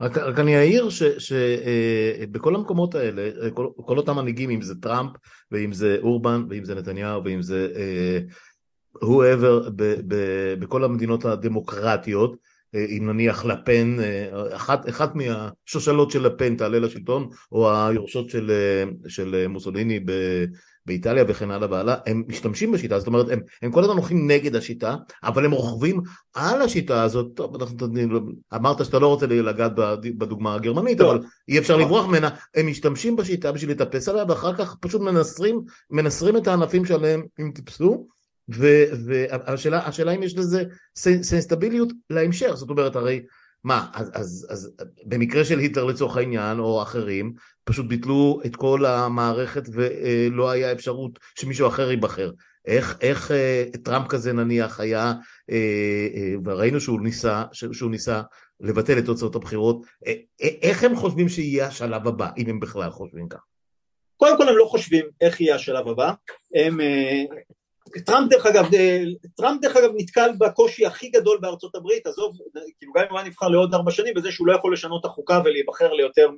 רק, 0.00 0.18
רק 0.18 0.38
אני 0.38 0.56
אעיר 0.56 0.88
שבכל 0.90 2.54
אה, 2.54 2.58
המקומות 2.58 2.94
האלה, 2.94 3.50
כל, 3.50 3.68
כל 3.76 3.96
אותם 3.96 4.16
מנהיגים, 4.16 4.50
אם 4.50 4.62
זה 4.62 4.74
טראמפ, 4.80 5.10
ואם 5.52 5.72
זה 5.72 5.96
אורבן, 6.02 6.44
ואם 6.50 6.64
זה 6.64 6.74
נתניהו, 6.74 7.24
ואם 7.24 7.42
זה 7.42 7.68
uh, 7.74 9.04
whoever, 9.04 9.70
ב, 9.76 9.94
ב, 10.08 10.14
בכל 10.58 10.84
המדינות 10.84 11.24
הדמוקרטיות, 11.24 12.32
uh, 12.34 12.78
אם 12.78 13.06
נניח 13.06 13.44
לפן, 13.44 13.96
uh, 13.98 14.56
אחת, 14.56 14.88
אחת 14.88 15.12
מהשושלות 15.14 16.10
של 16.10 16.26
לפן 16.26 16.56
תעלה 16.56 16.78
לשלטון, 16.78 17.28
או 17.52 17.86
היורשות 17.86 18.30
של, 18.30 18.50
uh, 19.04 19.08
של 19.08 19.46
מוסוליני 19.48 20.00
באיטליה 20.86 21.24
וכן 21.28 21.50
הלאה 21.50 21.70
והלאה, 21.70 21.94
הם 22.06 22.24
משתמשים 22.28 22.72
בשיטה, 22.72 22.98
זאת 22.98 23.06
אומרת, 23.06 23.26
הם, 23.30 23.40
הם 23.62 23.72
כל 23.72 23.80
הזמן 23.80 23.96
הולכים 23.96 24.30
נגד 24.30 24.56
השיטה, 24.56 24.96
אבל 25.24 25.44
הם 25.44 25.50
רוכבים 25.50 26.00
על 26.34 26.62
השיטה 26.62 27.02
הזאת, 27.02 27.26
טוב, 27.34 27.62
אנחנו, 27.62 27.88
אמרת 28.54 28.84
שאתה 28.84 28.98
לא 28.98 29.06
רוצה 29.06 29.26
לגעת 29.26 29.72
בדוגמה 30.18 30.54
הגרמנית, 30.54 30.98
טוב. 30.98 31.10
אבל 31.10 31.24
אי 31.48 31.58
אפשר 31.58 31.76
לברוח 31.76 32.06
ממנה, 32.06 32.28
הם 32.54 32.66
משתמשים 32.66 33.16
בשיטה 33.16 33.52
בשביל 33.52 33.70
לטפס 33.70 34.08
עליה, 34.08 34.24
ואחר 34.28 34.54
כך 34.54 34.76
פשוט 34.80 35.00
מנסרים, 35.00 35.60
מנסרים 35.90 36.36
את 36.36 36.46
הענפים 36.46 36.84
שעליהם 36.84 37.22
הם 37.38 37.50
טיפסו, 37.54 38.06
והשאלה 38.48 40.12
אם 40.14 40.22
יש 40.22 40.36
לזה 40.36 40.64
סנסטביליות 40.96 41.92
להמשך, 42.10 42.50
זאת 42.54 42.70
אומרת, 42.70 42.96
הרי 42.96 43.22
מה, 43.66 43.86
אז, 43.94 44.10
אז, 44.14 44.46
אז 44.50 44.72
במקרה 45.04 45.44
של 45.44 45.58
היטלר 45.58 45.84
לצורך 45.84 46.16
העניין, 46.16 46.58
או 46.58 46.82
אחרים, 46.82 47.34
פשוט 47.64 47.86
ביטלו 47.86 48.40
את 48.46 48.56
כל 48.56 48.84
המערכת 48.84 49.62
ולא 49.72 50.50
היה 50.50 50.72
אפשרות 50.72 51.18
שמישהו 51.34 51.68
אחר 51.68 51.90
ייבחר. 51.90 52.30
איך, 52.66 52.98
איך 53.00 53.30
אה, 53.30 53.64
טראמפ 53.82 54.08
כזה 54.08 54.32
נניח 54.32 54.80
היה, 54.80 55.12
אה, 55.50 56.08
אה, 56.14 56.34
וראינו 56.44 56.80
שהוא 56.80 57.00
ניסה, 57.00 57.44
שהוא 57.52 57.90
ניסה 57.90 58.22
לבטל 58.60 58.98
את 58.98 59.04
תוצאות 59.04 59.34
הבחירות, 59.34 59.82
איך 60.62 60.84
הם 60.84 60.96
חושבים 60.96 61.28
שיהיה 61.28 61.66
השלב 61.66 62.08
הבא, 62.08 62.28
אם 62.36 62.48
הם 62.48 62.60
בכלל 62.60 62.90
חושבים 62.90 63.28
כך? 63.28 63.40
קודם 64.16 64.36
כל 64.36 64.48
הם 64.48 64.56
לא 64.56 64.64
חושבים 64.64 65.06
איך 65.20 65.40
יהיה 65.40 65.54
השלב 65.54 65.88
הבא, 65.88 66.12
הם 66.54 66.80
טראמפ 68.04 68.30
דרך 68.30 68.46
אגב, 68.46 68.66
טראמפ 69.36 69.60
דרך 69.60 69.76
אגב 69.76 69.90
נתקל 69.96 70.30
בקושי 70.38 70.86
הכי 70.86 71.08
גדול 71.08 71.38
בארצות 71.40 71.74
הברית, 71.74 72.06
עזוב, 72.06 72.38
כאילו 72.78 72.92
גם 72.96 73.02
אם 73.02 73.10
הוא 73.10 73.18
היה 73.18 73.28
נבחר 73.28 73.48
לעוד 73.48 73.74
ארבע 73.74 73.90
שנים, 73.90 74.14
בזה 74.14 74.32
שהוא 74.32 74.46
לא 74.46 74.52
יכול 74.52 74.72
לשנות 74.72 75.00
את 75.00 75.10
החוקה 75.10 75.40
ולהיבחר 75.44 75.92
ליותר 75.92 76.30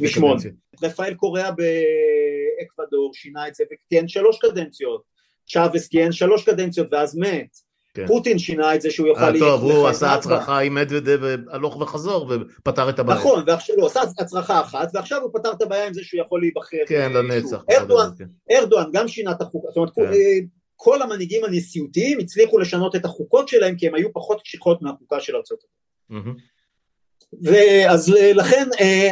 משמונה. 0.00 0.40
רפאל 0.82 1.14
קוריאה 1.14 1.50
באקוודור 1.50 3.14
שינה 3.14 3.48
את 3.48 3.54
זה 3.54 3.64
וכיהן 3.72 4.08
שלוש 4.08 4.38
קדנציות, 4.38 5.02
צ'אבס 5.46 5.88
כיהן 5.88 6.12
שלוש 6.12 6.44
קדנציות 6.44 6.88
ואז 6.92 7.16
מת. 7.16 7.69
כן. 7.94 8.06
פוטין 8.06 8.38
שינה 8.38 8.74
את 8.74 8.82
זה 8.82 8.90
שהוא 8.90 9.06
יוכל... 9.06 9.20
אה, 9.20 9.38
טוב, 9.38 9.62
הוא 9.62 9.88
עשה 9.88 10.14
הצרחה 10.14 10.58
עם 10.58 10.74
מדוודב 10.74 11.20
הלוך 11.50 11.80
וחזור 11.80 12.30
ופתר 12.30 12.88
את 12.88 12.98
הבעיה. 12.98 13.18
נכון, 13.18 13.44
ועכשיו 13.46 13.76
הוא 13.76 13.86
עשה 13.86 14.00
הצרחה 14.18 14.60
אחת, 14.60 14.90
ועכשיו 14.94 15.22
הוא 15.22 15.30
פתר 15.34 15.52
את 15.52 15.62
הבעיה 15.62 15.86
עם 15.86 15.94
זה 15.94 16.00
שהוא 16.04 16.20
יכול 16.20 16.40
להיבחר. 16.40 16.76
כן, 16.86 17.12
לנצח. 17.12 17.64
ארדואן, 17.70 18.08
כן. 18.18 18.24
ארדואן 18.50 18.90
גם 18.92 19.08
שינה 19.08 19.32
את 19.32 19.42
החוקה, 19.42 19.68
זאת 19.68 19.76
אומרת, 19.76 19.94
כן. 19.94 20.10
כל 20.76 21.02
המנהיגים 21.02 21.44
הנשיאותיים 21.44 22.18
הצליחו 22.18 22.58
לשנות 22.58 22.96
את 22.96 23.04
החוקות 23.04 23.48
שלהם 23.48 23.76
כי 23.76 23.88
הם 23.88 23.94
היו 23.94 24.12
פחות 24.12 24.42
קשיחות 24.42 24.82
מהחוקה 24.82 25.20
של 25.20 25.36
ארצות 25.36 25.58
הברית. 26.10 26.36
ואז 27.42 28.08
לכן 28.34 28.68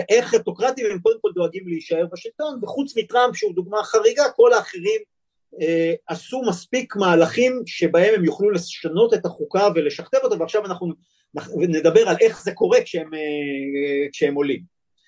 איך 0.09 0.35
אוטוקרטים 0.35 0.87
הם 0.91 0.99
קודם 0.99 1.19
כל 1.21 1.31
דואגים 1.35 1.69
להישאר 1.69 2.07
בשלטון 2.13 2.59
וחוץ 2.63 2.97
מטראמפ 2.97 3.37
שהוא 3.37 3.55
דוגמה 3.55 3.83
חריגה 3.83 4.23
כל 4.37 4.53
האחרים 4.53 5.01
אה, 5.01 5.05
עשו 6.07 6.43
מספיק 6.49 6.97
מהלכים 6.97 7.63
שבהם 7.67 8.15
הם 8.15 8.25
יוכלו 8.25 8.51
לשנות 8.51 9.15
את 9.15 9.27
החוקה 9.27 9.69
ולשכתב 9.75 10.19
אותה 10.23 10.37
ועכשיו 10.41 10.67
אנחנו 10.67 10.93
נדבר 11.57 12.09
על 12.09 12.17
איך 12.21 12.43
זה 12.43 12.53
קורה 12.53 12.79
כשהם, 12.83 13.15
אה, 13.15 14.09
כשהם 14.13 14.35
עולים. 14.35 14.63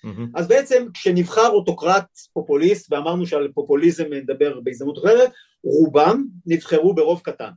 Mm-hmm. 0.05 0.39
אז 0.39 0.47
בעצם 0.47 0.87
כשנבחר 0.93 1.47
אוטוקרט 1.49 2.05
פופוליסט 2.33 2.91
ואמרנו 2.91 3.27
שעל 3.27 3.47
פופוליזם 3.53 4.13
נדבר 4.13 4.59
בהזדמנות 4.59 4.97
אחרת, 4.97 5.31
רובם 5.63 6.25
נבחרו 6.45 6.95
ברוב 6.95 7.21
קטן. 7.23 7.49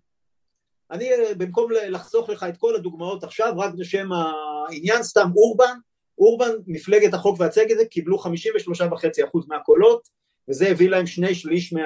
אני 0.91 1.12
אה, 1.12 1.35
במקום 1.35 1.70
לחסוך 1.89 2.30
לך 2.30 2.47
את 2.49 2.57
כל 2.57 2.74
הדוגמאות 2.74 3.24
עכשיו 3.24 3.55
רק 3.59 3.74
בשם 3.74 4.09
העניין 4.12 5.03
סתם 5.03 5.30
אורבן, 5.37 5.76
אורבן 6.18 6.51
מפלגת 6.66 7.14
החוק 7.14 7.41
והצדק 7.41 7.89
קיבלו 7.91 8.18
53.5% 8.18 8.26
מהקולות 9.49 10.09
וזה 10.51 10.68
הביא 10.68 10.88
להם 10.88 11.07
שני 11.07 11.34
שליש 11.34 11.72
מה... 11.72 11.80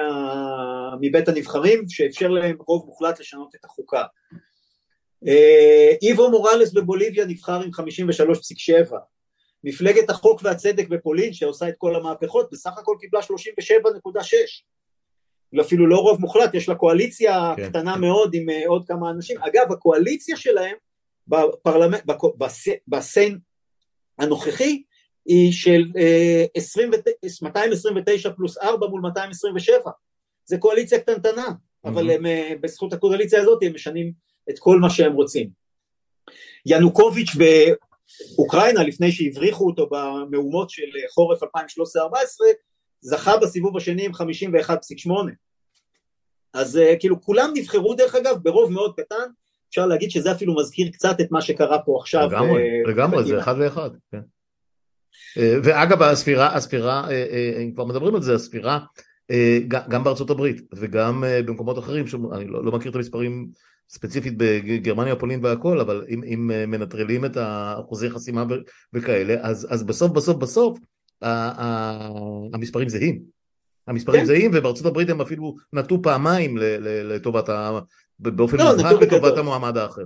מבית 1.01 1.27
הנבחרים 1.27 1.89
שאפשר 1.89 2.27
להם 2.27 2.57
רוב 2.67 2.85
מוחלט 2.85 3.19
לשנות 3.19 3.55
את 3.55 3.65
החוקה. 3.65 4.03
אה, 5.27 5.91
איבו 6.01 6.29
מוראלס 6.29 6.73
בבוליביה 6.73 7.25
נבחר 7.25 7.61
עם 7.61 7.69
53.7 8.89 8.93
מפלגת 9.63 10.09
החוק 10.09 10.41
והצדק 10.43 10.87
בפולין 10.87 11.33
שעושה 11.33 11.69
את 11.69 11.73
כל 11.77 11.95
המהפכות 11.95 12.49
בסך 12.51 12.77
הכל 12.77 12.95
קיבלה 12.99 13.21
37.6 13.21 13.25
אפילו 15.61 15.87
לא 15.87 15.97
רוב 15.97 16.21
מוחלט, 16.21 16.53
יש 16.53 16.69
לה 16.69 16.75
קואליציה 16.75 17.53
כן. 17.57 17.69
קטנה 17.69 17.97
מאוד 17.97 18.33
עם 18.33 18.49
אה, 18.49 18.67
עוד 18.67 18.87
כמה 18.87 19.09
אנשים. 19.09 19.37
אגב, 19.41 19.71
הקואליציה 19.71 20.37
שלהם 20.37 20.75
בפרלמנט, 21.27 22.03
בסיין 22.87 23.39
הנוכחי 24.19 24.83
היא 25.25 25.51
של 25.51 25.91
20, 26.55 26.93
אה, 26.93 26.99
229 27.41 28.29
פלוס 28.29 28.57
4 28.57 28.87
מול 28.87 29.01
227, 29.01 29.91
זה 30.45 30.57
קואליציה 30.57 30.99
קטנטנה, 30.99 31.47
אבל 31.85 32.11
הם, 32.11 32.25
אה, 32.25 32.53
בזכות 32.61 32.93
הקואליציה 32.93 33.41
הזאת 33.41 33.63
הם 33.63 33.73
משנים 33.73 34.11
את 34.49 34.59
כל 34.59 34.79
מה 34.79 34.89
שהם 34.89 35.13
רוצים. 35.13 35.49
ינוקוביץ' 36.65 37.35
באוקראינה, 37.35 38.83
לפני 38.83 39.11
שהבריחו 39.11 39.67
אותו 39.67 39.89
במהומות 39.91 40.69
של 40.69 40.87
חורף 41.13 41.43
2013-2014, 41.43 41.47
זכה 43.01 43.37
בסיבוב 43.37 43.77
השני 43.77 44.05
עם 44.05 44.11
51.8. 44.13 45.11
אז 46.53 46.77
אה, 46.77 46.95
כאילו 46.99 47.21
כולם 47.21 47.51
נבחרו 47.53 47.93
דרך 47.93 48.15
אגב 48.15 48.35
ברוב 48.43 48.71
מאוד 48.71 48.93
קטן, 48.97 49.25
אפשר 49.69 49.85
להגיד 49.85 50.11
שזה 50.11 50.31
אפילו 50.31 50.55
מזכיר 50.55 50.89
קצת 50.91 51.21
את 51.21 51.31
מה 51.31 51.41
שקרה 51.41 51.79
פה 51.79 51.97
עכשיו. 52.01 52.27
לגמרי, 52.27 52.83
לגמרי, 52.83 53.23
זה 53.23 53.39
אחד 53.39 53.57
לאחד, 53.57 53.89
כן. 54.11 54.21
אה, 55.37 55.55
ואגב 55.63 56.01
הספירה, 56.01 56.55
הספירה, 56.55 57.03
אה, 57.09 57.25
אה, 57.31 57.61
אם 57.63 57.71
כבר 57.71 57.85
מדברים 57.85 58.15
על 58.15 58.21
זה, 58.21 58.35
הספירה 58.35 58.79
גם 59.67 60.03
בארצות 60.03 60.29
הברית 60.29 60.61
וגם 60.75 61.23
במקומות 61.45 61.79
אחרים, 61.79 62.05
אני 62.33 62.47
לא, 62.47 62.65
לא 62.65 62.71
מכיר 62.71 62.91
את 62.91 62.95
המספרים 62.95 63.47
ספציפית 63.89 64.33
בגרמניה, 64.37 65.15
פולין 65.15 65.45
והכל, 65.45 65.79
אבל 65.79 66.05
אם, 66.09 66.23
אם 66.23 66.71
מנטרלים 66.71 67.25
את 67.25 67.37
אחוזי 67.79 68.09
חסימה 68.09 68.45
וכאלה, 68.93 69.35
אז, 69.41 69.67
אז 69.69 69.83
בסוף 69.83 70.11
בסוף 70.11 70.37
בסוף 70.37 70.79
המספרים 72.53 72.89
זהים. 72.89 73.19
המספרים 73.87 74.19
כן. 74.19 74.25
זהים 74.25 74.51
ובארצות 74.53 74.85
הברית 74.85 75.09
הם 75.09 75.21
אפילו 75.21 75.55
נטו 75.73 76.01
פעמיים 76.01 76.57
לטובת. 76.81 77.49
באופן 78.19 78.57
לא, 78.57 78.75
מובהק 78.75 79.01
לטובת 79.01 79.37
המועמד 79.37 79.77
האחר. 79.77 80.05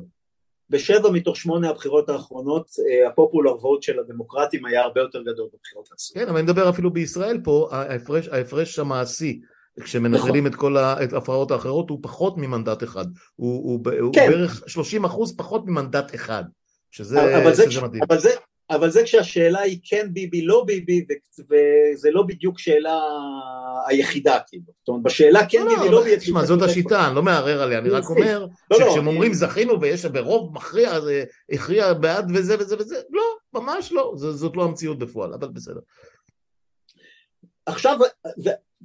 בשבע 0.73 1.09
מתוך 1.11 1.37
שמונה 1.37 1.69
הבחירות 1.69 2.09
האחרונות 2.09 2.69
אה, 2.79 3.07
הפופולר 3.07 3.55
ווט 3.65 3.83
של 3.83 3.99
הדמוקרטים 3.99 4.65
היה 4.65 4.81
הרבה 4.81 5.01
יותר 5.01 5.21
גדול 5.21 5.47
בבחירות 5.53 5.87
האחרונות. 5.91 6.13
כן, 6.13 6.29
אבל 6.29 6.37
אני 6.37 6.41
מדבר 6.41 6.69
אפילו 6.69 6.93
בישראל 6.93 7.39
פה, 7.43 7.67
ההפרש, 7.71 8.27
ההפרש 8.27 8.79
המעשי 8.79 9.41
כשמנטרלים 9.81 10.47
את 10.47 10.55
כל 10.55 10.77
ההפרעות 10.77 11.51
האחרות, 11.51 11.89
הוא 11.89 11.99
פחות 12.01 12.37
ממנדט 12.37 12.83
אחד. 12.83 13.05
הוא, 13.35 13.63
הוא, 13.63 13.91
הוא 13.99 14.13
כן. 14.13 14.27
בערך 14.29 14.63
30 14.67 15.05
אחוז 15.05 15.37
פחות 15.37 15.63
ממנדט 15.65 16.15
אחד, 16.15 16.43
שזה, 16.91 17.37
אבל 17.37 17.53
שזה 17.53 17.69
זה, 17.69 17.81
מדהים. 17.81 18.03
אבל 18.03 18.19
זה, 18.19 18.29
אבל 18.69 18.89
זה 18.89 19.03
כשהשאלה 19.03 19.59
היא 19.59 19.79
כן 19.83 20.07
ביבי, 20.13 20.41
לא 20.41 20.63
ביבי, 20.67 21.05
וזה 21.39 22.11
לא 22.11 22.23
בדיוק 22.23 22.59
שאלה 22.59 22.99
היחידה, 23.87 24.37
כאילו. 24.47 24.63
זאת 24.79 24.87
אומרת, 24.87 25.03
בשאלה 25.03 25.45
כן 25.49 25.65
לא, 25.65 25.75
ביבי, 25.75 25.89
לא 25.89 26.03
ביבי... 26.03 26.17
תשמע, 26.17 26.45
זאת 26.45 26.61
השיטה, 26.61 27.07
אני 27.07 27.15
לא 27.15 27.23
מערער 27.23 27.61
עליה, 27.61 27.79
אני 27.79 27.89
רק 27.89 28.03
אומר, 28.09 28.45
לא, 28.71 28.79
לא, 28.79 28.85
שכשהם 28.87 29.07
אומרים 29.07 29.33
זכינו 29.33 29.81
ויש 29.81 30.05
ברוב 30.05 30.53
מכריע, 30.53 30.99
זה 30.99 31.23
הכריע 31.51 31.93
בעד 31.93 32.31
וזה 32.33 32.55
וזה 32.59 32.75
וזה, 32.79 33.01
לא, 33.09 33.23
ממש 33.53 33.91
לא, 33.91 34.13
זאת 34.15 34.57
לא 34.57 34.63
המציאות 34.63 34.99
בפועל, 34.99 35.33
אבל 35.33 35.47
בסדר. 35.47 35.79
עכשיו, 37.65 37.97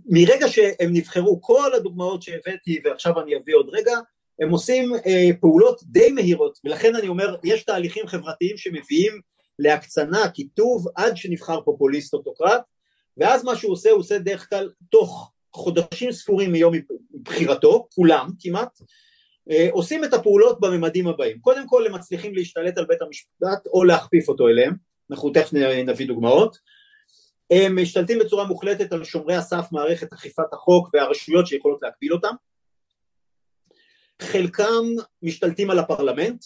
מרגע 0.07 0.49
שהם 0.49 0.93
נבחרו, 0.93 1.43
כל 1.43 1.75
הדוגמאות 1.75 2.23
שהבאתי, 2.23 2.81
ועכשיו 2.85 3.21
אני 3.21 3.37
אביא 3.37 3.55
עוד 3.55 3.69
רגע, 3.73 3.99
הם 4.41 4.51
עושים 4.51 4.95
אה, 5.07 5.29
פעולות 5.41 5.81
די 5.83 6.11
מהירות, 6.11 6.59
ולכן 6.65 6.97
אני 6.97 7.09
אומר, 7.09 7.37
יש 7.45 7.63
תהליכים 7.63 8.07
חברתיים 8.07 8.57
שמביאים 8.57 9.21
להקצנה, 9.59 10.29
קיטוב, 10.29 10.87
עד 10.97 11.17
שנבחר 11.17 11.61
פופוליסט 11.61 12.15
אוטוקרט, 12.15 12.63
ואז 13.17 13.45
מה 13.45 13.57
שהוא 13.57 13.73
עושה, 13.73 13.91
הוא 13.91 14.01
עושה 14.01 14.19
דרך 14.19 14.49
כלל 14.49 14.71
תוך 14.91 15.33
חודשים 15.53 16.13
ספורים 16.13 16.53
מיום 16.53 16.75
בחירתו, 17.23 17.89
כולם 17.95 18.31
כמעט, 18.41 18.79
אה, 19.51 19.69
עושים 19.73 20.05
את 20.05 20.15
הפעולות 20.15 20.61
בממדים 20.61 21.09
הבאים. 21.09 21.41
קודם 21.41 21.69
כל 21.69 21.87
הם 21.87 21.95
מצליחים 21.95 22.35
להשתלט 22.35 22.79
על 22.79 22.87
בית 22.87 23.03
המשפט 23.03 23.67
או 23.67 23.85
להכפיף 23.85 24.29
אותו 24.29 24.49
אליהם, 24.49 24.75
אנחנו 25.11 25.31
תכף 25.31 25.53
נביא 25.87 26.07
דוגמאות. 26.07 26.59
הם 27.51 27.83
משתלטים 27.83 28.19
בצורה 28.19 28.45
מוחלטת 28.45 28.93
על 28.93 29.05
שומרי 29.05 29.35
הסף 29.35 29.67
מערכת 29.73 30.13
אכיפת 30.13 30.53
החוק 30.53 30.89
והרשויות 30.93 31.47
שיכולות 31.47 31.79
להקביל 31.83 32.13
אותם. 32.13 32.35
חלקם 34.23 34.85
משתלטים 35.23 35.71
על 35.71 35.79
הפרלמנט, 35.79 36.45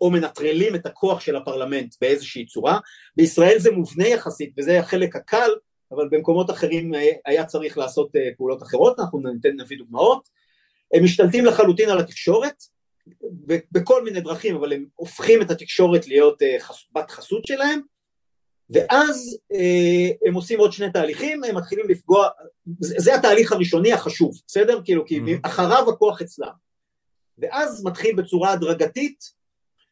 או 0.00 0.10
מנטרלים 0.10 0.74
את 0.74 0.86
הכוח 0.86 1.20
של 1.20 1.36
הפרלמנט 1.36 1.94
באיזושהי 2.00 2.46
צורה. 2.46 2.78
בישראל 3.16 3.58
זה 3.58 3.70
מובנה 3.70 4.08
יחסית 4.08 4.54
וזה 4.58 4.80
החלק 4.80 5.16
הקל, 5.16 5.50
אבל 5.92 6.08
במקומות 6.10 6.50
אחרים 6.50 6.92
היה 7.26 7.44
צריך 7.44 7.78
לעשות 7.78 8.16
אה, 8.16 8.28
פעולות 8.36 8.62
אחרות, 8.62 9.00
אנחנו 9.00 9.18
ניתן 9.18 9.60
נביא 9.60 9.78
דוגמאות. 9.78 10.28
הם 10.94 11.04
משתלטים 11.04 11.44
לחלוטין 11.44 11.88
על 11.88 11.98
התקשורת, 11.98 12.62
בכל 13.72 14.04
מיני 14.04 14.20
דרכים, 14.20 14.56
אבל 14.56 14.72
הם 14.72 14.86
הופכים 14.94 15.42
את 15.42 15.50
התקשורת 15.50 16.08
להיות 16.08 16.42
אה, 16.42 16.56
בת 16.92 17.10
חסות 17.10 17.46
שלהם, 17.46 17.80
ואז 18.70 19.38
אה, 19.52 20.28
הם 20.28 20.34
עושים 20.34 20.58
עוד 20.58 20.72
שני 20.72 20.92
תהליכים, 20.92 21.44
הם 21.44 21.56
מתחילים 21.56 21.88
לפגוע, 21.88 22.28
זה 22.80 23.14
התהליך 23.14 23.52
הראשוני 23.52 23.92
החשוב, 23.92 24.32
בסדר? 24.46 24.80
כאילו, 24.84 25.06
כי 25.06 25.18
mm-hmm. 25.18 25.38
אחריו 25.42 25.90
הכוח 25.90 26.22
אצלם. 26.22 26.66
ואז 27.38 27.84
מתחיל 27.84 28.16
בצורה 28.16 28.52
הדרגתית 28.52 29.35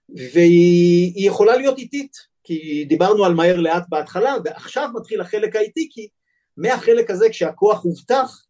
והיא 0.09 1.29
יכולה 1.29 1.57
להיות 1.57 1.79
איטית, 1.79 2.17
כי 2.45 2.85
דיברנו 2.89 3.25
על 3.25 3.35
מהר 3.35 3.57
לאט 3.57 3.85
בהתחלה, 3.89 4.35
ועכשיו 4.45 4.89
מתחיל 4.95 5.21
החלק 5.21 5.57
האיטי, 5.57 5.89
כי 5.93 6.09
מהחלק 6.57 7.11
הזה 7.11 7.29
כשהכוח 7.29 7.85
הובטח, 7.85 8.47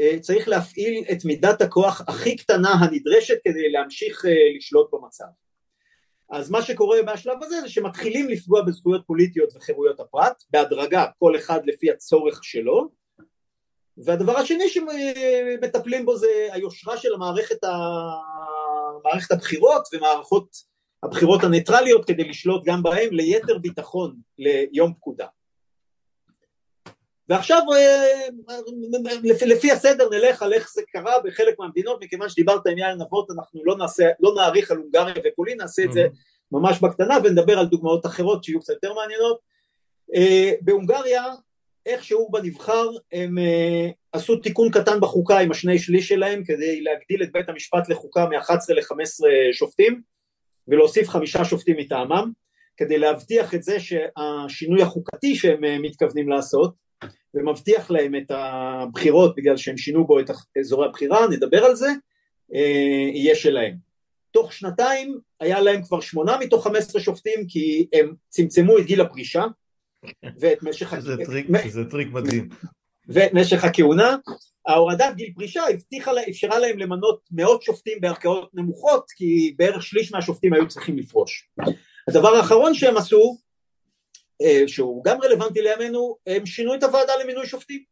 אה, 0.00 0.18
צריך 0.20 0.48
להפעיל 0.48 1.04
את 1.12 1.24
מידת 1.24 1.62
הכוח 1.62 2.00
הכי 2.08 2.36
קטנה 2.36 2.70
הנדרשת 2.70 3.38
כדי 3.44 3.72
להמשיך 3.72 4.24
אה, 4.24 4.56
לשלוט 4.56 4.90
במצב. 4.92 5.24
אז 6.30 6.50
מה 6.50 6.62
שקורה 6.62 7.02
מהשלב 7.02 7.42
הזה 7.42 7.60
זה 7.60 7.68
שמתחילים 7.68 8.28
לפגוע 8.28 8.62
בזכויות 8.62 9.02
פוליטיות 9.06 9.56
וחירויות 9.56 10.00
הפרט, 10.00 10.42
בהדרגה 10.50 11.06
כל 11.18 11.36
אחד 11.36 11.60
לפי 11.64 11.90
הצורך 11.90 12.44
שלו, 12.44 12.88
והדבר 13.96 14.36
השני 14.36 14.64
שמטפלים 14.68 16.04
בו 16.04 16.16
זה 16.16 16.48
היושרה 16.52 16.96
של 16.96 17.14
המערכת, 17.14 17.64
ה... 17.64 17.68
מערכת 19.04 19.32
הבחירות 19.32 19.82
ומערכות 19.92 20.56
הבחירות 21.02 21.44
הניטרליות 21.44 22.04
כדי 22.04 22.24
לשלוט 22.24 22.64
גם 22.64 22.82
בהם 22.82 23.08
ליתר 23.12 23.58
ביטחון 23.58 24.16
ליום 24.38 24.94
פקודה. 24.94 25.26
ועכשיו 27.28 27.62
אה, 27.76 28.28
לפי, 29.22 29.46
לפי 29.46 29.72
הסדר 29.72 30.08
נלך 30.10 30.42
על 30.42 30.52
איך 30.52 30.70
זה 30.72 30.82
קרה 30.92 31.12
בחלק 31.24 31.58
מהמדינות 31.58 32.04
מכיוון 32.04 32.28
שדיברת 32.28 32.66
עם 32.66 32.78
יאיר 32.78 32.94
נבות 32.94 33.30
אנחנו 33.30 33.64
לא, 33.64 33.76
נעשה, 33.76 34.08
לא 34.20 34.34
נאריך 34.36 34.70
על 34.70 34.76
הונגריה 34.76 35.14
ופולין 35.24 35.58
נעשה 35.58 35.84
את 35.84 35.92
זה 35.92 36.06
ממש 36.52 36.80
בקטנה 36.80 37.18
ונדבר 37.24 37.58
על 37.58 37.66
דוגמאות 37.66 38.06
אחרות 38.06 38.44
שיהיו 38.44 38.60
קצת 38.60 38.72
יותר 38.72 38.94
מעניינות. 38.94 39.38
אה, 40.14 40.52
בהונגריה 40.60 41.24
איך 41.86 42.04
שהוא 42.04 42.32
בנבחר 42.32 42.88
הם 43.12 43.38
uh, 43.38 43.92
עשו 44.12 44.36
תיקון 44.36 44.70
קטן 44.70 45.00
בחוקה 45.00 45.38
עם 45.38 45.50
השני 45.50 45.78
שליש 45.78 46.08
שלהם 46.08 46.44
כדי 46.44 46.80
להגדיל 46.80 47.22
את 47.22 47.32
בית 47.32 47.48
המשפט 47.48 47.88
לחוקה 47.88 48.26
מ-11 48.26 48.74
ל-15 48.74 49.52
שופטים 49.52 50.02
ולהוסיף 50.68 51.08
חמישה 51.08 51.44
שופטים 51.44 51.76
מטעמם 51.76 52.30
כדי 52.76 52.98
להבטיח 52.98 53.54
את 53.54 53.62
זה 53.62 53.76
שהשינוי 53.80 54.82
החוקתי 54.82 55.34
שהם 55.34 55.64
uh, 55.64 55.66
מתכוונים 55.82 56.28
לעשות 56.28 56.74
ומבטיח 57.34 57.90
להם 57.90 58.14
את 58.16 58.30
הבחירות 58.30 59.36
בגלל 59.36 59.56
שהם 59.56 59.76
שינו 59.76 60.06
בו 60.06 60.20
את 60.20 60.30
אזורי 60.60 60.86
הבחירה, 60.86 61.26
נדבר 61.30 61.64
על 61.64 61.74
זה, 61.74 61.88
uh, 61.88 62.56
יהיה 63.14 63.34
שלהם. 63.34 63.76
תוך 64.30 64.52
שנתיים 64.52 65.18
היה 65.40 65.60
להם 65.60 65.82
כבר 65.82 66.00
שמונה 66.00 66.38
מתוך 66.38 66.64
חמש 66.64 66.78
עשרה 66.78 67.02
שופטים 67.02 67.46
כי 67.48 67.86
הם 67.92 68.14
צמצמו 68.28 68.78
את 68.78 68.84
גיל 68.84 69.00
הפרישה 69.00 69.44
ואת 70.38 70.62
משך... 70.62 70.94
זה 71.68 71.84
טריק 71.84 72.08
מדהים. 72.12 72.48
ואת 73.08 73.32
משך 73.34 73.64
הכהונה. 73.64 74.16
ההורדת 74.68 75.14
גיל 75.14 75.32
פרישה 75.34 75.62
הבטיחה, 75.70 76.10
אפשרה 76.30 76.58
להם 76.58 76.78
למנות 76.78 77.20
מאות 77.30 77.62
שופטים 77.62 78.00
בערכאות 78.00 78.50
נמוכות, 78.54 79.10
כי 79.16 79.54
בערך 79.58 79.82
שליש 79.82 80.12
מהשופטים 80.12 80.52
היו 80.52 80.68
צריכים 80.68 80.98
לפרוש. 80.98 81.48
הדבר 82.08 82.28
האחרון 82.28 82.74
שהם 82.74 82.96
עשו, 82.96 83.38
אה, 84.42 84.62
שהוא 84.66 85.04
גם 85.04 85.18
רלוונטי 85.22 85.62
לימינו, 85.62 86.16
הם 86.26 86.46
שינו 86.46 86.74
את 86.74 86.82
הוועדה 86.82 87.12
למינוי 87.22 87.46
שופטים. 87.46 87.82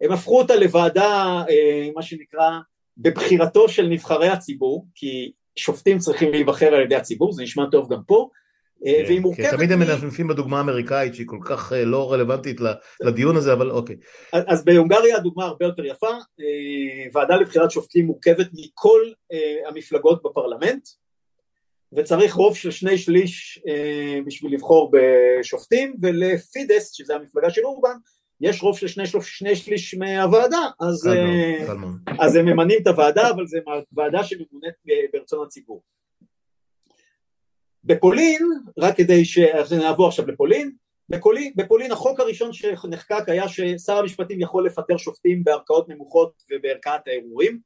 הם 0.00 0.12
הפכו 0.12 0.40
אותה 0.40 0.56
לוועדה, 0.56 1.42
אה, 1.50 1.88
מה 1.94 2.02
שנקרא, 2.02 2.50
בבחירתו 2.96 3.68
של 3.68 3.86
נבחרי 3.86 4.28
הציבור, 4.28 4.86
כי 4.94 5.32
שופטים 5.56 5.98
צריכים 5.98 6.32
להיבחר 6.32 6.74
על 6.74 6.82
ידי 6.82 6.94
הציבור, 6.94 7.32
זה 7.32 7.42
נשמע 7.42 7.64
טוב 7.72 7.92
גם 7.92 8.02
פה, 8.06 8.28
והיא 8.84 9.20
מורכבת... 9.20 9.50
כי 9.50 9.56
תמיד 9.56 9.72
הם 9.72 9.78
מנפנפים 9.78 10.28
בדוגמה 10.28 10.58
האמריקאית 10.58 11.14
שהיא 11.14 11.26
כל 11.26 11.38
כך 11.44 11.72
אה, 11.72 11.84
לא 11.84 12.12
רלוונטית 12.12 12.60
לדיון 13.00 13.36
הזה, 13.36 13.52
אבל 13.52 13.70
אוקיי. 13.70 13.96
אז 14.32 14.64
בהונגריה 14.64 15.16
הדוגמה 15.16 15.44
הרבה 15.44 15.66
יותר 15.66 15.84
יפה, 15.84 16.10
אה, 16.10 17.06
ועדה 17.12 17.36
לבחירת 17.36 17.70
שופטים 17.70 18.06
מורכבת 18.06 18.46
מכל 18.52 19.00
המפלגות 19.68 20.22
בפרלמנט, 20.24 20.88
וצריך 21.96 22.34
רוב 22.34 22.56
של 22.56 22.70
שני 22.70 22.98
שליש 22.98 23.62
בשביל 24.26 24.54
לבחור 24.54 24.92
בשופטים, 24.92 25.96
ולפידס, 26.02 26.92
שזה 26.92 27.14
המפלגה 27.14 27.50
של 27.50 27.60
אורבן, 27.64 27.96
יש 28.40 28.62
רוב 28.62 28.78
של 28.78 28.88
שני, 28.88 29.04
שני 29.20 29.56
שליש 29.56 29.94
מהוועדה, 29.94 30.66
אז, 30.80 31.10
אז 32.20 32.36
הם 32.36 32.46
ממנים 32.46 32.78
את 32.82 32.86
הוועדה, 32.86 33.30
אבל 33.30 33.46
זו 33.46 33.58
ועדה 33.92 34.24
שממונית 34.24 34.74
ברצון 35.12 35.46
הציבור. 35.46 35.82
בפולין, 37.84 38.48
רק 38.78 38.96
כדי 38.96 39.24
שנעבור 39.24 40.06
עכשיו 40.06 40.26
לפולין, 40.26 40.72
בפולין, 41.08 41.52
בפולין 41.56 41.92
החוק 41.92 42.20
הראשון 42.20 42.52
שנחקק 42.52 43.28
היה 43.28 43.48
ששר 43.48 43.96
המשפטים 43.96 44.40
יכול 44.40 44.66
לפטר 44.66 44.96
שופטים 44.96 45.44
בערכאות 45.44 45.88
נמוכות 45.88 46.42
ובערכאת 46.50 47.08
הערעורים. 47.08 47.58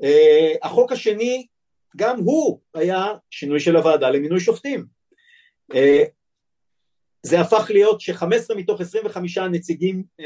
Uh, 0.00 0.06
החוק 0.62 0.92
השני, 0.92 1.46
גם 1.96 2.18
הוא 2.18 2.60
היה 2.74 3.06
שינוי 3.30 3.60
של 3.60 3.76
הוועדה 3.76 4.10
למינוי 4.10 4.40
שופטים. 4.40 4.84
Uh, 5.72 5.76
זה 7.22 7.40
הפך 7.40 7.70
להיות 7.70 8.00
ש-15 8.00 8.54
מתוך 8.56 8.80
25 8.80 9.38
נציגים 9.38 10.04
uh, 10.20 10.24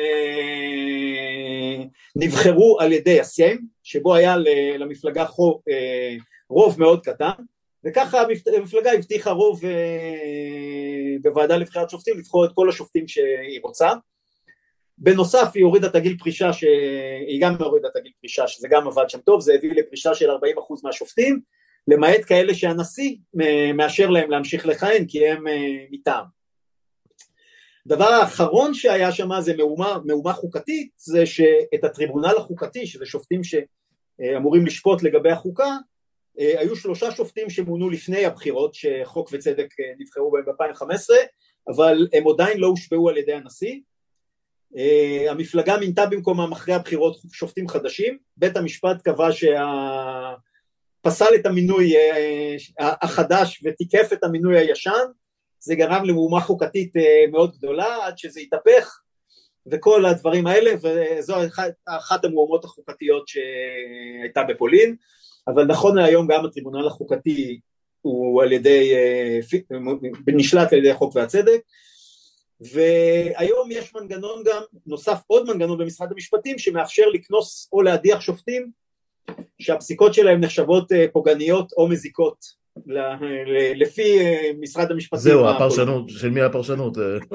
נבחרו 2.16 2.80
על 2.80 2.93
ידי 2.93 3.20
הסיים, 3.20 3.66
שבו 3.82 4.14
היה 4.14 4.36
למפלגה 4.78 5.24
uh, 5.24 5.28
רוב 6.49 6.80
מאוד 6.80 7.05
קטן, 7.05 7.32
וככה 7.85 8.22
המפלגה 8.57 8.93
הבטיחה 8.93 9.31
רוב 9.31 9.64
אה, 9.64 11.16
בוועדה 11.22 11.57
לבחירת 11.57 11.91
שופטים 11.91 12.18
לבחור 12.18 12.45
את 12.45 12.51
כל 12.55 12.68
השופטים 12.68 13.09
שהיא 13.09 13.61
רוצה. 13.62 13.93
בנוסף 14.99 15.51
היא 15.55 15.64
הורידה 15.64 15.87
את 15.87 15.95
הגיל 15.95 16.16
פרישה, 16.18 16.53
שהיא 16.53 17.41
גם 17.41 17.55
הורידה 17.55 17.89
את 17.89 17.97
הגיל 17.97 18.12
פרישה, 18.20 18.49
שזה 18.49 18.68
גם 18.70 18.87
עבד 18.87 19.11
שם 19.11 19.18
טוב, 19.20 19.41
זה 19.41 19.55
הביא 19.55 19.72
לפרישה 19.72 20.14
של 20.14 20.31
40% 20.31 20.35
מהשופטים, 20.85 21.41
למעט 21.89 22.20
כאלה 22.26 22.55
שהנשיא 22.55 23.16
מאשר 23.74 24.11
להם 24.11 24.31
להמשיך 24.31 24.66
לכהן 24.66 25.05
כי 25.09 25.29
הם 25.29 25.49
אה, 25.49 25.85
מטעם. 25.91 26.24
דבר 27.87 28.05
האחרון 28.05 28.74
שהיה 28.74 29.12
שם 29.12 29.29
זה 29.41 29.57
מהומה, 29.57 29.99
מהומה 30.05 30.33
חוקתית, 30.33 30.91
זה 30.97 31.26
שאת 31.26 31.85
הטריבונל 31.85 32.35
החוקתי, 32.37 32.87
שזה 32.87 33.07
שופטים 33.07 33.41
שאמורים 33.45 34.66
לשפוט 34.66 35.03
לגבי 35.03 35.31
החוקה, 35.31 35.64
אה, 35.64 35.76
היו 36.39 36.76
שלושה 36.76 37.11
שופטים 37.11 37.51
שמונו 37.51 37.91
לפני 37.91 38.24
הבחירות 38.24 38.74
שחוק 38.74 39.28
וצדק 39.32 39.74
אה, 39.80 39.93
נבחרו 39.99 40.30
בהם 40.30 40.45
ב-2015 40.45 41.11
אבל 41.68 42.09
הם 42.12 42.28
עדיין 42.28 42.59
לא 42.59 42.66
הושפעו 42.66 43.09
על 43.09 43.16
ידי 43.16 43.32
הנשיא. 43.32 43.80
אה, 44.76 45.30
המפלגה 45.30 45.76
מינתה 45.76 46.07
במקומם 46.07 46.53
אחרי 46.53 46.74
הבחירות 46.74 47.16
שופטים 47.32 47.68
חדשים, 47.68 48.18
בית 48.36 48.57
המשפט 48.57 49.03
קבע 49.03 49.32
שה... 49.32 49.64
פסל 51.03 51.34
את 51.34 51.47
המינוי 51.47 51.97
אה, 51.97 52.57
החדש 52.78 53.61
ותיקף 53.64 54.12
את 54.12 54.24
המינוי 54.24 54.59
הישן, 54.59 55.07
זה 55.61 55.74
גרם 55.74 56.05
למהומה 56.05 56.41
חוקתית 56.41 56.97
אה, 56.97 57.24
מאוד 57.32 57.57
גדולה 57.57 58.07
עד 58.07 58.18
שזה 58.18 58.41
התהפך 58.41 59.01
וכל 59.72 60.07
הדברים 60.07 60.47
האלה 60.47 60.70
וזו 60.82 61.36
אחת 61.86 62.24
המהומות 62.24 62.64
החוקתיות 62.64 63.28
שהייתה 63.28 64.43
בפולין 64.43 64.97
אבל 65.49 65.64
נכון 65.64 65.96
להיום 65.96 66.26
גם 66.26 66.44
הטריבונל 66.44 66.86
החוקתי 66.86 67.61
הוא 68.03 68.42
על 68.42 68.53
ידי, 68.53 68.92
נשלט 70.26 70.72
על 70.72 70.78
ידי 70.78 70.90
החוק 70.90 71.16
והצדק 71.16 71.61
והיום 72.61 73.68
יש 73.70 73.94
מנגנון 73.94 74.42
גם, 74.44 74.62
נוסף 74.86 75.18
עוד 75.26 75.46
מנגנון 75.46 75.78
במשרד 75.78 76.12
המשפטים 76.12 76.59
שמאפשר 76.59 77.09
לקנוס 77.12 77.68
או 77.72 77.82
להדיח 77.82 78.20
שופטים 78.20 78.70
שהפסיקות 79.59 80.14
שלהם 80.14 80.40
נחשבות 80.40 80.92
אה, 80.92 81.07
פוגעניות 81.12 81.72
או 81.72 81.88
מזיקות 81.88 82.59
לפי 83.74 84.18
אה, 84.20 84.51
משרד 84.61 84.90
המשפטים. 84.90 85.22
זהו, 85.22 85.49
הפרשנות, 85.49 86.09
של 86.09 86.30
מי 86.30 86.40
הפרשנות? 86.40 86.94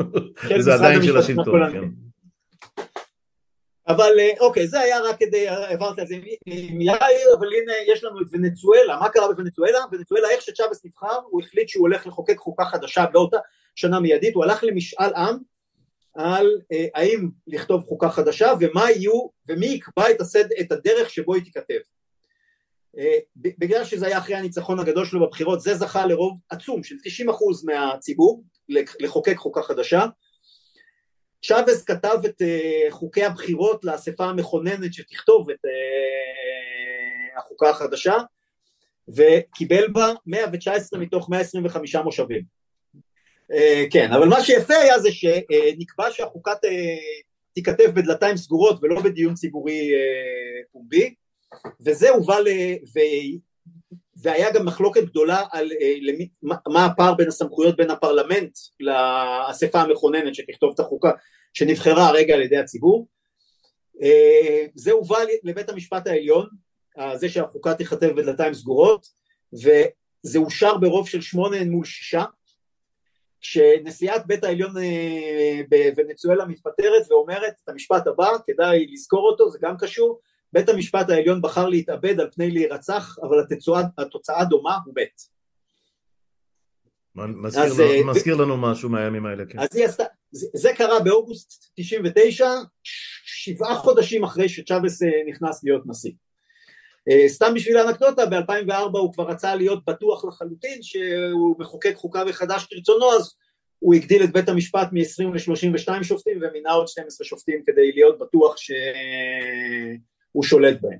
זה 0.59 0.73
עדיין 0.73 1.03
של 1.03 1.17
השלטון, 1.17 1.71
כן. 1.71 1.89
אבל 3.87 4.19
אה, 4.19 4.31
אוקיי, 4.39 4.67
זה 4.67 4.79
היה 4.79 5.01
רק 5.01 5.19
כדי, 5.19 5.47
העברת 5.47 5.99
את 5.99 6.07
זה 6.07 6.15
עם 6.45 6.81
יאיר, 6.81 7.33
אבל 7.39 7.47
הנה 7.47 7.73
יש 7.87 8.03
לנו 8.03 8.21
את 8.21 8.25
ונצואלה, 8.31 8.99
מה 8.99 9.09
קרה 9.09 9.27
בוונצואלה? 9.27 9.79
ונצואלה, 9.91 10.29
איך 10.29 10.41
שצ'אבס 10.41 10.85
נבחר, 10.85 11.19
הוא 11.29 11.41
החליט 11.41 11.69
שהוא 11.69 11.81
הולך 11.81 12.07
לחוקק 12.07 12.37
חוקה 12.37 12.65
חדשה 12.65 13.05
באותה 13.05 13.37
שנה 13.75 13.99
מיידית, 13.99 14.35
הוא 14.35 14.43
הלך 14.43 14.63
למשאל 14.63 15.13
עם 15.15 15.37
על 16.15 16.47
אה, 16.71 16.85
האם 16.95 17.29
לכתוב 17.47 17.83
חוקה 17.83 18.09
חדשה 18.09 18.53
ומה 18.59 18.91
יהיו 18.91 19.27
ומי 19.49 19.65
יקבע 19.65 20.11
את, 20.11 20.21
הסד, 20.21 20.51
את 20.59 20.71
הדרך 20.71 21.09
שבו 21.09 21.33
היא 21.33 21.43
תיכתב. 21.43 21.79
אה, 22.97 23.17
בגלל 23.35 23.83
שזה 23.83 24.07
היה 24.07 24.17
אחרי 24.17 24.35
הניצחון 24.35 24.79
הגדול 24.79 25.05
שלו 25.05 25.27
בבחירות, 25.27 25.61
זה 25.61 25.75
זכה 25.75 26.05
לרוב 26.05 26.37
עצום 26.49 26.83
של 26.83 26.95
90% 26.95 27.29
מהציבור 27.63 28.43
לחוקק 28.99 29.37
חוקה 29.37 29.61
חדשה. 29.61 30.05
צ'אבס 31.43 31.83
כתב 31.83 32.17
את 32.25 32.41
uh, 32.41 32.91
חוקי 32.91 33.23
הבחירות 33.23 33.85
לאספה 33.85 34.25
המכוננת 34.25 34.93
שתכתוב 34.93 35.49
את 35.49 35.65
uh, 35.65 37.39
החוקה 37.39 37.69
החדשה 37.69 38.17
וקיבל 39.07 39.87
בה 39.87 40.13
119 40.25 40.99
מתוך 40.99 41.29
125 41.29 41.95
מושבים. 41.95 42.43
אה, 43.51 43.83
כן, 43.91 44.11
אבל 44.11 44.27
מה 44.27 44.43
שיפה 44.43 44.73
היה 44.73 44.99
זה 44.99 45.09
שנקבע 45.11 46.11
שהחוקה 46.11 46.51
תיכתב 47.53 47.91
בדלתיים 47.93 48.37
סגורות 48.37 48.79
ולא 48.81 49.01
בדיון 49.01 49.33
ציבורי 49.33 49.93
אה, 49.93 50.63
פומבי, 50.71 51.13
וזה 51.85 52.09
הובא 52.09 52.39
ל... 52.39 52.47
והיה 54.17 54.51
גם 54.53 54.65
מחלוקת 54.65 55.03
גדולה 55.03 55.43
על 55.51 55.71
אה, 55.81 55.93
למי, 56.01 56.29
מה 56.43 56.85
הפער 56.85 57.13
בין 57.13 57.27
הסמכויות 57.27 57.77
בין 57.77 57.91
הפרלמנט 57.91 58.57
לאספה 58.79 59.81
המכוננת 59.81 60.35
שתכתוב 60.35 60.71
את 60.75 60.79
החוקה 60.79 61.11
שנבחרה 61.53 62.07
הרגע 62.07 62.33
על 62.33 62.41
ידי 62.41 62.57
הציבור. 62.57 63.07
זה 64.75 64.91
הובא 64.91 65.17
לבית 65.43 65.69
המשפט 65.69 66.07
העליון 66.07 66.47
זה 67.15 67.29
שהחוקה 67.29 67.73
תיכתב 67.73 68.07
בדלתיים 68.07 68.53
סגורות 68.53 69.07
וזה 69.53 70.39
אושר 70.39 70.77
ברוב 70.77 71.07
של 71.07 71.21
שמונה 71.21 71.63
מול 71.63 71.85
שישה 71.85 72.23
כשנשיאת 73.43 74.25
בית 74.25 74.43
העליון 74.43 74.77
אה, 74.77 75.61
בוונצואלה 75.69 76.45
מתפטרת 76.45 77.11
ואומרת 77.11 77.53
את 77.63 77.69
המשפט 77.69 78.07
הבא, 78.07 78.31
כדאי 78.47 78.87
לזכור 78.91 79.29
אותו, 79.29 79.49
זה 79.49 79.59
גם 79.61 79.77
קשור, 79.77 80.19
בית 80.53 80.69
המשפט 80.69 81.09
העליון 81.09 81.41
בחר 81.41 81.69
להתאבד 81.69 82.19
על 82.19 82.29
פני 82.31 82.51
להירצח, 82.51 83.17
אבל 83.21 83.39
התוצאה, 83.39 83.81
התוצאה 83.97 84.45
דומה 84.45 84.77
הוא 84.85 84.93
מת. 84.97 85.21
מזכיר, 87.15 87.63
אז, 87.63 87.79
לנו, 87.79 87.91
אה, 87.91 88.03
מזכיר. 88.03 88.35
לנו 88.35 88.57
משהו 88.57 88.89
מהימים 88.89 89.25
האלה, 89.25 89.43
כן. 89.45 89.59
אז 89.59 89.67
עשתה, 89.83 90.03
זה, 90.31 90.47
זה 90.53 90.69
קרה 90.77 90.99
באוגוסט 90.99 91.71
99, 91.75 92.49
שבעה 93.23 93.75
חודשים 93.75 94.23
אחרי 94.23 94.49
שצ'אבס 94.49 95.03
אה, 95.03 95.09
נכנס 95.29 95.63
להיות 95.63 95.83
נשיא. 95.85 96.11
אה, 97.09 97.29
סתם 97.29 97.53
בשביל 97.55 97.77
האנקדוטה, 97.77 98.25
ב-2004 98.25 98.97
הוא 98.97 99.13
כבר 99.13 99.27
רצה 99.29 99.55
להיות 99.55 99.85
בטוח 99.85 100.25
לחלוטין 100.25 100.83
שהוא 100.83 101.55
מחוקק 101.59 101.93
חוקה 101.95 102.25
מחדש 102.25 102.65
כרצונו, 102.69 103.13
אז 103.13 103.35
הוא 103.79 103.93
הגדיל 103.93 104.23
את 104.23 104.33
בית 104.33 104.49
המשפט 104.49 104.87
מ-20 104.91 105.23
ל-32 105.33 106.03
שופטים 106.03 106.39
ומינה 106.41 106.71
עוד 106.71 106.87
12 106.87 107.25
שופטים 107.25 107.63
כדי 107.65 107.91
להיות 107.91 108.19
בטוח 108.19 108.55
שהוא 110.33 110.43
שולט 110.43 110.81
בהם. 110.81 110.97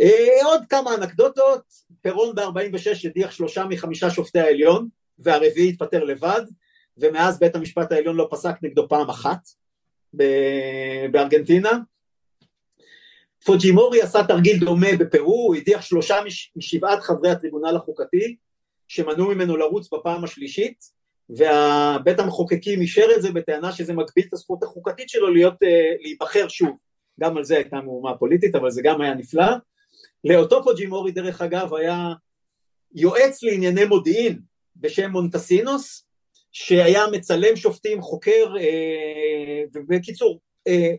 אה, 0.00 0.44
עוד 0.44 0.62
כמה 0.68 0.94
אנקדוטות, 0.94 1.62
פירון 2.02 2.34
ב-46 2.34 3.08
הדיח 3.08 3.30
שלושה 3.30 3.64
מחמישה 3.64 4.10
שופטי 4.10 4.38
העליון 4.38 4.88
והרביעי 5.18 5.68
התפטר 5.68 6.04
לבד 6.04 6.42
ומאז 6.98 7.38
בית 7.38 7.56
המשפט 7.56 7.92
העליון 7.92 8.16
לא 8.16 8.28
פסק 8.30 8.54
נגדו 8.62 8.88
פעם 8.88 9.10
אחת 9.10 9.48
בארגנטינה. 11.10 11.70
פוג'ימורי 13.44 14.02
עשה 14.02 14.24
תרגיל 14.28 14.58
דומה 14.58 14.96
בפרו, 14.98 15.46
הוא 15.46 15.56
הדיח 15.56 15.82
שלושה 15.82 16.16
משבעת 16.56 17.02
חברי 17.02 17.30
הטריבונל 17.30 17.76
החוקתי 17.76 18.36
שמנעו 18.88 19.28
ממנו 19.28 19.56
לרוץ 19.56 19.88
בפעם 19.92 20.24
השלישית 20.24 20.84
ובית 21.30 22.18
המחוקקים 22.18 22.80
אישר 22.80 23.06
את 23.16 23.22
זה 23.22 23.32
בטענה 23.32 23.72
שזה 23.72 23.92
מגביל 23.92 24.24
את 24.28 24.32
הזכות 24.32 24.62
החוקתית 24.62 25.08
שלו 25.08 25.30
להיות, 25.30 25.62
אה, 25.62 25.92
להיבחר 26.00 26.48
שוב 26.48 26.76
גם 27.20 27.36
על 27.36 27.44
זה 27.44 27.56
הייתה 27.56 27.80
מהומה 27.80 28.16
פוליטית 28.16 28.54
אבל 28.54 28.70
זה 28.70 28.82
גם 28.84 29.00
היה 29.00 29.14
נפלא 29.14 29.46
לאותו 30.24 30.64
פוג'ימורי 30.64 31.12
דרך 31.12 31.42
אגב 31.42 31.74
היה 31.74 32.12
יועץ 32.94 33.42
לענייני 33.42 33.84
מודיעין 33.84 34.40
בשם 34.76 35.10
מונטסינוס 35.10 36.06
שהיה 36.52 37.06
מצלם 37.12 37.56
שופטים, 37.56 38.02
חוקר, 38.02 38.54
אה, 38.60 39.62
ובקיצור, 39.74 40.40
אה, 40.68 40.92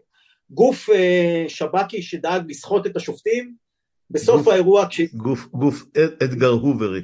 גוף 0.49 0.89
אה, 0.89 1.45
שב"כי 1.47 2.01
שדאג 2.01 2.43
לסחוט 2.51 2.85
את 2.85 2.95
השופטים, 2.95 3.53
בסוף 4.11 4.37
גוף, 4.37 4.47
האירוע... 4.47 4.87
כש... 4.89 5.01
גוף, 5.01 5.45
גוף 5.45 5.83
אדגר 6.23 6.49
הוברי. 6.49 7.01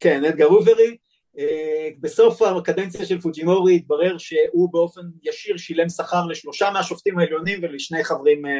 כן, 0.00 0.24
אדגר 0.24 0.44
הוברי. 0.44 0.96
אה, 1.38 1.88
בסוף 2.00 2.42
הקדנציה 2.42 3.06
של 3.06 3.20
פוג'ימורי 3.20 3.74
התברר 3.74 4.18
שהוא 4.18 4.72
באופן 4.72 5.00
ישיר 5.22 5.56
שילם 5.56 5.88
שכר 5.88 6.26
לשלושה 6.26 6.70
מהשופטים 6.70 7.18
העליונים 7.18 7.58
ולשני 7.62 8.04
חברים 8.04 8.46
אה, 8.46 8.52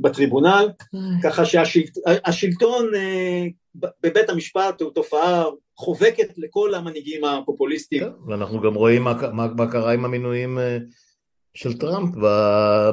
בטריבונל, 0.00 0.68
ככה 1.22 1.44
שהשלטון 1.44 2.90
בבית 3.74 4.30
המשפט 4.30 4.80
הוא 4.80 4.90
תופעה 4.90 5.44
חובקת 5.76 6.38
לכל 6.38 6.74
המנהיגים 6.74 7.24
הפופוליסטיים. 7.24 8.02
ואנחנו 8.26 8.60
גם 8.60 8.74
רואים 8.74 9.02
מה, 9.02 9.14
מה, 9.32 9.46
מה 9.56 9.70
קרה 9.70 9.92
עם 9.92 10.04
המינויים 10.04 10.58
של 11.54 11.78
טראמפ 11.78 12.14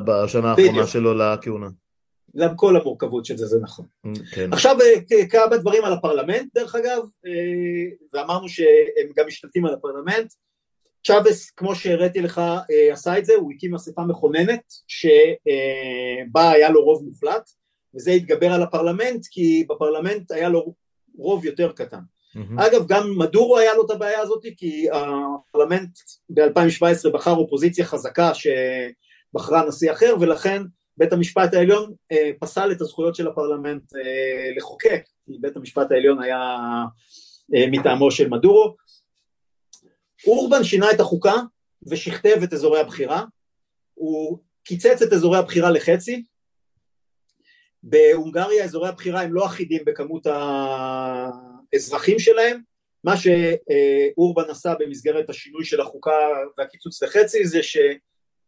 בשנה 0.05 0.51
האחרונה 0.51 0.87
שלו 0.87 1.13
לכהונה. 1.13 1.67
כל 2.55 2.77
המורכבות 2.77 3.25
של 3.25 3.37
זה, 3.37 3.45
זה 3.45 3.57
נכון. 3.61 3.85
כן. 4.31 4.53
עכשיו 4.53 4.77
אה, 4.81 5.27
כמה 5.27 5.57
דברים 5.57 5.85
על 5.85 5.93
הפרלמנט 5.93 6.53
דרך 6.55 6.75
אגב, 6.75 7.03
אה, 7.25 7.31
ואמרנו 8.13 8.49
שהם 8.49 9.09
גם 9.15 9.27
משתלטים 9.27 9.65
על 9.65 9.73
הפרלמנט. 9.73 10.33
צ'אבס, 11.07 11.49
כמו 11.49 11.75
שהראיתי 11.75 12.21
לך, 12.21 12.41
אה, 12.71 12.93
עשה 12.93 13.17
את 13.17 13.25
זה, 13.25 13.33
הוא 13.33 13.51
הקים 13.51 13.75
אספה 13.75 14.01
מכוננת 14.01 14.73
שבה 14.87 16.51
היה 16.51 16.69
לו 16.69 16.83
רוב 16.83 17.03
מוחלט, 17.05 17.49
וזה 17.95 18.11
התגבר 18.11 18.53
על 18.53 18.63
הפרלמנט 18.63 19.25
כי 19.31 19.65
בפרלמנט 19.69 20.31
היה 20.31 20.49
לו 20.49 20.73
רוב 21.17 21.45
יותר 21.45 21.71
קטן. 21.71 21.99
Mm-hmm. 22.35 22.67
אגב 22.67 22.87
גם 22.87 23.17
מדורו 23.17 23.57
היה 23.57 23.73
לו 23.73 23.85
את 23.85 23.91
הבעיה 23.91 24.21
הזאת 24.21 24.43
כי 24.57 24.87
הפרלמנט 24.91 25.89
ב-2017 26.29 27.09
בחר 27.13 27.31
אופוזיציה 27.31 27.85
חזקה 27.85 28.31
שבחרה 28.33 29.67
נשיא 29.67 29.91
אחר 29.91 30.15
ולכן 30.19 30.61
בית 30.97 31.13
המשפט 31.13 31.53
העליון 31.53 31.93
אה, 32.11 32.31
פסל 32.39 32.71
את 32.71 32.81
הזכויות 32.81 33.15
של 33.15 33.27
הפרלמנט 33.27 33.95
אה, 33.95 34.55
לחוקק 34.57 35.03
כי 35.25 35.31
בית 35.41 35.57
המשפט 35.57 35.91
העליון 35.91 36.23
היה 36.23 36.57
אה, 37.55 37.65
מטעמו 37.71 38.11
של 38.11 38.27
מדורו. 38.27 38.75
אורבן 40.27 40.63
שינה 40.63 40.91
את 40.91 40.99
החוקה 40.99 41.33
ושכתב 41.89 42.39
את 42.43 42.53
אזורי 42.53 42.79
הבחירה. 42.79 43.23
הוא 43.93 44.39
קיצץ 44.63 45.01
את 45.01 45.13
אזורי 45.13 45.37
הבחירה 45.37 45.71
לחצי. 45.71 46.23
בהונגריה 47.83 48.63
אזורי 48.63 48.89
הבחירה 48.89 49.21
הם 49.21 49.33
לא 49.33 49.45
אחידים 49.45 49.85
בכמות 49.85 50.27
האזרחים 51.73 52.19
שלהם, 52.19 52.61
מה 53.03 53.13
שאורבן 53.17 54.49
עשה 54.49 54.73
במסגרת 54.79 55.29
השינוי 55.29 55.65
של 55.65 55.81
החוקה 55.81 56.11
והקיצוץ 56.57 57.03
לחצי 57.03 57.45
זה 57.45 57.59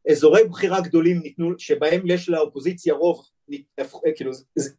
שאזורי 0.07 0.43
בחירה 0.43 0.81
גדולים 0.81 1.19
ניתנו, 1.19 1.51
שבהם 1.57 2.01
יש 2.05 2.29
לאופוזיציה 2.29 2.93
רוב, 2.93 3.27
כאילו 4.15 4.31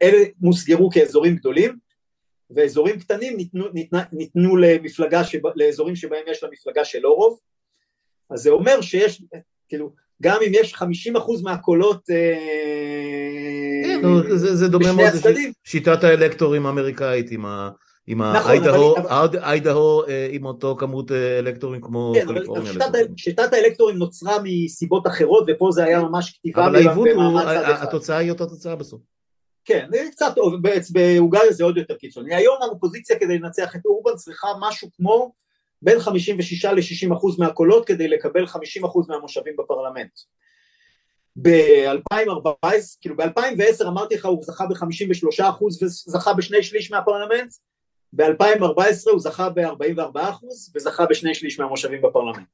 אלה 0.03 0.25
מוסגרו 0.41 0.91
כאזורים 0.91 1.37
גדולים 1.37 1.77
ואזורים 2.51 2.99
קטנים 2.99 3.37
ניתנו, 3.37 3.69
ניתנו, 3.73 3.99
ניתנו 4.13 4.57
למפלגה, 4.57 5.25
שב, 5.25 5.39
לאזורים 5.55 5.97
שבהם 5.97 6.25
יש 6.27 6.45
למפלגה 6.45 6.85
שלא 6.85 7.09
רוב. 7.09 7.39
אז 8.31 8.41
זה 8.41 8.51
אומר 8.51 8.81
שיש, 8.81 9.23
כאילו 9.69 9.93
גם 10.23 10.39
אם 10.47 10.53
יש 10.55 10.75
50% 10.75 10.83
מהקולות 11.43 12.05
כן, 13.85 14.01
זה 14.37 14.69
דומה 14.69 14.93
מאוד 14.93 15.09
לשיטת 15.67 16.05
האלקטורים 16.05 16.67
האמריקאית 16.67 17.31
עם 17.31 17.47
ה... 17.47 17.71
עם 18.07 18.21
האיידהו 18.21 20.03
עם 20.31 20.47
אותו 20.47 20.77
כמות 20.79 21.13
אלקטורים 21.13 21.81
כמו 21.81 22.13
כן, 22.15 22.27
קליפורניה. 22.27 22.73
שיטת 23.17 23.53
האלקטורים 23.53 23.97
נוצרה 23.97 24.37
מסיבות 24.45 25.07
אחרות 25.07 25.45
ופה 25.49 25.69
זה 25.73 25.85
היה 25.85 26.03
ממש 26.03 26.31
כתיבה 26.39 26.67
אבל 26.67 26.77
העיוות 26.77 27.09
הוא, 27.15 27.41
התוצאה 27.67 28.17
היא 28.17 28.31
אותה 28.31 28.47
תוצאה 28.47 28.77
בסוף. 28.77 29.01
כן, 29.65 29.89
קצת, 30.11 30.35
בהונגריה 30.93 31.53
זה 31.53 31.65
עוד 31.65 31.77
יותר 31.77 31.95
קיצוני. 31.95 32.35
היום 32.35 32.57
האופוזיציה 32.63 33.19
כדי 33.19 33.39
לנצח 33.39 33.77
את 33.77 33.87
אורבן 33.87 34.17
צריכה 34.17 34.49
משהו 34.61 34.89
כמו 34.97 35.33
בין 35.83 36.01
56 36.01 36.65
ל-60 36.65 37.15
אחוז 37.15 37.39
מהקולות 37.39 37.87
כדי 37.87 38.09
לקבל 38.09 38.47
50 38.47 38.85
אחוז 38.85 39.09
מהמושבים 39.09 39.55
בפרלמנט. 39.59 40.11
ב-2014, 41.43 42.67
כאילו 43.01 43.17
ב-2010 43.17 43.87
אמרתי 43.89 44.15
לך 44.15 44.25
הוא 44.27 44.43
זכה 44.45 44.67
ב-53 44.67 45.49
אחוז 45.51 45.83
וזכה 45.83 46.33
בשני 46.35 46.63
שליש 46.63 46.91
מהפרלמנט, 46.91 47.53
ב-2014 48.13 49.11
הוא 49.11 49.21
זכה 49.21 49.49
ב-44 49.51 50.21
אחוז 50.31 50.73
וזכה 50.77 51.07
בשני 51.07 51.35
שליש 51.35 51.61
מהמושבים 51.61 52.03
בפרלמנט. 52.03 52.49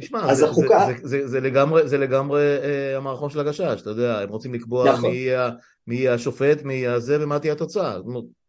תשמע, 0.00 0.34
זה, 0.34 0.46
החוקה... 0.46 0.86
זה, 0.86 0.94
זה, 1.02 1.08
זה, 1.08 1.28
זה 1.28 1.40
לגמרי, 1.40 1.88
זה 1.88 1.98
לגמרי 1.98 2.42
אה, 2.42 2.96
המערכון 2.96 3.30
של 3.30 3.40
הגשש, 3.40 3.82
אתה 3.82 3.90
יודע, 3.90 4.20
הם 4.20 4.28
רוצים 4.28 4.54
לקבוע 4.54 4.92
נכון. 4.92 5.10
מי, 5.10 5.16
יהיה, 5.16 5.50
מי 5.86 5.94
יהיה 5.94 6.14
השופט, 6.14 6.62
מי 6.62 6.74
יהיה 6.74 7.00
זה 7.00 7.24
ומה 7.24 7.38
תהיה 7.38 7.52
התוצאה. 7.52 7.98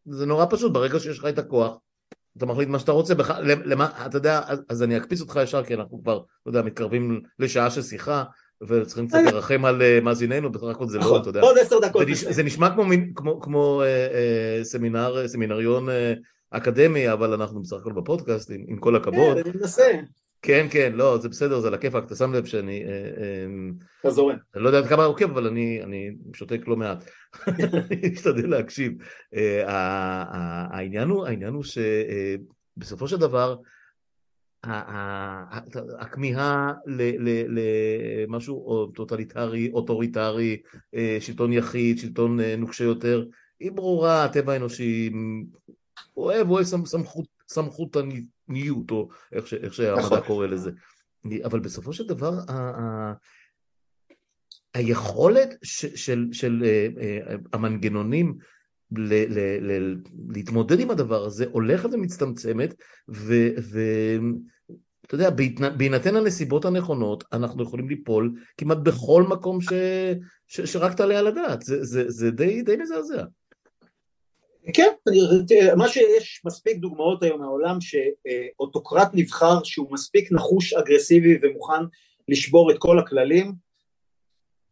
זה 0.06 0.26
נורא 0.26 0.46
פשוט, 0.50 0.74
ברגע 0.74 1.00
שיש 1.00 1.20
לך 1.20 1.26
את 1.26 1.40
הכוח, 1.40 1.78
אתה 2.38 2.46
מחליט 2.46 2.70
מה 2.70 2.80
שאתה 2.80 2.92
רוצה, 2.92 3.16
בח... 3.16 3.30
למה, 3.42 3.90
אתה 4.06 4.18
יודע, 4.18 4.42
אז 4.70 4.84
אני 4.84 4.98
אקפיץ 4.98 5.22
אותך 5.22 5.40
ישר, 5.44 5.64
כי 5.64 5.74
אנחנו 5.74 6.04
כבר, 6.04 6.22
אתה 6.42 6.50
יודע, 6.50 6.62
מתקרבים 6.62 7.22
לשעה 7.40 7.70
של 7.70 7.82
שיחה, 7.82 8.24
וצריכים 8.68 9.07
קצת 9.07 9.20
לרחם 9.26 9.66
על 9.66 9.82
אה, 9.82 9.99
מאזיננו, 10.01 10.51
בסך 10.51 10.64
הכל 10.64 10.88
זה 10.88 10.97
לא, 10.97 11.03
נכון. 11.03 11.22
אתה 11.22 11.30
יודע. 11.30 11.41
עוד 11.41 11.57
עשר 11.57 11.80
דקות. 11.80 12.07
זה 12.30 12.43
נשמע 12.43 12.70
כמו, 13.41 13.82
אה, 13.82 13.88
אה, 13.88 14.64
סמינר, 14.64 15.28
סמינריון 15.28 15.89
אה, 15.89 16.14
אקדמי, 16.51 17.12
אבל 17.12 17.34
אנחנו 17.34 17.62
בסך 17.62 17.78
הכל 17.78 17.93
בפודקאסט, 17.93 18.51
עם, 18.68 18.78
כל 18.78 18.95
הכבוד. 18.95 19.38
כן, 19.38 19.49
אני 19.49 19.60
מנסה. 19.60 19.91
כן, 20.41 20.68
כן, 20.72 20.91
לא, 20.95 21.18
זה 21.18 21.30
בסדר, 21.30 21.60
זה 21.60 21.68
על 21.68 21.74
הכיפאק, 21.74 22.03
אתה 22.03 22.16
שם 22.16 22.34
לב 22.34 22.45
שאני... 22.45 22.84
אה, 22.84 22.89
אה, 22.89 23.45
אתה 24.01 24.10
זורם. 24.10 24.36
אני 24.55 24.64
לא 24.64 24.70
יודע 24.70 24.88
כמה 24.88 25.03
עוקב, 25.03 25.30
אבל 25.30 25.47
אני, 25.47 26.12
שותק 26.34 26.62
לא 26.68 26.76
מעט. 26.76 27.03
אני 27.47 28.14
אשתדל 28.16 28.49
להקשיב. 28.49 28.91
אה, 29.36 29.64
העניין 30.72 31.53
הוא 31.53 31.64
שבסופו 31.64 33.07
של 33.07 33.18
דבר, 33.18 33.55
הכמיהה 35.99 36.74
למשהו 38.28 38.88
טוטליטרי, 38.95 39.72
אוטוריטרי, 39.74 40.62
שלטון 41.20 41.53
יחיד, 41.53 41.97
שלטון 41.97 42.39
נוקשה 42.39 42.84
יותר, 42.84 43.26
היא 43.60 43.72
ברורה, 43.72 44.24
הטבע 44.24 44.53
האנושי 44.53 45.12
אוהב, 46.18 46.49
אוהב 46.49 46.66
סמכות, 46.86 47.26
סמכותניות, 47.49 48.91
או 48.91 49.10
איך, 49.32 49.47
ש, 49.47 49.53
איך 49.53 49.74
שהמדע 49.74 50.01
נכון. 50.01 50.22
קורא 50.22 50.47
לזה. 50.47 50.72
אבל 51.45 51.60
בסופו 51.60 51.93
של 51.93 52.07
דבר, 52.07 52.32
היכולת 54.74 55.49
של, 55.64 56.28
של 56.32 56.64
uh, 56.64 57.38
המנגנונים 57.53 58.38
ל, 58.98 59.14
ל, 59.14 59.40
ל, 59.62 59.96
להתמודד 60.30 60.80
עם 60.80 60.92
הדבר 60.92 61.26
הזה 61.26 61.46
הולכת 61.52 61.90
ומצטמצמת, 61.94 62.74
ואתה 63.08 64.22
יודע, 65.16 65.30
בהינתן 65.78 66.16
הנסיבות 66.16 66.66
הנכונות, 66.66 67.24
אנחנו 67.34 67.64
יכולים 67.64 67.90
ליפול 67.90 68.34
כמעט 68.58 68.78
בכל 68.78 69.24
מקום 69.24 69.62
ש, 69.62 69.70
ש, 70.48 70.62
שרק 70.62 70.94
תעלה 70.94 71.20
על 71.20 71.28
הדעת. 71.28 71.62
זה, 71.62 71.84
זה, 71.84 72.10
זה 72.10 72.32
די, 72.32 72.62
די 72.62 72.76
מזעזע. 72.76 73.24
כן, 74.74 74.92
מה 75.78 75.88
שיש 75.88 76.42
מספיק 76.46 76.78
דוגמאות 76.78 77.24
היום 77.24 77.40
מהעולם 77.40 77.78
שאוטוקרט 77.82 79.10
נבחר 79.14 79.64
שהוא 79.64 79.88
מספיק 79.92 80.32
נחוש, 80.32 80.74
אגרסיבי 80.74 81.40
ומוכן 81.42 81.84
לשבור 82.28 82.72
את 82.72 82.76
כל 82.80 83.00
הכללים 83.00 83.68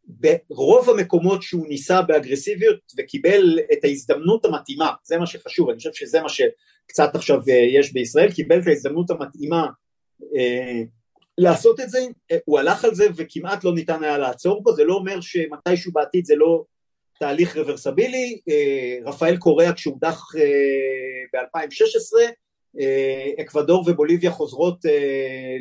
ברוב 0.08 0.90
המקומות 0.90 1.44
שהוא 1.44 1.68
ניסה 1.68 2.02
באגרסיביות 2.02 2.80
וקיבל 2.98 3.60
את 3.74 3.84
ההזדמנות 3.84 4.46
המתאימה, 4.46 4.92
זה 5.04 5.18
מה 5.18 5.26
שחשוב, 5.26 5.70
אני 5.70 5.78
חושב 5.78 5.94
שזה 5.94 6.22
מה 6.22 6.30
שקצת 6.30 7.16
עכשיו 7.16 7.40
אה, 7.50 7.54
יש 7.54 7.94
בישראל, 7.94 8.32
קיבל 8.32 8.60
את 8.60 8.68
ההזדמנות 8.68 9.10
המתאימה 9.10 9.68
אה, 10.36 10.82
לעשות 11.38 11.80
את 11.80 11.90
זה, 11.90 12.00
הוא 12.46 12.60
הלך 12.60 12.86
על 12.86 12.96
זה 12.96 13.08
וכמעט 13.16 13.64
לא 13.64 13.74
ניתן 13.76 14.04
היה 14.04 14.18
לעצור 14.18 14.64
בו, 14.64 14.76
זה 14.76 14.84
לא 14.84 14.94
אומר 14.94 15.22
שמתישהו 15.22 15.92
בעתיד 15.92 16.26
זה 16.26 16.36
לא 16.36 16.64
תהליך 17.20 17.58
רוורסבילי, 17.58 18.40
אה, 18.50 18.98
רפאל 19.06 19.38
קוריאה 19.38 19.74
כשהודח 19.74 20.24
אה, 20.38 21.42
ב-2016, 21.42 22.20
אה, 22.22 22.30
אקוודור 23.42 23.84
ובוליביה 23.88 24.32
חוזרות 24.32 24.86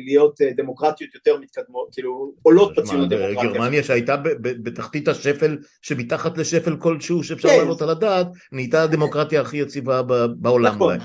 להיות 0.05 0.41
דמוקרטיות 0.57 1.15
יותר 1.15 1.37
מתקדמות, 1.41 1.87
כאילו 1.93 2.31
עולות 2.43 2.75
בציון 2.77 3.01
הדמוקרטיה. 3.01 3.51
גרמניה 3.51 3.83
שהייתה 3.83 4.15
בתחתית 4.41 5.07
השפל, 5.07 5.57
שמתחת 5.81 6.37
לשפל 6.37 6.75
כלשהו 6.75 7.23
שאפשר 7.23 7.49
כן. 7.49 7.57
לעלות 7.57 7.81
על 7.81 7.89
הדעת, 7.89 8.27
נהייתה 8.51 8.83
הדמוקרטיה 8.83 9.41
הכי 9.41 9.57
יציבה 9.57 10.01
בעולם 10.37 10.75
נכון. 10.75 10.97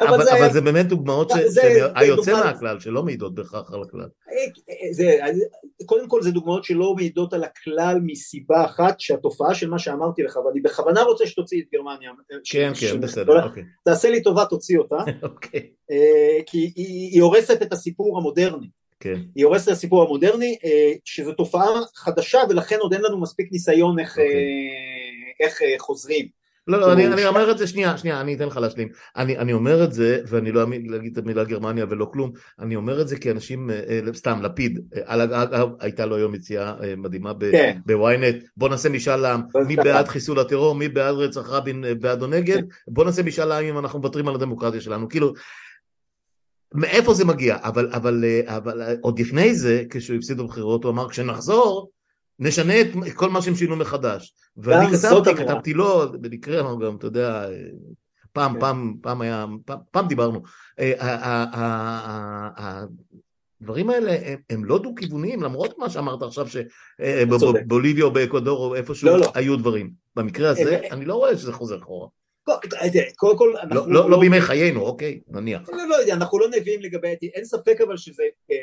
אבל, 0.00 0.08
אבל, 0.08 0.24
זה, 0.24 0.38
אבל. 0.38 0.52
זה 0.52 0.60
באמת 0.60 0.86
דוגמאות 0.86 1.32
שהיוצא 1.54 2.44
מהכלל, 2.44 2.80
שלא 2.80 3.02
מעידות 3.02 3.34
בהכרח 3.34 3.72
על 3.72 3.82
הכלל. 3.82 4.08
זה, 4.90 5.18
קודם 5.86 6.08
כל 6.08 6.22
זה 6.22 6.30
דוגמאות 6.30 6.64
שלא 6.64 6.94
מעידות 6.94 7.32
על 7.32 7.44
הכלל 7.44 8.00
מסיבה 8.02 8.64
אחת 8.64 9.00
שהתופעה 9.00 9.54
של 9.54 9.70
מה 9.70 9.78
שאמרתי 9.78 10.22
לך 10.22 10.36
ואני 10.36 10.60
בכוונה 10.60 11.02
רוצה 11.02 11.26
שתוציא 11.26 11.60
את 11.60 11.66
גרמניה 11.72 12.10
כן 12.44 12.74
ש, 12.74 12.84
כן 12.84 13.00
בסדר 13.00 13.44
אוקיי 13.44 13.62
תעשה 13.84 14.10
לי 14.10 14.22
טובה 14.22 14.44
תוציא 14.44 14.78
אותה 14.78 14.96
אוקיי 15.22 15.70
אה, 15.90 16.38
כי 16.46 16.58
היא, 16.58 17.10
היא 17.12 17.22
הורסת 17.22 17.62
את 17.62 17.72
הסיפור 17.72 18.18
המודרני 18.18 18.66
כן. 19.00 19.20
היא 19.34 19.44
הורסת 19.44 19.68
את 19.68 19.72
הסיפור 19.72 20.02
המודרני 20.02 20.58
אה, 20.64 20.92
שזו 21.04 21.32
תופעה 21.32 21.80
חדשה 21.94 22.38
ולכן 22.48 22.76
עוד 22.80 22.92
אין 22.92 23.02
לנו 23.02 23.20
מספיק 23.20 23.52
ניסיון 23.52 23.98
איך, 23.98 24.10
אוקיי. 24.10 24.34
אה, 25.40 25.46
איך 25.46 25.80
חוזרים 25.80 26.43
לא, 26.66 26.80
לא, 26.80 26.92
אני, 26.92 27.06
אני 27.06 27.26
אומר 27.26 27.50
את 27.50 27.58
זה, 27.58 27.66
שנייה, 27.66 27.98
שנייה, 27.98 28.20
אני 28.20 28.34
אתן 28.34 28.46
לך 28.46 28.56
להשלים. 28.56 28.88
אני, 29.16 29.38
אני 29.38 29.52
אומר 29.52 29.84
את 29.84 29.92
זה, 29.92 30.20
ואני 30.26 30.52
לא 30.52 30.62
אגיד 30.62 30.90
להגיד 30.90 31.18
את 31.18 31.24
המילה 31.24 31.44
גרמניה 31.44 31.86
ולא 31.90 32.10
כלום, 32.12 32.32
אני 32.60 32.76
אומר 32.76 33.00
את 33.00 33.08
זה 33.08 33.18
כי 33.18 33.30
אנשים, 33.30 33.70
אה, 33.70 34.00
אה, 34.06 34.12
סתם, 34.14 34.42
לפיד, 34.42 34.80
אה, 34.96 35.24
אגב, 35.24 35.68
הייתה 35.80 36.06
לו 36.06 36.16
היום 36.16 36.34
יציאה 36.34 36.74
מדהימה 36.96 37.32
כן. 37.52 37.78
בוויינט, 37.86 38.36
בוא 38.56 38.68
נעשה 38.68 38.88
משאל 38.88 39.24
עם, 39.24 39.40
מי 39.66 39.76
בעד 39.76 40.08
חיסול 40.08 40.38
הטרור, 40.38 40.74
מי 40.74 40.88
בעד 40.88 41.14
רצח 41.14 41.48
רבין, 41.50 41.84
בעד 42.00 42.22
או 42.22 42.26
נגד, 42.26 42.56
כן. 42.56 42.64
בוא 42.88 43.04
נעשה 43.04 43.22
משאל 43.22 43.52
עם 43.52 43.64
אם 43.64 43.78
אנחנו 43.78 43.98
מוותרים 43.98 44.28
על 44.28 44.34
הדמוקרטיה 44.34 44.80
שלנו, 44.80 45.08
כאילו, 45.08 45.32
מאיפה 46.74 47.14
זה 47.14 47.24
מגיע? 47.24 47.56
אבל, 47.62 47.88
אבל, 47.92 48.24
אבל 48.46 48.96
עוד 49.00 49.18
לפני 49.18 49.54
זה, 49.54 49.82
כשהוא 49.90 50.16
הפסיד 50.16 50.38
בבחירות, 50.38 50.84
הוא 50.84 50.92
אמר, 50.92 51.08
כשנחזור, 51.08 51.90
נשנה 52.38 52.80
את 52.80 52.88
כל 53.14 53.30
מה 53.30 53.42
שהם 53.42 53.54
שינו 53.54 53.76
מחדש. 53.76 54.34
ואני 54.56 54.86
כתבתי, 54.96 55.34
כתבתי 55.34 55.74
לו, 55.74 56.12
במקרה 56.12 56.60
אמרנו 56.60 56.78
גם, 56.78 56.96
אתה 56.96 57.06
יודע, 57.06 57.46
פעם, 58.32 58.54
כן. 58.54 58.60
פעם, 58.60 58.94
פעם 59.02 59.20
היה, 59.20 59.46
פעם, 59.90 60.08
דיברנו. 60.08 60.42
אה, 60.78 61.44
הדברים 63.60 63.90
האלה 63.90 64.16
הם, 64.24 64.38
הם 64.50 64.64
לא 64.64 64.78
דו-כיווניים, 64.78 65.42
למרות 65.42 65.78
מה 65.78 65.90
שאמרת 65.90 66.22
עכשיו 66.22 66.46
שבבוליביה 66.48 68.04
או 68.04 68.10
באקוודור 68.10 68.58
או 68.66 68.74
איפשהו 68.74 69.08
לא, 69.08 69.18
לא. 69.18 69.32
היו 69.34 69.56
דברים. 69.56 69.90
במקרה 70.16 70.50
הזה, 70.50 70.80
אני 70.90 71.04
לא 71.04 71.14
רואה 71.14 71.36
שזה 71.36 71.52
חוזר 71.52 71.78
אחורה. 71.78 72.08
קודם 73.16 73.38
כל, 73.38 73.54
אנחנו 73.62 73.74
לא, 73.74 73.88
לא, 73.88 74.10
לא 74.10 74.20
בימי 74.20 74.40
חיינו, 74.40 74.80
אוקיי, 74.80 75.20
נניח. 75.28 75.68
לא, 75.68 75.88
לא 75.88 75.94
יודע, 75.94 76.14
אנחנו 76.14 76.38
לא 76.38 76.46
נביאים 76.56 76.82
לגבי, 76.82 77.14
אין 77.34 77.44
ספק 77.44 77.80
אבל 77.86 77.96
שזה 77.96 78.22
אה, 78.50 78.56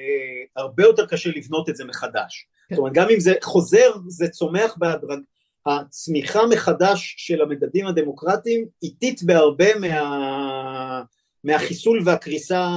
הרבה 0.56 0.84
יותר 0.84 1.06
קשה 1.06 1.30
לבנות 1.36 1.70
את 1.70 1.76
זה 1.76 1.86
מחדש. 1.86 2.48
כן. 2.70 2.76
זאת 2.76 2.80
אומרת, 2.80 2.94
גם 2.94 3.10
אם 3.10 3.20
זה 3.20 3.34
חוזר, 3.44 3.92
זה 4.08 4.28
צומח 4.28 4.76
בהדרג... 4.78 5.20
הצמיחה 5.66 6.46
מחדש 6.46 7.16
של 7.18 7.42
המדדים 7.42 7.88
הדמוקרטיים 7.88 8.66
איטית 8.84 9.24
בהרבה 9.24 9.76
מה... 9.80 11.02
מהחיסול 11.44 12.02
והקריסה 12.06 12.68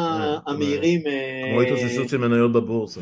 כן, 0.47 0.51
המהירים. 0.51 1.03
כמו 1.51 1.61
התאוששות 1.61 2.09
של 2.09 2.17
מניות 2.17 2.53
בבורסה. 2.53 3.01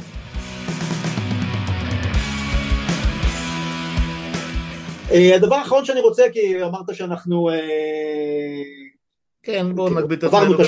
הדבר 5.35 5.55
האחרון 5.55 5.85
שאני 5.85 6.01
רוצה, 6.01 6.25
כי 6.33 6.63
אמרת 6.63 6.95
שאנחנו... 6.95 7.51
אה, 7.51 8.63
כן, 9.43 9.75
בואו 9.75 9.95
נגביל 9.95 10.19
את 10.19 10.25
עצמנו 10.25 10.59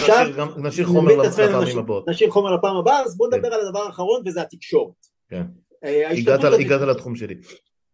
ונשאיר 0.57 0.87
חומר 0.87 1.17
לפעמים 1.17 1.79
הבאות. 1.79 2.09
נשאיר 2.09 2.31
חומר 2.31 2.55
לפעם 2.55 2.77
הבאה, 2.77 3.03
אז 3.03 3.17
בואו 3.17 3.31
נדבר 3.31 3.49
כן. 3.49 3.55
על 3.55 3.61
הדבר 3.61 3.83
האחרון 3.83 4.23
וזה 4.27 4.43
התקשורת. 4.43 4.95
כן, 5.29 5.43
אה, 5.85 6.11
הגעת 6.11 6.81
לתחום 6.81 7.17
שלי. 7.17 7.35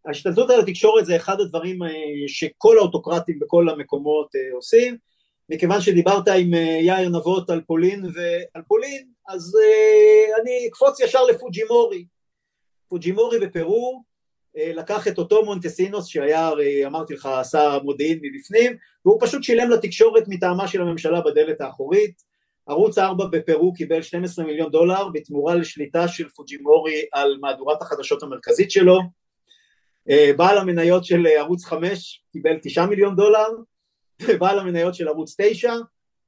ההשתלטות 0.07 0.51
על 0.51 0.61
התקשורת 0.61 1.07
זה 1.07 1.17
אחד 1.17 1.41
הדברים 1.41 1.79
שכל 2.27 2.79
האוטוקרטים 2.79 3.39
בכל 3.39 3.69
המקומות 3.69 4.29
עושים. 4.53 4.97
מכיוון 5.49 5.81
שדיברת 5.81 6.29
עם 6.29 6.55
יאיר 6.81 7.09
נבות 7.09 7.51
על 7.51 7.61
פולין 7.61 8.05
ועל 8.05 8.63
פולין, 8.69 9.09
אז 9.29 9.57
אני 10.43 10.69
אקפוץ 10.69 11.01
ישר 11.01 11.25
לפוג'ימורי. 11.25 12.05
פוג'ימורי 12.89 13.39
בפרו 13.39 14.03
אה, 14.05 14.10
לקח 14.57 15.09
את 15.09 15.19
אותו 15.19 15.45
מונטסינוס 15.45 16.07
שהיה 16.07 16.47
הרי 16.47 16.87
אמרתי 16.87 17.15
לך 17.15 17.29
שר 17.51 17.71
המודיעין 17.71 18.19
מבפנים 18.23 18.77
והוא 19.05 19.19
פשוט 19.21 19.43
שילם 19.43 19.71
לתקשורת 19.71 20.25
מטעמה 20.29 20.69
של 20.69 20.81
הממשלה 20.83 21.21
בדלת 21.21 21.61
האחורית. 21.61 22.23
ערוץ 22.67 22.99
4 22.99 23.25
בפרו 23.27 23.73
קיבל 23.73 24.03
12 24.03 24.45
מיליון 24.45 24.71
דולר 24.71 25.09
בתמורה 25.09 25.55
לשליטה 25.55 26.09
של 26.09 26.29
פוג'ימורי 26.29 27.05
על 27.13 27.39
מהדורת 27.41 27.83
החדשות 27.83 28.23
המרכזית 28.23 28.71
שלו. 28.71 28.99
אה, 30.11 30.31
בעל 30.37 30.59
המניות 30.59 31.05
של 31.05 31.27
ערוץ 31.27 31.65
5 31.65 32.23
קיבל 32.33 32.59
9 32.63 32.87
מיליון 32.87 33.17
דולר 33.17 33.49
ובעל 34.23 34.59
המניות 34.59 34.95
של 34.95 35.09
ערוץ 35.09 35.37
9 35.39 35.75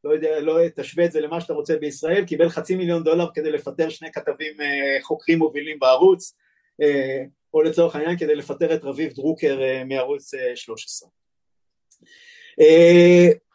לא 0.05 0.11
יודע, 0.11 0.41
לא 0.41 0.59
תשווה 0.77 1.05
את 1.05 1.13
זה 1.13 1.21
למה 1.21 1.41
שאתה 1.41 1.53
רוצה 1.53 1.77
בישראל, 1.77 2.25
קיבל 2.25 2.49
חצי 2.49 2.77
מיליון 2.77 3.05
דולר 3.05 3.27
כדי 3.35 3.51
לפטר 3.51 3.89
שני 3.89 4.13
כתבים 4.13 4.61
אה, 4.61 4.99
חוקרים 5.03 5.39
מובילים 5.39 5.79
בערוץ, 5.79 6.37
אה, 6.83 7.25
או 7.55 7.63
לצורך 7.63 7.97
העניין 7.97 8.19
כדי 8.19 8.35
לפטר 8.35 8.75
את 8.75 8.85
רביב 8.85 9.13
דרוקר 9.13 9.63
אה, 9.63 9.85
מערוץ 9.85 10.31
13. 10.55 11.09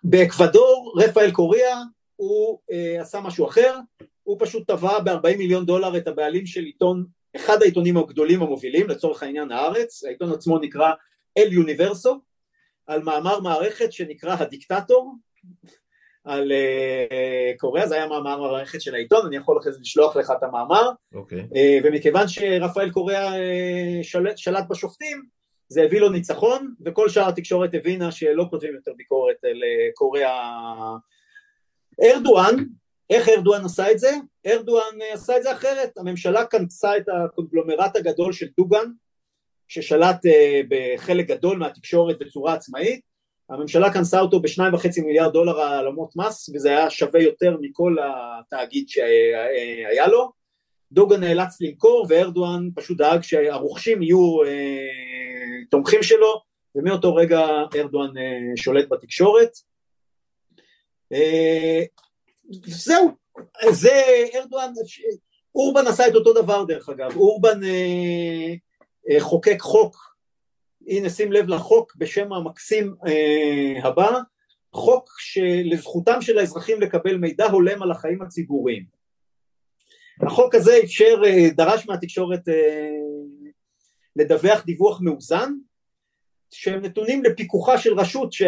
באקוודור 0.03 0.93
רפאל 0.97 1.31
קוריאה 1.31 1.77
הוא 2.15 2.59
עשה 2.99 3.19
משהו 3.19 3.47
אחר, 3.47 3.79
הוא 4.23 4.37
פשוט 4.39 4.67
תבע 4.67 4.99
ב-40 4.99 5.37
מיליון 5.37 5.65
דולר 5.65 5.97
את 5.97 6.07
הבעלים 6.07 6.45
של 6.45 6.63
עיתון, 6.63 7.05
אחד 7.35 7.61
העיתונים 7.61 7.97
הגדולים 7.97 8.41
המובילים, 8.41 8.87
לצורך 8.87 9.23
העניין 9.23 9.51
הארץ, 9.51 10.03
העיתון 10.03 10.31
עצמו 10.31 10.59
נקרא 10.59 10.91
אל 11.37 11.53
יוניברסו, 11.53 12.19
על 12.87 13.03
מאמר 13.03 13.39
מערכת 13.39 13.93
שנקרא 13.93 14.35
הדיקטטור, 14.39 15.13
על 16.27 16.51
uh, 16.51 17.57
קוריאה, 17.57 17.87
זה 17.87 17.95
היה 17.95 18.07
מאמר 18.07 18.41
מערכת 18.41 18.81
של 18.81 18.95
העיתון, 18.95 19.25
אני 19.25 19.37
יכול 19.37 19.57
אחרי 19.57 19.73
זה 19.73 19.79
לשלוח 19.81 20.15
לך 20.15 20.33
את 20.37 20.43
המאמר, 20.43 20.89
okay. 20.89 21.17
אוקיי. 21.17 21.39
uh, 21.39 21.83
ומכיוון 21.83 22.27
שרפאל 22.27 22.91
קוריאה 22.91 23.31
שלט, 24.03 24.37
שלט 24.37 24.65
בשופטים, 24.69 25.23
זה 25.69 25.83
הביא 25.83 25.99
לו 25.99 26.09
ניצחון, 26.09 26.73
וכל 26.85 27.09
שאר 27.09 27.29
התקשורת 27.29 27.69
הבינה 27.73 28.11
שלא 28.11 28.45
כותבים 28.49 28.75
יותר 28.75 28.91
ביקורת 28.97 29.35
על 29.43 29.61
קוריאה. 29.93 30.53
ארדואן, 32.03 32.55
איך 33.09 33.29
ארדואן 33.29 33.65
עשה 33.65 33.91
את 33.91 33.99
זה? 33.99 34.11
ארדואן 34.47 35.01
עשה 35.13 35.37
את 35.37 35.43
זה 35.43 35.51
אחרת, 35.51 35.97
הממשלה 35.97 36.45
כנסה 36.45 36.97
את 36.97 37.05
הקונגלומרט 37.09 37.95
הגדול 37.95 38.33
של 38.33 38.45
דוגן, 38.57 38.85
ששלט 39.67 40.21
בחלק 40.69 41.27
גדול 41.27 41.57
מהתקשורת 41.57 42.19
בצורה 42.19 42.53
עצמאית, 42.53 43.01
הממשלה 43.49 43.93
כנסה 43.93 44.19
אותו 44.19 44.39
בשניים 44.39 44.73
וחצי 44.73 45.01
מיליארד 45.01 45.33
דולר 45.33 45.61
העלמות 45.61 46.15
מס 46.15 46.49
וזה 46.53 46.69
היה 46.69 46.89
שווה 46.89 47.21
יותר 47.21 47.57
מכל 47.61 47.95
התאגיד 48.03 48.89
שהיה 48.89 50.07
לו. 50.07 50.31
דוגה 50.91 51.17
נאלץ 51.17 51.61
למכור 51.61 52.05
וארדואן 52.09 52.69
פשוט 52.75 52.97
דאג 52.97 53.23
שהרוכשים 53.23 54.03
יהיו 54.03 54.43
אה, 54.43 55.63
תומכים 55.69 56.03
שלו 56.03 56.41
ומאותו 56.75 57.15
רגע 57.15 57.45
ארדואן 57.75 58.17
אה, 58.17 58.39
שולט 58.55 58.89
בתקשורת. 58.89 59.49
אה, 61.13 61.83
זהו 62.65 63.11
זה 63.69 64.01
ארדואן 64.35 64.73
אורבן 65.55 65.87
עשה 65.87 66.07
את 66.07 66.15
אותו 66.15 66.33
דבר 66.33 66.63
דרך 66.63 66.89
אגב. 66.89 67.15
אורבן 67.15 67.63
אה, 67.63 68.53
אה, 69.09 69.19
חוקק 69.19 69.61
חוק 69.61 70.16
הנה 70.87 71.09
שים 71.09 71.31
לב 71.31 71.49
לחוק 71.49 71.95
בשם 71.97 72.33
המקסים 72.33 72.93
אה, 73.07 73.87
הבא, 73.87 74.19
חוק 74.73 75.09
שלזכותם 75.19 76.21
של 76.21 76.37
האזרחים 76.37 76.81
לקבל 76.81 77.17
מידע 77.17 77.45
הולם 77.45 77.83
על 77.83 77.91
החיים 77.91 78.21
הציבוריים. 78.21 78.83
החוק 80.21 80.55
הזה 80.55 80.79
אפשר, 80.83 81.21
אה, 81.25 81.49
דרש 81.49 81.87
מהתקשורת 81.87 82.49
אה, 82.49 82.89
לדווח 84.15 84.65
דיווח 84.65 85.01
מאוזן, 85.01 85.53
שהם 86.51 86.81
נתונים 86.81 87.23
לפיקוחה 87.23 87.77
של 87.77 87.99
רשות 87.99 88.33
ש... 88.33 88.41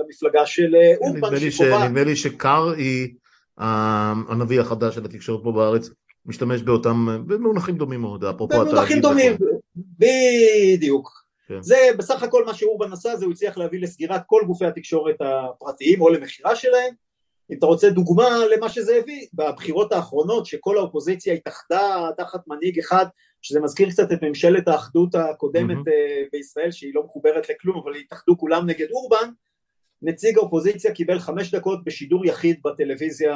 למפלגה 0.00 0.46
של 0.46 0.74
אה, 0.74 0.96
אורבן 0.96 1.50
שקובעת. 1.50 1.90
נדמה 1.90 2.04
לי 2.04 2.16
שקר 2.16 2.70
היא 2.76 3.14
הנביא 3.58 4.60
החדש 4.60 4.94
של 4.94 5.04
התקשורת 5.04 5.42
פה 5.42 5.52
בארץ, 5.52 5.90
משתמש 6.26 6.62
באותם, 6.62 7.06
במונחים 7.26 7.76
דומים 7.76 8.00
מאוד, 8.00 8.24
אפרופו 8.24 8.54
התאגיד. 8.54 8.72
במונחים 8.72 9.00
דומים, 9.00 9.32
בדיוק. 9.76 11.23
כן. 11.48 11.62
זה 11.62 11.76
בסך 11.98 12.22
הכל 12.22 12.44
מה 12.44 12.54
שאורבן 12.54 12.92
עשה 12.92 13.16
זה 13.16 13.24
הוא 13.24 13.32
הצליח 13.32 13.58
להביא 13.58 13.80
לסגירת 13.80 14.22
כל 14.26 14.42
גופי 14.46 14.66
התקשורת 14.66 15.16
הפרטיים 15.20 16.00
או 16.00 16.08
למכירה 16.08 16.56
שלהם 16.56 16.94
אם 17.50 17.58
אתה 17.58 17.66
רוצה 17.66 17.90
דוגמה 17.90 18.28
למה 18.56 18.68
שזה 18.68 18.96
הביא 18.96 19.26
בבחירות 19.34 19.92
האחרונות 19.92 20.46
שכל 20.46 20.78
האופוזיציה 20.78 21.34
התאחדה 21.34 22.08
תחת 22.16 22.40
מנהיג 22.46 22.78
אחד 22.78 23.06
שזה 23.42 23.60
מזכיר 23.60 23.90
קצת 23.90 24.12
את 24.12 24.22
ממשלת 24.22 24.68
האחדות 24.68 25.14
הקודמת 25.14 25.76
mm-hmm. 25.76 26.28
בישראל 26.32 26.70
שהיא 26.70 26.94
לא 26.94 27.02
מחוברת 27.02 27.48
לכלום 27.48 27.78
אבל 27.78 27.94
התאחדו 27.96 28.38
כולם 28.38 28.66
נגד 28.66 28.86
אורבן 28.90 29.30
נציג 30.02 30.38
האופוזיציה 30.38 30.94
קיבל 30.94 31.18
חמש 31.18 31.54
דקות 31.54 31.84
בשידור 31.84 32.26
יחיד 32.26 32.60
בטלוויזיה 32.64 33.34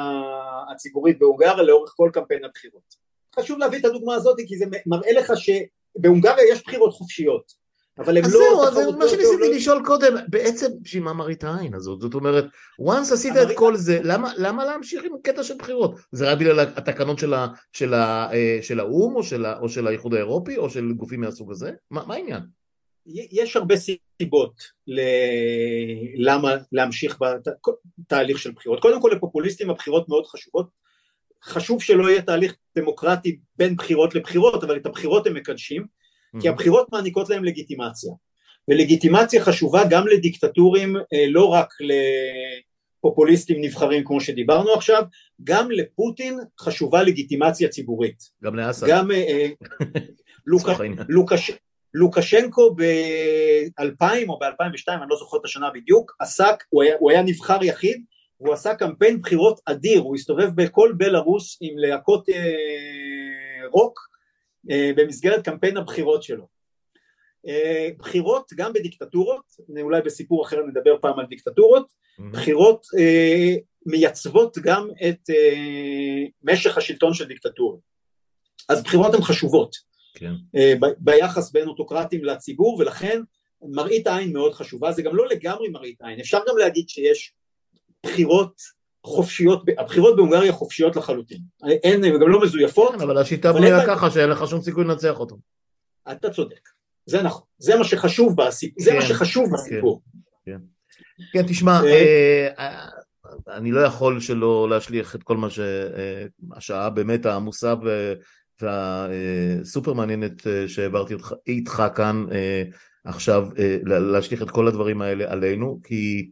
הציבורית 0.71 1.19
בהונגריה 1.19 1.63
לאורך 1.63 1.93
כל 1.95 2.09
קמפיין 2.13 2.45
הבחירות 2.45 2.95
חשוב 3.35 3.59
להביא 3.59 3.79
את 3.79 3.85
הדוגמה 3.85 4.15
הזאת 4.15 4.37
כי 4.47 4.57
זה 4.57 4.65
מראה 4.85 5.11
לך 5.11 5.33
שבהונגריה 5.35 6.51
יש 6.51 6.63
בחירות 6.63 6.93
חופשיות 6.93 7.68
אבל 7.99 8.17
הם 8.17 8.25
אז 8.25 8.33
לא... 8.33 8.67
אז 8.67 8.73
זהו, 8.73 8.97
מה 8.97 9.07
שניסיתי 9.07 9.49
לא... 9.49 9.55
לשאול 9.55 9.83
קודם, 9.85 10.15
בעצם 10.27 10.67
בשביל 10.81 11.03
מה 11.03 11.13
מראית 11.13 11.43
העין 11.43 11.73
הזאת? 11.73 12.01
זאת 12.01 12.13
אומרת, 12.13 12.45
once 12.81 13.13
עשית. 13.13 13.33
את 13.37 13.47
כל 13.55 13.75
זה, 13.75 13.99
למה, 14.03 14.31
למה 14.37 14.65
להמשיך 14.65 15.03
עם 15.03 15.11
קטע 15.23 15.43
של 15.43 15.53
בחירות? 15.59 15.99
זה 16.11 16.31
רק 16.31 16.37
בגלל 16.37 16.59
התקנות 16.59 17.19
של, 17.19 17.33
ה, 17.33 17.47
של, 17.73 17.93
ה, 17.93 18.33
אה, 18.33 18.59
של 18.61 18.79
האו"ם 18.79 19.15
או 19.15 19.23
של, 19.23 19.45
או 19.45 19.69
של 19.69 19.87
האיחוד 19.87 20.13
האירופי 20.13 20.57
או 20.57 20.69
של 20.69 20.91
גופים 20.93 21.21
מהסוג 21.21 21.51
הזה? 21.51 21.71
מה, 21.91 22.05
מה 22.05 22.13
העניין? 22.13 22.41
יש 23.31 23.55
הרבה 23.55 23.75
סיבות. 23.77 24.53
למה 26.17 26.55
להמשיך 26.71 27.17
בתהליך 27.99 28.39
של 28.39 28.51
בחירות. 28.51 28.81
קודם 28.81 29.01
כל 29.01 29.11
לפופוליסטים 29.15 29.69
הבחירות 29.69 30.09
מאוד 30.09 30.25
חשובות. 30.25 30.69
חשוב 31.43 31.81
שלא 31.81 32.09
יהיה 32.09 32.21
תהליך 32.21 32.55
דמוקרטי 32.77 33.39
בין 33.57 33.75
בחירות 33.75 34.15
לבחירות, 34.15 34.63
אבל 34.63 34.77
את 34.77 34.85
הבחירות 34.85 35.27
הם 35.27 35.33
מקדשים. 35.33 35.98
כי 36.41 36.49
הבחירות 36.49 36.87
מעניקות 36.91 37.29
להם 37.29 37.43
לגיטימציה, 37.43 38.13
ולגיטימציה 38.67 39.43
חשובה 39.43 39.83
גם 39.89 40.07
לדיקטטורים, 40.07 40.95
אה, 40.95 41.25
לא 41.29 41.45
רק 41.45 41.73
לפופוליסטים 42.99 43.61
נבחרים 43.61 44.03
כמו 44.03 44.21
שדיברנו 44.21 44.73
עכשיו, 44.73 45.03
גם 45.43 45.71
לפוטין 45.71 46.39
חשובה 46.59 47.03
לגיטימציה 47.03 47.69
ציבורית. 47.69 48.23
גם 48.43 48.55
לאסד. 48.55 48.87
גם 48.87 49.11
אה, 49.11 49.47
לוק, 50.45 50.69
לוקש, 51.09 51.51
לוקשנקו 51.93 52.75
ב-2000 52.75 54.29
או 54.29 54.39
ב-2002, 54.39 54.87
אני 54.87 55.09
לא 55.09 55.15
זוכר 55.15 55.37
את 55.37 55.45
השנה 55.45 55.69
בדיוק, 55.73 56.15
עסק, 56.19 56.63
הוא 56.69 56.83
היה, 56.83 56.95
הוא 56.99 57.11
היה 57.11 57.23
נבחר 57.23 57.63
יחיד, 57.63 58.03
הוא 58.37 58.53
עשה 58.53 58.75
קמפיין 58.75 59.21
בחירות 59.21 59.59
אדיר, 59.65 60.01
הוא 60.01 60.15
הסתובב 60.15 60.49
בכל 60.55 60.93
בלארוס 60.97 61.57
עם 61.61 61.77
להקות 61.77 62.29
אה, 62.29 62.35
רוק, 63.71 63.99
אה, 63.99 64.08
במסגרת 64.65 65.45
קמפיין 65.45 65.77
הבחירות 65.77 66.23
שלו. 66.23 66.47
אה, 67.47 67.89
בחירות 67.97 68.51
גם 68.55 68.73
בדיקטטורות, 68.73 69.45
אולי 69.81 70.01
בסיפור 70.01 70.45
אחר 70.45 70.57
נדבר 70.67 70.95
פעם 71.01 71.19
על 71.19 71.25
דיקטטורות. 71.25 71.93
בחירות 72.31 72.85
אה, 72.99 73.55
מייצבות 73.85 74.57
גם 74.57 74.87
את 75.09 75.29
משך 76.43 76.77
השלטון 76.77 77.13
של 77.13 77.25
דיקטטורה. 77.25 77.77
אז 78.69 78.83
בחירות 78.83 79.13
הן 79.13 79.21
חשובות 79.21 79.75
כן. 80.13 80.31
ביחס 80.97 81.51
בין 81.51 81.67
אוטוקרטים 81.67 82.25
לציבור 82.25 82.77
ולכן 82.79 83.21
מראית 83.61 84.07
עין 84.07 84.33
מאוד 84.33 84.53
חשובה, 84.53 84.91
זה 84.91 85.01
גם 85.01 85.15
לא 85.15 85.27
לגמרי 85.27 85.69
מראית 85.69 86.01
עין, 86.01 86.19
אפשר 86.19 86.39
גם 86.49 86.57
להגיד 86.57 86.89
שיש 86.89 87.33
בחירות 88.05 88.61
חופשיות, 89.05 89.63
הבחירות 89.77 90.15
בהונגריה 90.15 90.53
חופשיות 90.53 90.95
לחלוטין, 90.95 91.41
אין, 91.63 92.03
הן 92.03 92.19
גם 92.19 92.29
לא 92.29 92.41
מזויפות. 92.41 92.95
כן, 92.95 93.01
אבל 93.01 93.17
השיטה 93.17 93.53
בנויה 93.53 93.85
ככה 93.87 94.11
שאין 94.11 94.29
לך 94.29 94.47
שום 94.47 94.61
סיכוי 94.61 94.83
לנצח 94.83 95.19
אותו. 95.19 95.37
אתה 96.11 96.29
צודק, 96.29 96.69
זה 97.05 97.23
נכון, 97.23 97.43
זה 97.57 97.77
מה 97.77 97.83
שחשוב 97.83 98.35
בסיפור, 98.35 98.83
זה 98.83 98.93
מה 98.93 99.01
כן, 99.01 99.07
שחשוב 99.07 99.45
כן, 99.45 99.53
בסיפור. 99.53 100.01
כן, 100.45 100.59
כן 101.33 101.47
תשמע, 101.47 101.81
אה, 101.85 102.47
אה, 102.59 102.89
אני 103.47 103.71
לא 103.71 103.79
יכול 103.79 104.19
שלא 104.19 104.67
להשליך 104.69 105.15
את 105.15 105.23
כל 105.23 105.37
מה 105.37 105.47
שהשעה 105.49 106.89
באמת 106.89 107.25
העמוסה 107.25 107.73
והסופר 108.61 109.93
מעניינת 109.93 110.47
שהעברתי 110.67 111.13
איתך 111.47 111.83
כאן 111.95 112.25
עכשיו, 113.05 113.47
להשליך 113.85 114.41
את 114.41 114.51
כל 114.51 114.67
הדברים 114.67 115.01
האלה 115.01 115.31
עלינו, 115.31 115.79
כי 115.83 116.29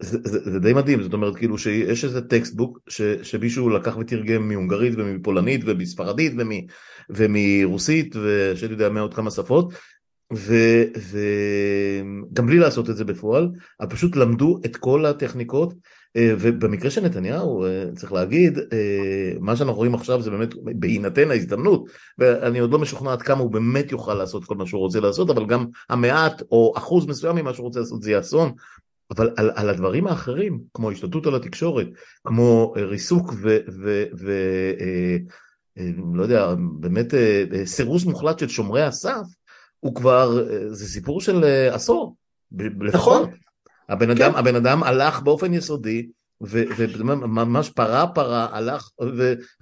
זה, 0.00 0.18
זה, 0.24 0.50
זה 0.50 0.58
די 0.58 0.72
מדהים, 0.72 1.02
זאת 1.02 1.12
אומרת 1.12 1.36
כאילו 1.36 1.58
שיש 1.58 2.04
איזה 2.04 2.20
textbook 2.20 2.78
ש, 2.88 3.02
שמישהו 3.02 3.68
לקח 3.68 3.96
ותרגם 3.96 4.48
מהונגרית 4.48 4.94
ומפולנית 4.96 5.60
ומספרדית 5.66 6.32
ומ, 6.38 6.50
ומרוסית 7.10 8.16
ושאני 8.16 8.72
יודע 8.72 8.88
מעוד 8.88 9.14
כמה 9.14 9.30
שפות 9.30 9.72
וגם 12.32 12.46
בלי 12.46 12.58
לעשות 12.58 12.90
את 12.90 12.96
זה 12.96 13.04
בפועל, 13.04 13.48
אבל 13.80 13.90
פשוט 13.90 14.16
למדו 14.16 14.60
את 14.66 14.76
כל 14.76 15.06
הטכניקות 15.06 15.74
ובמקרה 16.18 16.90
של 16.90 17.04
נתניהו, 17.04 17.64
צריך 17.96 18.12
להגיד, 18.12 18.58
מה 19.40 19.56
שאנחנו 19.56 19.76
רואים 19.76 19.94
עכשיו 19.94 20.22
זה 20.22 20.30
באמת 20.30 20.54
בהינתן 20.64 21.30
ההזדמנות, 21.30 21.84
ואני 22.18 22.58
עוד 22.58 22.72
לא 22.72 22.78
משוכנע 22.78 23.12
עד 23.12 23.22
כמה 23.22 23.40
הוא 23.40 23.52
באמת 23.52 23.92
יוכל 23.92 24.14
לעשות 24.14 24.44
כל 24.44 24.54
מה 24.54 24.66
שהוא 24.66 24.80
רוצה 24.80 25.00
לעשות, 25.00 25.30
אבל 25.30 25.46
גם 25.46 25.66
המעט 25.88 26.42
או 26.50 26.72
אחוז 26.76 27.06
מסוים 27.06 27.36
ממה 27.36 27.54
שהוא 27.54 27.64
רוצה 27.64 27.80
לעשות 27.80 28.02
זה 28.02 28.10
יהיה 28.10 28.20
אסון. 28.20 28.52
אבל 29.10 29.30
על, 29.36 29.50
על 29.54 29.68
הדברים 29.68 30.06
האחרים, 30.06 30.60
כמו 30.74 30.90
השתלטות 30.90 31.26
על 31.26 31.34
התקשורת, 31.34 31.86
כמו 32.24 32.74
ריסוק 32.76 33.32
ו... 33.42 33.58
ו, 33.82 34.04
ו 34.18 34.32
לא 36.14 36.22
יודע, 36.22 36.54
באמת 36.80 37.14
סירוס 37.64 38.04
מוחלט 38.04 38.38
של 38.38 38.48
שומרי 38.48 38.82
הסף, 38.82 39.26
הוא 39.80 39.94
כבר, 39.94 40.46
זה 40.68 40.88
סיפור 40.88 41.20
של 41.20 41.44
עשור. 41.72 42.16
נכון. 42.92 43.30
הבן 43.88 44.10
אדם, 44.10 44.32
כן. 44.32 44.38
הבן 44.38 44.56
אדם 44.56 44.82
הלך 44.82 45.20
באופן 45.20 45.54
יסודי, 45.54 46.08
וממש 46.40 47.70
פרה 47.70 48.06
פרה 48.06 48.48
הלך 48.52 48.88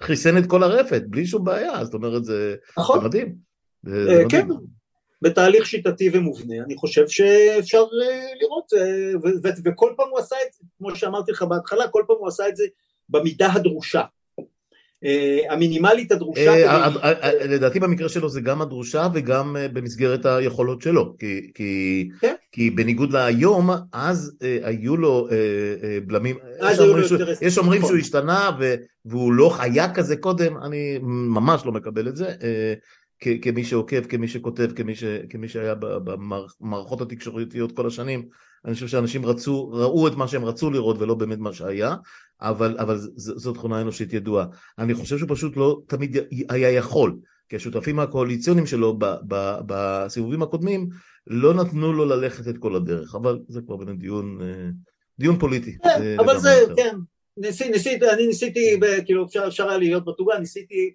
וחיסן 0.01 0.37
את 0.37 0.45
כל 0.45 0.63
הרפת, 0.63 1.01
בלי 1.07 1.25
שום 1.25 1.43
בעיה, 1.43 1.85
זאת 1.85 1.93
אומרת 1.93 2.25
זה, 2.25 2.55
נכון. 2.77 2.99
זה 2.99 3.05
מדהים. 3.05 3.35
זה, 3.83 4.05
זה 4.05 4.23
כן, 4.29 4.45
מדהים. 4.45 4.78
בתהליך 5.21 5.65
שיטתי 5.65 6.09
ומובנה, 6.13 6.63
אני 6.65 6.75
חושב 6.75 7.07
שאפשר 7.07 7.83
לראות, 8.41 8.73
וכל 9.65 9.93
פעם 9.97 10.07
הוא 10.09 10.19
עשה 10.19 10.35
את 10.47 10.53
זה, 10.53 10.59
כמו 10.77 10.95
שאמרתי 10.95 11.31
לך 11.31 11.43
בהתחלה, 11.43 11.87
כל 11.87 12.03
פעם 12.07 12.15
הוא 12.19 12.27
עשה 12.27 12.47
את 12.47 12.55
זה 12.55 12.63
במידה 13.09 13.53
הדרושה. 13.53 14.01
אה, 15.05 15.53
המינימלית 15.53 16.11
הדרושה. 16.11 16.67
אה, 16.67 16.87
אה, 17.03 17.45
לדעתי 17.45 17.79
במקרה 17.79 18.09
שלו 18.09 18.29
זה 18.29 18.41
גם 18.41 18.61
הדרושה 18.61 19.07
וגם 19.13 19.55
במסגרת 19.73 20.25
היכולות 20.25 20.81
שלו, 20.81 21.15
כן. 22.21 22.33
כי 22.51 22.69
בניגוד 22.69 23.13
להיום, 23.13 23.69
אז 23.93 24.37
היו 24.63 24.97
לו 24.97 25.27
בלמים, 26.07 26.35
יש 27.41 27.57
אומרים 27.57 27.81
שהוא 27.81 27.97
השתנה 27.97 28.49
והוא 29.05 29.33
לא 29.33 29.55
היה 29.59 29.93
כזה 29.93 30.15
קודם, 30.17 30.57
אני 30.57 30.99
ממש 31.01 31.61
לא 31.65 31.71
מקבל 31.71 32.07
את 32.07 32.15
זה. 32.15 32.33
כמי 33.19 33.63
שעוקב, 33.63 34.03
כמי 34.03 34.27
שכותב, 34.27 34.71
כמי, 34.75 34.95
ש, 34.95 35.03
כמי 35.29 35.47
שהיה 35.47 35.75
במערכות 35.79 37.01
התקשורתיות 37.01 37.71
כל 37.71 37.87
השנים, 37.87 38.27
אני 38.65 38.73
חושב 38.73 38.87
שאנשים 38.87 39.25
רצו, 39.25 39.69
ראו 39.71 40.07
את 40.07 40.15
מה 40.15 40.27
שהם 40.27 40.45
רצו 40.45 40.71
לראות 40.71 40.97
ולא 40.99 41.15
באמת 41.15 41.37
מה 41.37 41.53
שהיה, 41.53 41.95
אבל, 42.41 42.77
אבל 42.79 42.97
זו 43.15 43.53
תכונה 43.53 43.81
אנושית 43.81 44.13
ידועה. 44.13 44.45
אני 44.77 44.93
חושב 44.93 45.17
שהוא 45.17 45.29
פשוט 45.29 45.57
לא 45.57 45.81
תמיד 45.87 46.17
היה 46.49 46.71
יכול, 46.71 47.17
כי 47.49 47.55
השותפים 47.55 47.99
הקואליציוניים 47.99 48.67
שלו 48.67 48.95
ב, 48.99 49.05
ב, 49.27 49.55
בסיבובים 49.65 50.41
הקודמים 50.41 50.89
לא 51.27 51.53
נתנו 51.53 51.93
לו 51.93 52.05
ללכת 52.05 52.47
את 52.47 52.57
כל 52.57 52.75
הדרך, 52.75 53.15
אבל 53.15 53.39
זה 53.47 53.61
כבר 53.61 53.75
באמת 53.75 53.99
דיון, 53.99 54.39
אה, 54.41 54.69
דיון 55.19 55.39
פוליטי. 55.39 55.77
כן, 55.83 56.19
אבל 56.19 56.39
זה, 56.39 56.49
אחר. 56.65 56.75
כן, 56.75 56.95
ניסי, 57.37 57.69
ניסי, 57.69 57.99
אני 58.13 58.27
ניסיתי, 58.27 58.79
כאילו 59.05 59.25
אפשר, 59.25 59.43
אפשר 59.47 59.69
היה 59.69 59.77
להיות 59.77 60.05
בתוגה, 60.05 60.39
ניסיתי 60.39 60.93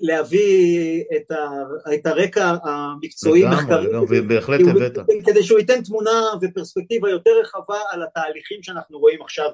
להביא 0.00 1.02
את, 1.16 1.30
ה, 1.30 1.48
את 1.94 2.06
הרקע 2.06 2.54
המקצועי 2.62 3.44
מחקרי, 3.44 3.96
ובהחלט 4.08 4.60
הבאת. 4.60 4.98
כדי 5.26 5.42
שהוא 5.42 5.58
ייתן 5.58 5.82
תמונה 5.82 6.20
ופרספקטיבה 6.42 7.10
יותר 7.10 7.30
רחבה 7.40 7.78
על 7.90 8.02
התהליכים 8.02 8.62
שאנחנו 8.62 8.98
רואים 8.98 9.22
עכשיו 9.22 9.50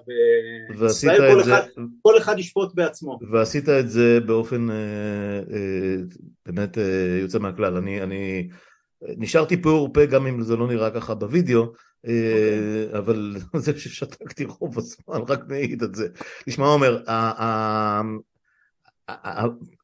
בישראל, 0.78 1.34
כל, 1.34 1.40
אחד, 1.40 1.62
כל 2.02 2.18
אחד 2.18 2.38
ישפוט 2.38 2.74
בעצמו. 2.74 3.18
ועשית 3.30 3.68
את 3.68 3.90
זה 3.90 4.20
באופן 4.26 4.70
אה, 4.70 4.76
אה, 5.52 5.96
באמת 6.46 6.78
אה, 6.78 7.18
יוצא 7.20 7.38
מהכלל, 7.38 7.76
אני, 7.76 8.02
אני 8.02 8.48
נשארתי 9.02 9.62
פעור 9.62 9.92
פה 9.92 10.06
גם 10.06 10.26
אם 10.26 10.42
זה 10.42 10.56
לא 10.56 10.68
נראה 10.68 10.90
ככה 10.90 11.14
בווידאו, 11.14 11.62
okay. 11.62 11.66
אוקיי. 12.04 12.98
אבל 12.98 13.36
זה 13.64 13.78
ששתקתי 13.78 14.44
רוב 14.44 14.78
הזמן 14.78 15.20
רק 15.28 15.40
מעיד 15.48 15.82
את 15.82 15.94
זה. 15.94 16.08
תשמע 16.46 16.66
עומר, 16.66 17.02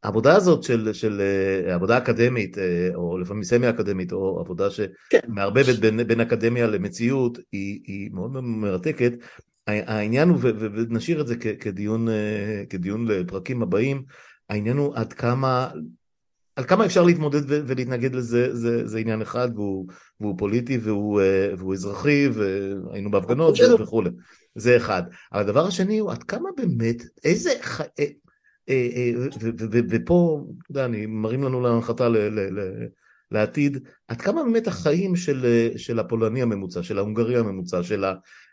העבודה 0.03 0.37
הזאת 0.37 0.63
של, 0.63 0.93
של 0.93 1.21
אה, 1.21 1.75
עבודה 1.75 1.99
אקדמית, 1.99 2.59
אה, 2.59 2.89
או 2.95 3.19
לפעמים 3.19 3.45
סמי 3.45 3.71
אקדמית, 3.71 4.13
או 4.13 4.41
עבודה 4.41 4.69
כן. 5.11 5.19
שמערבבת 5.27 5.77
כן. 5.77 5.81
בין, 5.81 6.07
בין 6.07 6.21
אקדמיה 6.21 6.67
למציאות, 6.67 7.39
היא, 7.53 7.81
היא 7.87 8.11
מאוד 8.13 8.31
מרתקת. 8.41 9.13
העניין 9.67 10.29
הוא, 10.29 10.39
ונשאיר 10.43 11.21
את 11.21 11.27
זה 11.27 11.37
כדיון, 11.37 12.09
אה, 12.09 12.65
כדיון 12.71 13.07
לפרקים 13.09 13.63
הבאים, 13.63 14.03
העניין 14.51 14.77
הוא 14.77 14.95
עד 14.95 15.13
כמה, 15.13 15.71
על 16.57 16.65
כמה 16.65 16.87
אפשר 16.87 17.03
להתמודד 17.03 17.43
ולהתנגד 17.49 18.15
לזה, 18.15 18.57
זה, 18.57 18.87
זה 18.87 18.99
עניין 18.99 19.23
אחד, 19.23 19.49
והוא, 19.55 19.87
והוא 20.21 20.39
פוליטי 20.39 20.79
והוא, 20.79 21.21
והוא 21.59 21.75
אזרחי, 21.75 22.29
והיינו 22.29 23.11
בהפגנות 23.11 23.59
וכולי. 23.79 24.11
זה 24.55 24.77
אחד. 24.77 25.03
אבל 25.33 25.41
הדבר 25.41 25.67
השני 25.67 25.99
הוא 25.99 26.13
עד 26.13 26.23
כמה 26.23 26.49
באמת, 26.57 27.03
איזה, 27.25 27.51
ופה, 29.91 30.45
אתה 30.63 30.71
יודע, 30.71 30.85
אני 30.85 31.07
מרים 31.07 31.43
לנו 31.43 31.61
להנחתה 31.61 32.09
לעתיד, 33.31 33.79
עד 34.09 34.21
כמה 34.21 34.45
באמת 34.45 34.67
החיים 34.67 35.17
של, 35.17 35.69
של 35.77 35.99
הפולני 35.99 36.43
הממוצע, 36.43 36.83
של 36.83 36.99
ההונגרי 36.99 37.39
הממוצע, 37.39 37.83
של 37.83 38.05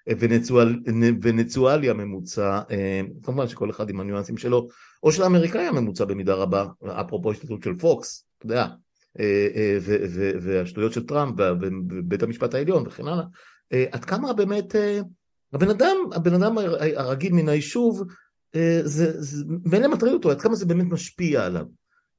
הוונצואלי 0.07 1.89
הממוצע, 1.89 2.61
אה, 2.72 3.01
כמובן 3.24 3.47
שכל 3.47 3.70
אחד 3.70 3.89
עם 3.89 3.99
הניואנסים 3.99 4.38
שלו, 4.38 4.68
או 5.03 5.11
של 5.11 5.24
האמריקאי 5.24 5.68
הממוצע 5.68 6.05
במידה 6.05 6.34
רבה, 6.34 6.66
אפרופו 6.86 7.32
השתתפות 7.32 7.64
של 7.64 7.78
פוקס, 7.78 8.28
אתה 8.38 8.45
יודע, 8.45 8.68
והשטויות 10.41 10.93
של 10.93 11.05
טראמפ 11.05 11.36
ובית 11.89 12.24
המשפט 12.24 12.53
העליון 12.53 12.84
וכן 12.88 13.07
הלאה, 13.07 13.26
עד 13.91 14.05
כמה 14.05 14.34
באמת 14.34 14.76
הבן 15.53 15.70
אדם, 15.70 15.95
הבן 16.14 16.34
אדם 16.34 16.57
הרגיל 16.95 17.34
מן 17.34 17.49
היישוב 17.49 18.01
אה, 18.01 18.16
זה, 18.83 19.21
זה 19.21 19.45
מילא 19.65 19.87
מטריד 19.87 20.13
אותו, 20.13 20.31
עד 20.31 20.41
כמה 20.41 20.55
זה 20.55 20.65
באמת 20.65 20.85
משפיע 20.91 21.45
עליו. 21.45 21.65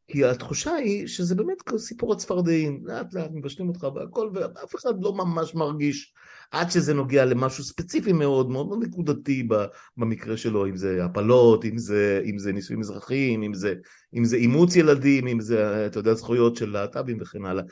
כי 0.09 0.25
התחושה 0.25 0.73
היא 0.75 1.07
שזה 1.07 1.35
באמת 1.35 1.57
סיפור 1.77 2.13
הצפרדעים, 2.13 2.81
לאט 2.85 3.15
לאט 3.15 3.31
מבשלים 3.33 3.69
אותך 3.69 3.87
והכל, 3.95 4.31
ואף 4.35 4.75
אחד 4.75 5.03
לא 5.03 5.13
ממש 5.13 5.55
מרגיש 5.55 6.13
עד 6.51 6.71
שזה 6.71 6.95
נוגע 6.95 7.25
למשהו 7.25 7.65
ספציפי 7.65 8.13
מאוד, 8.13 8.51
מאוד 8.51 8.67
מאוד 8.67 8.85
נקודתי 8.85 9.49
במקרה 9.97 10.37
שלו, 10.37 10.67
אם 10.67 10.77
זה 10.77 11.05
הפלות, 11.05 11.65
אם 11.65 11.79
זה, 11.79 12.23
אם 12.25 12.39
זה 12.39 12.53
נישואים 12.53 12.81
אזרחיים, 12.81 13.43
אם 13.43 13.55
זה, 13.55 13.75
אם 14.15 14.25
זה 14.25 14.37
אימוץ 14.37 14.77
ילדים, 14.77 15.27
אם 15.27 15.41
זה, 15.41 15.87
אתה 15.87 15.99
יודע, 15.99 16.15
זכויות 16.15 16.57
של 16.57 16.71
להט"בים 16.71 17.19
וכן 17.21 17.45
הלאה. 17.45 17.65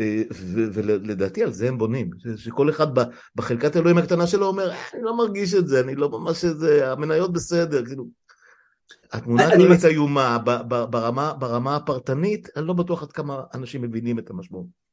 אה, 0.00 0.22
ולדעתי 0.72 1.42
על 1.42 1.52
זה 1.52 1.68
הם 1.68 1.78
בונים, 1.78 2.10
שכל 2.36 2.70
אחד 2.70 2.86
בחלקת 3.36 3.76
אלוהים 3.76 3.98
הקטנה 3.98 4.26
שלו 4.26 4.46
אומר, 4.46 4.70
אה, 4.70 4.76
אני 4.94 5.02
לא 5.02 5.16
מרגיש 5.16 5.54
את 5.54 5.68
זה, 5.68 5.80
אני 5.80 5.94
לא 5.94 6.10
ממש 6.10 6.44
את 6.44 6.58
זה, 6.58 6.92
המניות 6.92 7.32
בסדר, 7.32 7.86
כאילו, 7.86 8.06
התמונה 9.12 9.48
הכללית 9.48 9.84
איומה, 9.84 10.38
ברמה, 10.68 11.32
ברמה 11.32 11.76
הפרטנית, 11.76 12.48
אני 12.56 12.66
לא 12.66 12.72
בטוח 12.72 13.02
עד 13.02 13.12
כמה 13.12 13.42
אנשים 13.54 13.82
מבינים 13.82 14.18
את 14.18 14.30
המשמעות. 14.30 14.87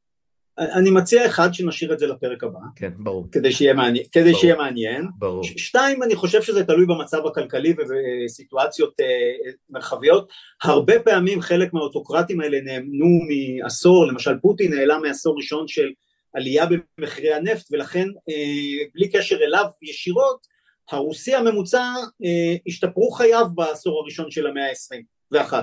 אני 0.57 0.91
מציע 0.91 1.25
אחד 1.25 1.53
שנשאיר 1.53 1.93
את 1.93 1.99
זה 1.99 2.07
לפרק 2.07 2.43
הבא. 2.43 2.59
כן, 2.75 2.91
ברור. 2.97 3.27
כדי 3.31 3.51
שיהיה 3.51 3.73
מעניין. 3.73 4.05
כדי 4.11 4.23
ברור. 4.23 4.41
שיהיה 4.41 4.55
מעניין. 4.55 5.07
ברור. 5.17 5.43
שתיים, 5.43 6.03
אני 6.03 6.15
חושב 6.15 6.41
שזה 6.41 6.63
תלוי 6.63 6.85
במצב 6.85 7.25
הכלכלי 7.25 7.73
ובסיטואציות 7.77 8.93
אה, 8.99 9.51
מרחביות. 9.69 10.29
הרבה 10.63 10.99
פעמים 10.99 11.41
חלק 11.41 11.73
מהאוטוקרטים 11.73 12.41
האלה 12.41 12.61
נאמנו 12.61 13.19
מעשור, 13.63 14.07
למשל 14.07 14.39
פוטין 14.41 14.73
נעלם 14.73 15.01
מעשור 15.01 15.37
ראשון 15.37 15.67
של 15.67 15.91
עלייה 16.33 16.65
במחירי 16.97 17.33
הנפט, 17.33 17.67
ולכן 17.71 18.07
אה, 18.29 18.85
בלי 18.93 19.09
קשר 19.09 19.35
אליו 19.35 19.65
ישירות, 19.81 20.47
הרוסי 20.91 21.35
הממוצע 21.35 21.83
אה, 22.25 22.55
השתפרו 22.67 23.11
חייו 23.11 23.45
בעשור 23.55 24.01
הראשון 24.01 24.31
של 24.31 24.47
המאה 24.47 24.69
ה-21. 24.69 25.53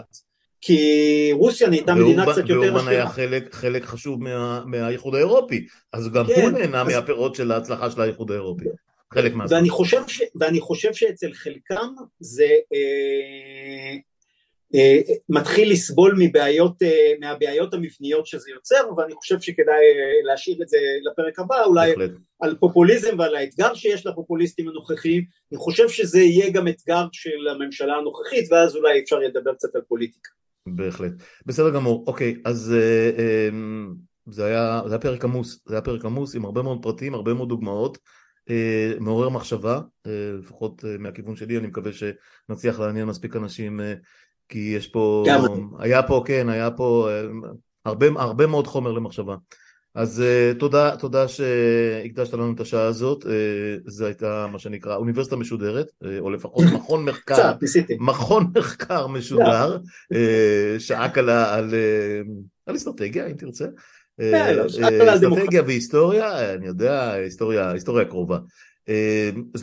כי 0.64 1.30
רוסיה 1.32 1.68
נהייתה 1.68 1.94
מדינה 1.94 2.32
קצת 2.32 2.48
יותר... 2.48 2.60
ואומן 2.60 2.88
היה 2.88 3.08
חלק, 3.08 3.54
חלק 3.54 3.84
חשוב 3.84 4.22
מה, 4.22 4.62
מהאיחוד 4.66 5.14
האירופי, 5.14 5.66
אז 5.92 6.12
גם 6.12 6.26
כן, 6.26 6.42
הוא 6.42 6.50
נהנה 6.50 6.82
אז... 6.82 6.88
מהפירות 6.88 7.34
של 7.34 7.52
ההצלחה 7.52 7.90
של 7.90 8.00
האיחוד 8.00 8.30
האירופי. 8.30 8.64
חלק 9.14 9.34
מהזמן. 9.34 9.56
ואני 9.56 9.70
חושב, 9.70 10.02
ש... 10.08 10.22
ואני 10.40 10.60
חושב 10.60 10.92
שאצל 10.92 11.32
חלקם 11.32 11.88
זה 12.20 12.48
אה, 12.74 13.96
אה, 14.74 15.00
מתחיל 15.28 15.72
לסבול 15.72 16.14
מבעיות, 16.18 16.82
אה, 16.82 17.12
מהבעיות 17.20 17.74
המבניות 17.74 18.26
שזה 18.26 18.50
יוצר, 18.50 18.90
ואני 18.96 19.14
חושב 19.14 19.40
שכדאי 19.40 19.74
אה, 19.74 20.30
להשאיר 20.30 20.62
את 20.62 20.68
זה 20.68 20.78
לפרק 21.02 21.38
הבא, 21.38 21.64
אולי 21.64 21.90
בהחלט. 21.90 22.10
על 22.40 22.56
פופוליזם 22.56 23.18
ועל 23.18 23.36
האתגר 23.36 23.74
שיש 23.74 24.06
לפופוליסטים 24.06 24.68
הנוכחיים, 24.68 25.24
אני 25.52 25.58
חושב 25.58 25.88
שזה 25.88 26.20
יהיה 26.20 26.50
גם 26.50 26.68
אתגר 26.68 27.04
של 27.12 27.48
הממשלה 27.48 27.94
הנוכחית, 27.96 28.52
ואז 28.52 28.76
אולי 28.76 29.00
אפשר 29.00 29.18
לדבר 29.18 29.54
קצת 29.54 29.74
על 29.74 29.82
פוליטיקה. 29.88 30.30
בהחלט. 30.66 31.12
בסדר 31.46 31.70
גמור. 31.70 32.04
אוקיי, 32.06 32.36
אז 32.44 32.72
אה, 32.72 33.10
אה, 33.18 33.48
זה 34.26 34.44
היה, 34.44 34.80
זה 34.86 34.94
היה 34.94 35.00
פרק 35.00 35.24
עמוס, 35.24 35.62
זה 35.66 35.74
היה 35.74 35.82
פרק 35.82 36.04
עמוס 36.04 36.34
עם 36.34 36.44
הרבה 36.44 36.62
מאוד 36.62 36.78
פרטים, 36.82 37.14
הרבה 37.14 37.34
מאוד 37.34 37.48
דוגמאות, 37.48 37.98
אה, 38.50 38.92
מעורר 39.00 39.28
מחשבה, 39.28 39.80
לפחות 40.38 40.84
מהכיוון 40.98 41.36
שלי, 41.36 41.58
אני 41.58 41.66
מקווה 41.66 41.90
שנצליח 41.92 42.80
לעניין 42.80 43.06
מספיק 43.06 43.36
אנשים, 43.36 43.80
כי 44.48 44.58
יש 44.76 44.88
פה, 44.88 45.24
היה 45.78 46.02
פה, 46.02 46.22
כן, 46.26 46.48
היה 46.48 46.70
פה 46.70 47.08
הרבה, 47.84 48.06
הרבה 48.16 48.46
מאוד 48.46 48.66
חומר 48.66 48.92
למחשבה. 48.92 49.36
אז 49.94 50.22
uh, 50.22 50.58
תודה, 50.58 50.96
תודה 50.96 51.28
שהקדשת 51.28 52.34
לנו 52.34 52.52
את 52.54 52.60
השעה 52.60 52.84
הזאת, 52.84 53.22
uh, 53.22 53.26
זו 53.86 54.06
הייתה 54.06 54.46
מה 54.52 54.58
שנקרא 54.58 54.96
אוניברסיטה 54.96 55.36
משודרת, 55.36 55.86
uh, 55.86 56.06
או 56.18 56.30
לפחות 56.30 56.64
מכון 56.74 57.04
מחקר, 57.04 57.34
קצת, 57.34 57.56
ניסיתי. 57.62 57.96
מכון 58.00 58.46
מחקר 58.56 59.06
משודר, 59.06 59.78
uh, 60.14 60.16
שעה 60.80 61.08
קלה 61.08 61.54
על, 61.54 61.70
uh, 61.70 62.28
על 62.66 62.76
אסטרטגיה 62.76 63.26
אם 63.26 63.32
תרצה, 63.32 63.64
uh. 64.20 64.24
אסטרטגיה 65.14 65.62
והיסטוריה, 65.62 66.54
אני 66.54 66.66
יודע, 66.66 67.12
היסטוריה, 67.12 67.70
היסטוריה 67.70 68.04
קרובה. 68.04 68.38
Uh, 68.86 69.60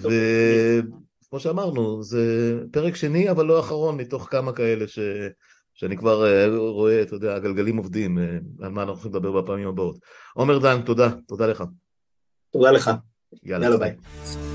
וכמו 1.27 1.39
שאמרנו, 1.39 2.03
זה 2.03 2.55
פרק 2.71 2.95
שני 2.95 3.31
אבל 3.31 3.45
לא 3.45 3.59
אחרון 3.59 3.97
מתוך 3.97 4.27
כמה 4.31 4.53
כאלה 4.53 4.87
ש... 4.87 4.99
שאני 5.79 5.97
כבר 5.97 6.25
אה, 6.25 6.47
רואה, 6.57 7.01
אתה 7.01 7.15
יודע, 7.15 7.35
הגלגלים 7.35 7.77
עובדים, 7.77 8.17
אה, 8.17 8.23
על 8.61 8.71
מה 8.71 8.81
אנחנו 8.81 8.93
הולכים 8.93 9.11
לדבר 9.11 9.41
בפעמים 9.41 9.67
הבאות. 9.67 9.97
עומר 10.33 10.59
דן, 10.59 10.81
תודה, 10.81 11.09
תודה 11.27 11.47
לך. 11.47 11.63
תודה 12.53 12.71
לך. 12.71 12.91
יאללה, 13.43 13.65
יאללה 13.65 13.77
ביי. 13.77 13.91
ביי. 13.91 14.48